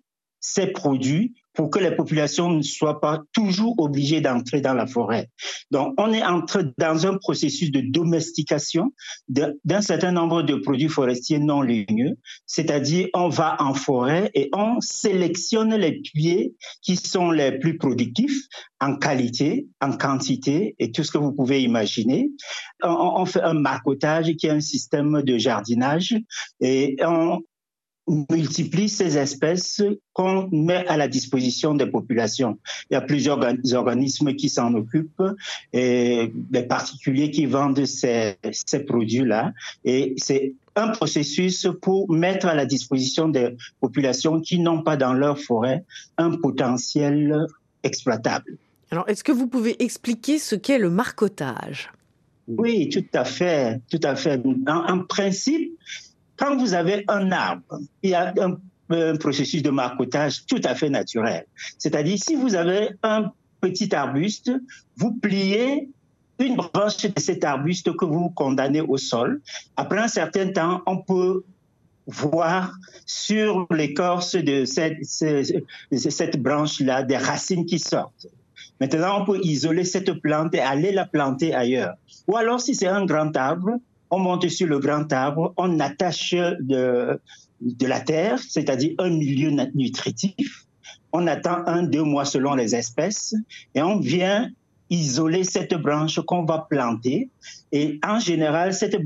ces 0.44 0.68
produits 0.68 1.34
pour 1.54 1.70
que 1.70 1.80
les 1.80 1.96
populations 1.96 2.52
ne 2.52 2.62
soient 2.62 3.00
pas 3.00 3.22
toujours 3.32 3.76
obligées 3.78 4.22
d'entrer 4.22 4.60
dans 4.60 4.74
la 4.74 4.88
forêt. 4.88 5.30
Donc, 5.72 5.94
on 5.98 6.12
est 6.12 6.24
entré 6.24 6.64
dans 6.78 7.06
un 7.06 7.18
processus 7.18 7.72
de 7.72 7.82
domestication 7.82 8.92
d'un 9.28 9.82
certain 9.82 10.12
nombre 10.12 10.42
de 10.42 10.56
produits 10.56 10.90
forestiers 10.90 11.40
non 11.40 11.62
ligneux, 11.62 12.18
c'est-à-dire 12.46 13.08
on 13.14 13.30
va 13.30 13.56
en 13.60 13.74
forêt 13.74 14.32
et 14.34 14.50
on 14.54 14.82
sélectionne 14.82 15.76
les 15.76 16.02
pieds 16.02 16.56
qui 16.82 16.96
sont 16.96 17.32
les 17.32 17.60
plus 17.60 17.78
productifs 17.78 18.48
en 18.82 18.98
qualité, 18.98 19.68
en 19.80 19.94
quantité 19.94 20.76
et 20.80 20.92
tout 20.92 21.04
ce 21.04 21.12
que 21.12 21.20
vous 21.20 21.34
pouvez 21.34 21.62
imaginer. 21.62 22.30
On, 22.84 23.14
on 23.16 23.26
fait 23.26 23.42
un 23.42 23.54
marcotage 23.54 24.34
qui 24.34 24.48
est 24.48 24.52
un 24.52 24.60
système 24.60 25.22
de 25.22 25.38
jardinage 25.38 26.16
et 26.60 26.98
on 27.02 27.40
multiplie 28.08 28.90
ces 28.90 29.18
espèces 29.18 29.82
qu'on 30.12 30.50
met 30.52 30.86
à 30.88 30.98
la 30.98 31.08
disposition 31.08 31.74
des 31.74 31.86
populations. 31.86 32.58
Il 32.90 32.96
y 32.96 32.98
a 32.98 33.02
plusieurs 33.02 33.40
organismes 33.74 34.34
qui 34.36 34.50
s'en 34.50 34.74
occupent 34.74 35.24
et 35.72 36.32
des 36.34 36.64
particuliers 36.64 37.32
qui 37.32 37.46
vendent 37.46 37.86
ces, 37.86 38.36
ces 38.52 38.80
produits-là. 38.80 39.54
Et 39.86 40.16
c'est 40.18 40.54
un 40.76 40.90
processus 40.90 41.68
pour 41.82 42.12
mettre 42.12 42.48
à 42.48 42.56
la 42.56 42.66
disposition 42.66 43.30
des 43.30 43.56
populations 43.80 44.42
qui 44.42 44.60
n'ont 44.60 44.82
pas 44.82 44.98
dans 44.98 45.14
leur 45.14 45.40
forêt 45.40 45.84
un 46.18 46.32
potentiel 46.32 47.46
exploitable. 47.84 48.58
Alors, 48.92 49.08
est-ce 49.08 49.24
que 49.24 49.32
vous 49.32 49.48
pouvez 49.48 49.82
expliquer 49.84 50.40
ce 50.40 50.56
qu'est 50.56 50.78
le 50.78 50.90
marcotage? 50.90 51.92
Oui, 52.48 52.90
tout 52.90 53.06
à 53.14 53.24
fait, 53.24 53.80
tout 53.90 54.00
à 54.04 54.16
fait. 54.16 54.42
en 54.68 55.00
principe, 55.00 55.72
quand 56.38 56.58
vous 56.58 56.74
avez 56.74 57.04
un 57.08 57.32
arbre, 57.32 57.80
il 58.02 58.12
y 58.12 58.14
a 58.14 58.34
un, 58.40 58.58
processus 59.18 59.64
de 59.64 59.72
marcotage 59.72 60.46
tout 60.46 60.62
à 60.64 60.76
fait 60.76 60.90
naturel. 60.90 61.46
C'est-à-dire, 61.80 62.18
si 62.24 62.36
vous 62.36 62.54
avez 62.54 62.90
un 63.02 63.32
petit 63.60 63.96
arbuste, 63.96 64.52
vous 64.98 65.14
pliez 65.14 65.90
une 66.38 66.56
branche 66.56 66.98
de 66.98 67.20
cet 67.20 67.44
arbuste 67.44 67.96
que 67.96 68.06
vous 68.06 68.30
condamnez 68.30 68.82
au 68.82 68.98
sol. 68.98 69.42
Après 69.78 70.00
un 70.00 70.08
certain 70.08 70.52
temps, 70.52 70.82
on 70.86 70.98
peut 70.98 71.44
voir 72.06 72.76
sur 73.06 73.66
l'écorce 73.72 74.36
de 74.36 74.66
cette, 74.66 76.42
branche-là 76.42 77.04
des 77.04 77.18
racines 77.18 77.66
qui 77.66 77.80
sortent. 77.80 78.28
Maintenant, 78.82 79.22
on 79.22 79.26
peut 79.26 79.40
isoler 79.44 79.86
cette 79.86 80.12
plante 80.22 80.54
et 80.56 80.60
aller 80.60 80.92
la 80.92 81.06
planter 81.06 81.54
ailleurs. 81.54 81.96
Ou 82.28 82.36
alors, 82.36 82.60
si 82.60 82.76
c'est 82.76 82.88
un 82.88 83.06
grand 83.06 83.36
arbre, 83.38 83.80
on 84.10 84.20
monte 84.20 84.48
sur 84.50 84.68
le 84.68 84.80
grand 84.80 85.12
arbre, 85.12 85.54
on 85.58 85.80
attache 85.80 86.34
de, 86.34 87.20
la 87.82 88.00
terre, 88.02 88.40
c'est-à-dire 88.40 88.94
un 89.00 89.10
milieu 89.10 89.52
nutritif. 89.74 90.66
On 91.12 91.28
attend 91.28 91.66
un, 91.68 91.84
deux 91.84 92.04
mois 92.04 92.26
selon 92.26 92.56
les 92.56 92.76
espèces 92.76 93.36
et 93.76 93.82
on 93.82 94.00
vient 94.00 94.50
isoler 94.90 95.44
cette 95.44 95.74
branche 95.74 96.20
qu'on 96.22 96.46
va 96.46 96.68
planter. 96.70 97.30
Et 97.72 98.00
en 98.06 98.20
général, 98.20 98.74
cette 98.74 98.98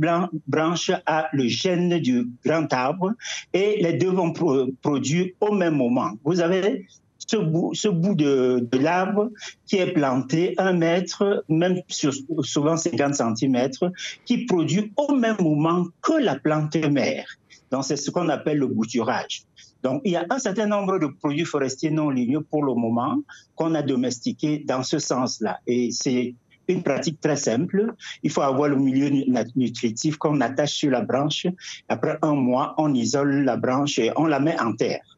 branche 0.47 0.91
a 1.05 1.29
le 1.31 1.47
gène 1.47 1.99
du 1.99 2.29
grand 2.45 2.71
arbre 2.73 3.13
et 3.53 3.81
les 3.81 3.93
deux 3.93 4.09
vont 4.09 4.33
produire 4.81 5.27
au 5.39 5.53
même 5.53 5.75
moment. 5.75 6.11
Vous 6.23 6.41
avez 6.41 6.85
ce 7.27 7.37
bout, 7.37 7.73
ce 7.73 7.87
bout 7.89 8.15
de, 8.15 8.67
de 8.71 8.77
l'arbre 8.77 9.29
qui 9.65 9.77
est 9.77 9.91
planté 9.91 10.55
un 10.57 10.73
mètre, 10.73 11.43
même 11.49 11.81
sur, 11.87 12.13
souvent 12.41 12.77
50 12.77 13.15
cm, 13.15 13.69
qui 14.25 14.45
produit 14.45 14.91
au 14.95 15.13
même 15.13 15.37
moment 15.39 15.85
que 16.01 16.13
la 16.13 16.39
plante 16.39 16.75
mère. 16.75 17.27
Donc, 17.71 17.83
c'est 17.83 17.97
ce 17.97 18.11
qu'on 18.11 18.29
appelle 18.29 18.59
le 18.59 18.67
bouturage. 18.67 19.43
Donc, 19.83 20.01
il 20.05 20.13
y 20.13 20.15
a 20.15 20.25
un 20.29 20.39
certain 20.39 20.67
nombre 20.67 20.99
de 20.99 21.07
produits 21.07 21.45
forestiers 21.45 21.91
non 21.91 22.09
ligneux 22.09 22.41
pour 22.41 22.63
le 22.63 22.73
moment 22.73 23.21
qu'on 23.55 23.75
a 23.75 23.81
domestiqués 23.81 24.63
dans 24.65 24.83
ce 24.83 24.99
sens-là. 24.99 25.59
Et 25.67 25.91
c'est 25.91 26.33
une 26.67 26.83
pratique 26.83 27.19
très 27.21 27.35
simple. 27.35 27.93
Il 28.23 28.31
faut 28.31 28.41
avoir 28.41 28.69
le 28.69 28.77
milieu 28.77 29.09
nutritif 29.55 30.17
qu'on 30.17 30.41
attache 30.41 30.73
sur 30.73 30.91
la 30.91 31.01
branche. 31.01 31.47
Après 31.89 32.17
un 32.21 32.33
mois, 32.33 32.73
on 32.77 32.93
isole 32.93 33.43
la 33.43 33.57
branche 33.57 33.99
et 33.99 34.11
on 34.15 34.25
la 34.25 34.39
met 34.39 34.59
en 34.59 34.73
terre. 34.73 35.16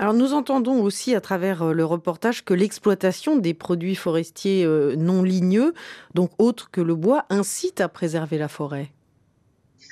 Alors 0.00 0.14
nous 0.14 0.32
entendons 0.32 0.82
aussi 0.82 1.14
à 1.14 1.20
travers 1.20 1.60
euh, 1.60 1.72
le 1.74 1.84
reportage 1.84 2.42
que 2.42 2.54
l'exploitation 2.54 3.36
des 3.36 3.52
produits 3.52 3.94
forestiers 3.94 4.64
euh, 4.64 4.96
non 4.96 5.22
ligneux, 5.22 5.74
donc 6.14 6.30
autres 6.38 6.70
que 6.70 6.80
le 6.80 6.94
bois, 6.94 7.26
incite 7.28 7.82
à 7.82 7.88
préserver 7.90 8.38
la 8.38 8.48
forêt. 8.48 8.92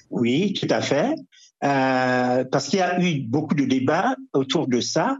Oui, 0.09 0.55
tout 0.55 0.67
à 0.71 0.81
fait. 0.81 1.15
euh, 1.63 2.43
parce 2.51 2.69
qu'il 2.69 2.79
y 2.79 2.83
a 2.83 2.99
eu 3.03 3.21
beaucoup 3.21 3.55
de 3.55 3.67
débats 3.67 4.17
autour 4.33 4.67
de 4.67 4.81
ça, 4.81 5.19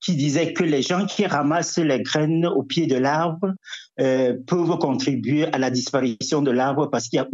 qui 0.00 0.16
disaient 0.16 0.52
que 0.52 0.64
les 0.64 0.82
gens 0.82 1.06
qui 1.06 1.24
ramassent 1.24 1.78
les 1.78 2.02
graines 2.02 2.46
au 2.46 2.64
pied 2.64 2.88
de 2.88 2.96
l'arbre 2.96 3.52
peuvent 3.96 4.78
contribuer 4.80 5.44
à 5.52 5.58
la 5.58 5.70
disparition 5.70 6.42
de 6.42 6.50
l'arbre 6.50 6.90
parce 6.90 7.06
qu'il 7.06 7.24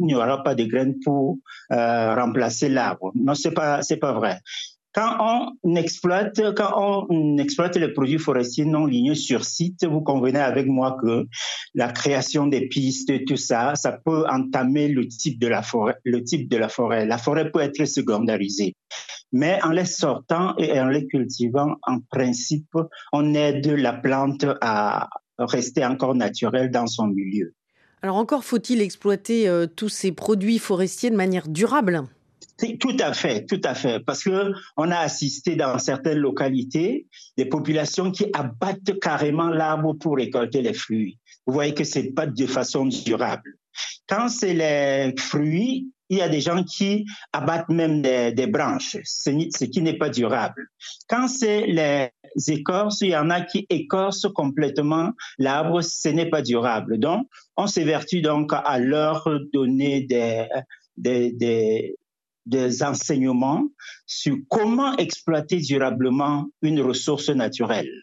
n'y 0.00 0.14
aura 0.16 0.42
pas 0.42 0.56
de 0.56 0.64
graines 0.64 0.96
pour 1.04 1.38
remplacer 1.70 2.68
l'arbre. 2.68 3.12
Non, 3.14 3.36
c'est 3.36 3.52
pas 3.52 3.82
c'est 3.82 3.98
pas 3.98 4.12
vrai 4.12 4.40
quand 4.92 5.54
on 5.62 5.74
exploite, 5.74 6.40
quand 6.54 7.06
on 7.08 7.38
exploite 7.38 7.76
les 7.76 7.88
produits 7.88 8.18
forestiers 8.18 8.64
non 8.64 8.86
ligneux 8.86 9.14
sur 9.14 9.44
site, 9.44 9.84
vous 9.84 10.02
convenez 10.02 10.38
avec 10.38 10.66
moi 10.66 10.96
que 11.02 11.26
la 11.74 11.90
création 11.90 12.46
des 12.46 12.68
pistes, 12.68 13.24
tout 13.24 13.36
ça, 13.36 13.74
ça 13.74 13.92
peut 13.92 14.24
entamer 14.28 14.88
le 14.88 15.08
type 15.08 15.38
de 15.38 15.48
la 15.48 15.62
forêt. 15.62 15.96
Le 16.04 16.22
type 16.22 16.48
de 16.48 16.56
la 16.56 16.68
forêt, 16.68 17.06
la 17.06 17.18
forêt 17.18 17.50
peut 17.50 17.60
être 17.60 17.84
secondarisée. 17.84 18.74
Mais 19.32 19.58
en 19.62 19.70
les 19.70 19.86
sortant 19.86 20.54
et 20.58 20.78
en 20.78 20.88
les 20.88 21.06
cultivant, 21.06 21.76
en 21.82 22.00
principe, 22.00 22.76
on 23.12 23.32
aide 23.34 23.66
la 23.66 23.94
plante 23.94 24.44
à 24.60 25.08
rester 25.38 25.84
encore 25.86 26.14
naturelle 26.14 26.70
dans 26.70 26.86
son 26.86 27.06
milieu. 27.06 27.54
Alors 28.02 28.16
encore 28.16 28.44
faut-il 28.44 28.82
exploiter 28.82 29.48
euh, 29.48 29.66
tous 29.66 29.88
ces 29.88 30.12
produits 30.12 30.58
forestiers 30.58 31.10
de 31.10 31.16
manière 31.16 31.48
durable 31.48 32.02
tout 32.56 32.96
à 33.00 33.12
fait, 33.12 33.44
tout 33.46 33.60
à 33.64 33.74
fait, 33.74 34.00
parce 34.00 34.24
que 34.24 34.52
on 34.76 34.90
a 34.90 34.98
assisté 34.98 35.56
dans 35.56 35.78
certaines 35.78 36.18
localités 36.18 37.06
des 37.36 37.46
populations 37.46 38.10
qui 38.10 38.26
abattent 38.32 38.98
carrément 39.00 39.48
l'arbre 39.48 39.94
pour 39.94 40.16
récolter 40.16 40.62
les 40.62 40.74
fruits. 40.74 41.18
Vous 41.46 41.52
voyez 41.52 41.74
que 41.74 41.84
c'est 41.84 42.12
pas 42.12 42.26
de 42.26 42.46
façon 42.46 42.86
durable. 42.86 43.54
Quand 44.08 44.28
c'est 44.28 44.54
les 44.54 45.14
fruits, 45.18 45.90
il 46.08 46.18
y 46.18 46.22
a 46.22 46.28
des 46.28 46.42
gens 46.42 46.62
qui 46.62 47.06
abattent 47.32 47.70
même 47.70 48.02
des, 48.02 48.46
branches, 48.46 48.98
ce 49.02 49.64
qui 49.64 49.80
n'est 49.80 49.96
pas 49.96 50.10
durable. 50.10 50.68
Quand 51.08 51.26
c'est 51.26 51.66
les 51.66 52.10
écorces, 52.48 53.00
il 53.00 53.10
y 53.10 53.16
en 53.16 53.30
a 53.30 53.40
qui 53.40 53.66
écorcent 53.70 54.30
complètement 54.34 55.12
l'arbre, 55.38 55.80
ce 55.80 56.10
n'est 56.10 56.28
pas 56.28 56.42
durable. 56.42 56.98
Donc, 56.98 57.26
on 57.56 57.66
s'évertue 57.66 58.20
donc 58.20 58.52
à 58.52 58.78
leur 58.78 59.26
donner 59.54 60.02
des, 60.02 60.46
des, 60.98 61.32
des 61.32 61.96
enseignements 62.82 63.68
sur 64.06 64.36
comment 64.48 64.96
exploiter 64.96 65.58
durablement 65.58 66.48
une 66.62 66.80
ressource 66.80 67.30
naturelle, 67.30 68.00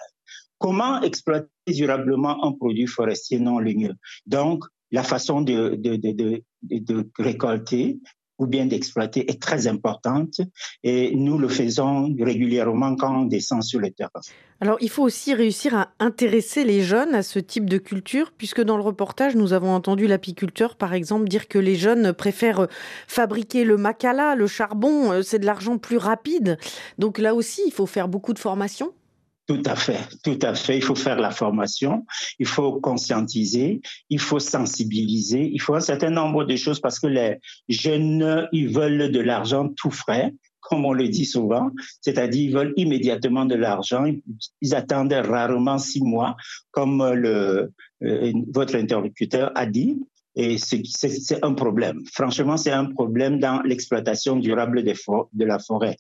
comment 0.57 1.01
exploiter 1.01 1.49
durablement 1.67 2.43
un 2.45 2.53
produit 2.53 2.87
forestier 2.87 3.39
non 3.39 3.59
ligneux. 3.59 3.95
Donc, 4.25 4.63
la 4.91 5.03
façon 5.03 5.41
de, 5.41 5.75
de, 5.75 5.95
de, 5.95 6.43
de 6.63 7.09
récolter, 7.17 7.99
ou 8.39 8.47
bien 8.47 8.65
d'exploiter 8.65 9.29
est 9.29 9.41
très 9.41 9.67
importante 9.67 10.41
et 10.83 11.13
nous 11.15 11.37
le 11.37 11.47
faisons 11.47 12.15
régulièrement 12.19 12.95
quand 12.95 13.23
on 13.23 13.25
descend 13.25 13.61
sur 13.63 13.79
le 13.79 13.91
terrain. 13.91 14.09
Alors 14.61 14.77
il 14.81 14.89
faut 14.89 15.03
aussi 15.03 15.33
réussir 15.33 15.75
à 15.75 15.89
intéresser 15.99 16.63
les 16.63 16.81
jeunes 16.81 17.15
à 17.15 17.23
ce 17.23 17.39
type 17.39 17.69
de 17.69 17.77
culture 17.77 18.31
puisque 18.37 18.61
dans 18.61 18.77
le 18.77 18.83
reportage 18.83 19.35
nous 19.35 19.53
avons 19.53 19.73
entendu 19.73 20.07
l'apiculteur 20.07 20.75
par 20.75 20.93
exemple 20.93 21.27
dire 21.27 21.47
que 21.47 21.59
les 21.59 21.75
jeunes 21.75 22.13
préfèrent 22.13 22.67
fabriquer 23.07 23.63
le 23.63 23.77
macala, 23.77 24.35
le 24.35 24.47
charbon, 24.47 25.11
euh, 25.11 25.21
c'est 25.21 25.39
de 25.39 25.45
l'argent 25.45 25.77
plus 25.77 25.97
rapide. 25.97 26.57
Donc 26.97 27.17
là 27.19 27.35
aussi 27.35 27.61
il 27.65 27.71
faut 27.71 27.85
faire 27.85 28.07
beaucoup 28.07 28.33
de 28.33 28.39
formation. 28.39 28.93
Tout 29.49 29.63
à 29.65 29.75
fait, 29.75 30.07
tout 30.23 30.37
à 30.43 30.53
fait. 30.53 30.77
Il 30.77 30.83
faut 30.83 30.93
faire 30.93 31.19
la 31.19 31.31
formation, 31.31 32.05
il 32.37 32.45
faut 32.45 32.79
conscientiser, 32.79 33.81
il 34.11 34.19
faut 34.19 34.37
sensibiliser, 34.37 35.49
il 35.51 35.59
faut 35.59 35.73
un 35.73 35.79
certain 35.79 36.11
nombre 36.11 36.43
de 36.43 36.55
choses 36.55 36.79
parce 36.79 36.99
que 36.99 37.07
les 37.07 37.39
jeunes, 37.67 38.47
ils 38.51 38.69
veulent 38.69 39.11
de 39.11 39.19
l'argent 39.19 39.67
tout 39.75 39.89
frais, 39.89 40.35
comme 40.59 40.85
on 40.85 40.93
le 40.93 41.07
dit 41.07 41.25
souvent, 41.25 41.71
c'est-à-dire 41.99 42.43
ils 42.43 42.53
veulent 42.53 42.73
immédiatement 42.77 43.45
de 43.45 43.55
l'argent, 43.55 44.05
ils 44.61 44.75
attendent 44.75 45.13
rarement 45.13 45.79
six 45.79 46.03
mois, 46.03 46.35
comme 46.69 47.01
euh, 47.01 47.65
votre 48.53 48.75
interlocuteur 48.75 49.51
a 49.55 49.65
dit. 49.65 49.97
Et 50.35 50.59
c'est 50.59 51.43
un 51.43 51.53
problème. 51.55 52.03
Franchement, 52.13 52.55
c'est 52.55 52.71
un 52.71 52.85
problème 52.85 53.39
dans 53.39 53.63
l'exploitation 53.63 54.35
durable 54.35 54.83
de 54.83 55.45
la 55.45 55.57
forêt. 55.57 55.97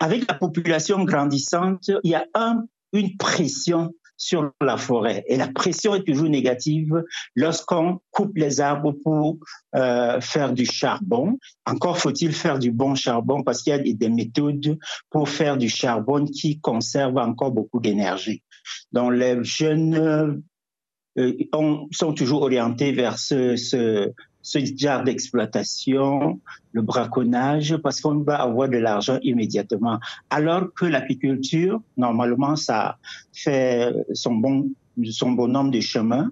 Avec 0.00 0.26
la 0.26 0.34
population 0.34 1.04
grandissante, 1.04 1.92
il 2.02 2.10
y 2.10 2.14
a 2.16 2.26
un 2.34 2.64
une 2.92 3.16
pression 3.16 3.92
sur 4.18 4.50
la 4.60 4.76
forêt. 4.76 5.24
Et 5.28 5.36
la 5.36 5.46
pression 5.46 5.94
est 5.94 6.02
toujours 6.02 6.28
négative 6.28 7.04
lorsqu'on 7.36 8.00
coupe 8.10 8.36
les 8.36 8.60
arbres 8.60 8.92
pour 8.92 9.38
euh, 9.76 10.20
faire 10.20 10.52
du 10.52 10.66
charbon. 10.66 11.38
Encore 11.64 11.98
faut-il 11.98 12.32
faire 12.32 12.58
du 12.58 12.72
bon 12.72 12.96
charbon 12.96 13.42
parce 13.44 13.62
qu'il 13.62 13.70
y 13.70 13.74
a 13.74 13.78
des, 13.78 14.08
méthodes 14.08 14.76
pour 15.08 15.28
faire 15.28 15.56
du 15.56 15.68
charbon 15.68 16.26
qui 16.26 16.60
conservent 16.60 17.18
encore 17.18 17.52
beaucoup 17.52 17.80
d'énergie. 17.80 18.42
Donc 18.92 19.12
les 19.12 19.42
jeunes 19.44 20.42
euh, 21.16 21.32
sont 21.92 22.12
toujours 22.12 22.42
orientés 22.42 22.92
vers 22.92 23.18
ce, 23.18 24.12
ce 24.48 24.58
genre 24.64 25.04
d'exploitation, 25.04 26.40
le 26.72 26.80
braconnage, 26.80 27.76
parce 27.76 28.00
qu'on 28.00 28.20
va 28.20 28.36
avoir 28.36 28.70
de 28.70 28.78
l'argent 28.78 29.18
immédiatement. 29.22 30.00
Alors 30.30 30.72
que 30.74 30.86
l'apiculture, 30.86 31.82
normalement, 31.98 32.56
ça 32.56 32.96
fait 33.34 33.92
son 34.14 34.36
bon, 34.36 34.70
son 35.10 35.32
bon 35.32 35.48
nombre 35.48 35.70
de 35.70 35.80
chemins. 35.80 36.30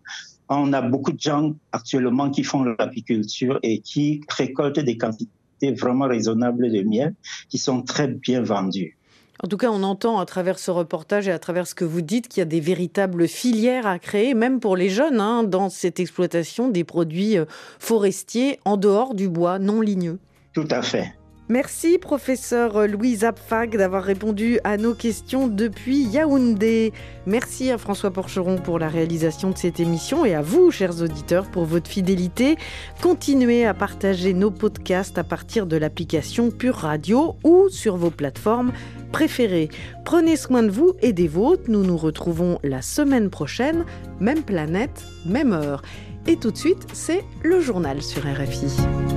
On 0.49 0.73
a 0.73 0.81
beaucoup 0.81 1.13
de 1.13 1.21
gens 1.21 1.53
actuellement 1.73 2.31
qui 2.31 2.43
font 2.43 2.65
l'apiculture 2.65 3.59
et 3.63 3.81
qui 3.81 4.23
récoltent 4.31 4.81
des 4.81 4.97
quantités 4.97 5.73
vraiment 5.79 6.07
raisonnables 6.07 6.73
de 6.73 6.83
miel 6.85 7.15
qui 7.51 7.59
sont 7.59 7.83
très 7.83 8.09
bien 8.09 8.41
vendues. 8.41 8.97
En 9.45 9.49
tout 9.49 9.57
cas, 9.57 9.71
on 9.71 9.83
entend 9.83 10.19
à 10.19 10.27
travers 10.27 10.59
ce 10.59 10.71
reportage 10.71 11.29
et 11.29 11.33
à 11.33 11.39
travers 11.39 11.67
ce 11.67 11.75
que 11.75 11.85
vous 11.85 12.01
dites 12.01 12.29
qu'il 12.29 12.41
y 12.41 12.43
a 12.43 12.47
des 12.47 12.61
véritables 12.61 13.29
filières 13.29 13.87
à 13.87 13.99
créer, 13.99 14.35
même 14.35 14.61
pour 14.61 14.77
les 14.77 14.89
jeunes, 14.89 15.21
hein, 15.21 15.45
dans 15.45 15.69
cette 15.69 16.01
exploitation 16.01 16.69
des 16.69 16.85
produits 16.85 17.37
euh, 17.37 17.45
forestiers 17.79 18.59
en 18.65 18.77
dehors 18.77 19.15
du 19.15 19.29
bois 19.29 19.59
non 19.59 19.81
ligneux. 19.81 20.19
Tout 20.53 20.69
à 20.71 20.81
fait. 20.81 21.13
Merci, 21.49 21.99
professeur 21.99 22.89
Louise 22.89 23.23
Apfag, 23.23 23.77
d'avoir 23.77 24.03
répondu 24.03 24.59
à 24.65 24.77
nos 24.77 24.95
questions 24.95 25.47
depuis 25.47 26.03
Yaoundé. 26.03 26.93
Merci 27.25 27.71
à 27.71 27.79
François 27.79 28.11
Porcheron 28.11 28.57
pour 28.57 28.81
la 28.81 28.89
réalisation 28.89 29.51
de 29.51 29.57
cette 29.57 29.79
émission 29.79 30.25
et 30.25 30.35
à 30.35 30.43
vous, 30.43 30.73
chers 30.73 31.01
auditeurs, 31.03 31.49
pour 31.49 31.65
votre 31.65 31.89
fidélité. 31.89 32.57
Continuez 33.01 33.65
à 33.65 33.75
partager 33.75 34.35
nos 34.35 34.51
podcasts 34.51 35.19
à 35.19 35.25
partir 35.25 35.67
de 35.67 35.77
l'application 35.77 36.51
Pure 36.51 36.79
Radio 36.79 37.37
ou 37.45 37.69
sur 37.69 37.97
vos 37.97 38.11
plateformes 38.11 38.73
préférées. 39.13 39.69
Prenez 40.05 40.37
soin 40.37 40.63
de 40.63 40.71
vous 40.71 40.95
et 41.01 41.13
des 41.13 41.29
vôtres. 41.29 41.69
Nous 41.69 41.85
nous 41.85 41.97
retrouvons 41.97 42.59
la 42.63 42.83
semaine 42.83 43.31
prochaine, 43.31 43.85
même 44.21 44.43
planète, 44.43 45.05
même 45.25 45.53
heure. 45.53 45.83
Et 46.27 46.37
tout 46.37 46.51
de 46.51 46.57
suite, 46.57 46.87
c'est 46.93 47.25
le 47.43 47.61
journal 47.61 48.03
sur 48.03 48.23
RFI. 48.23 49.16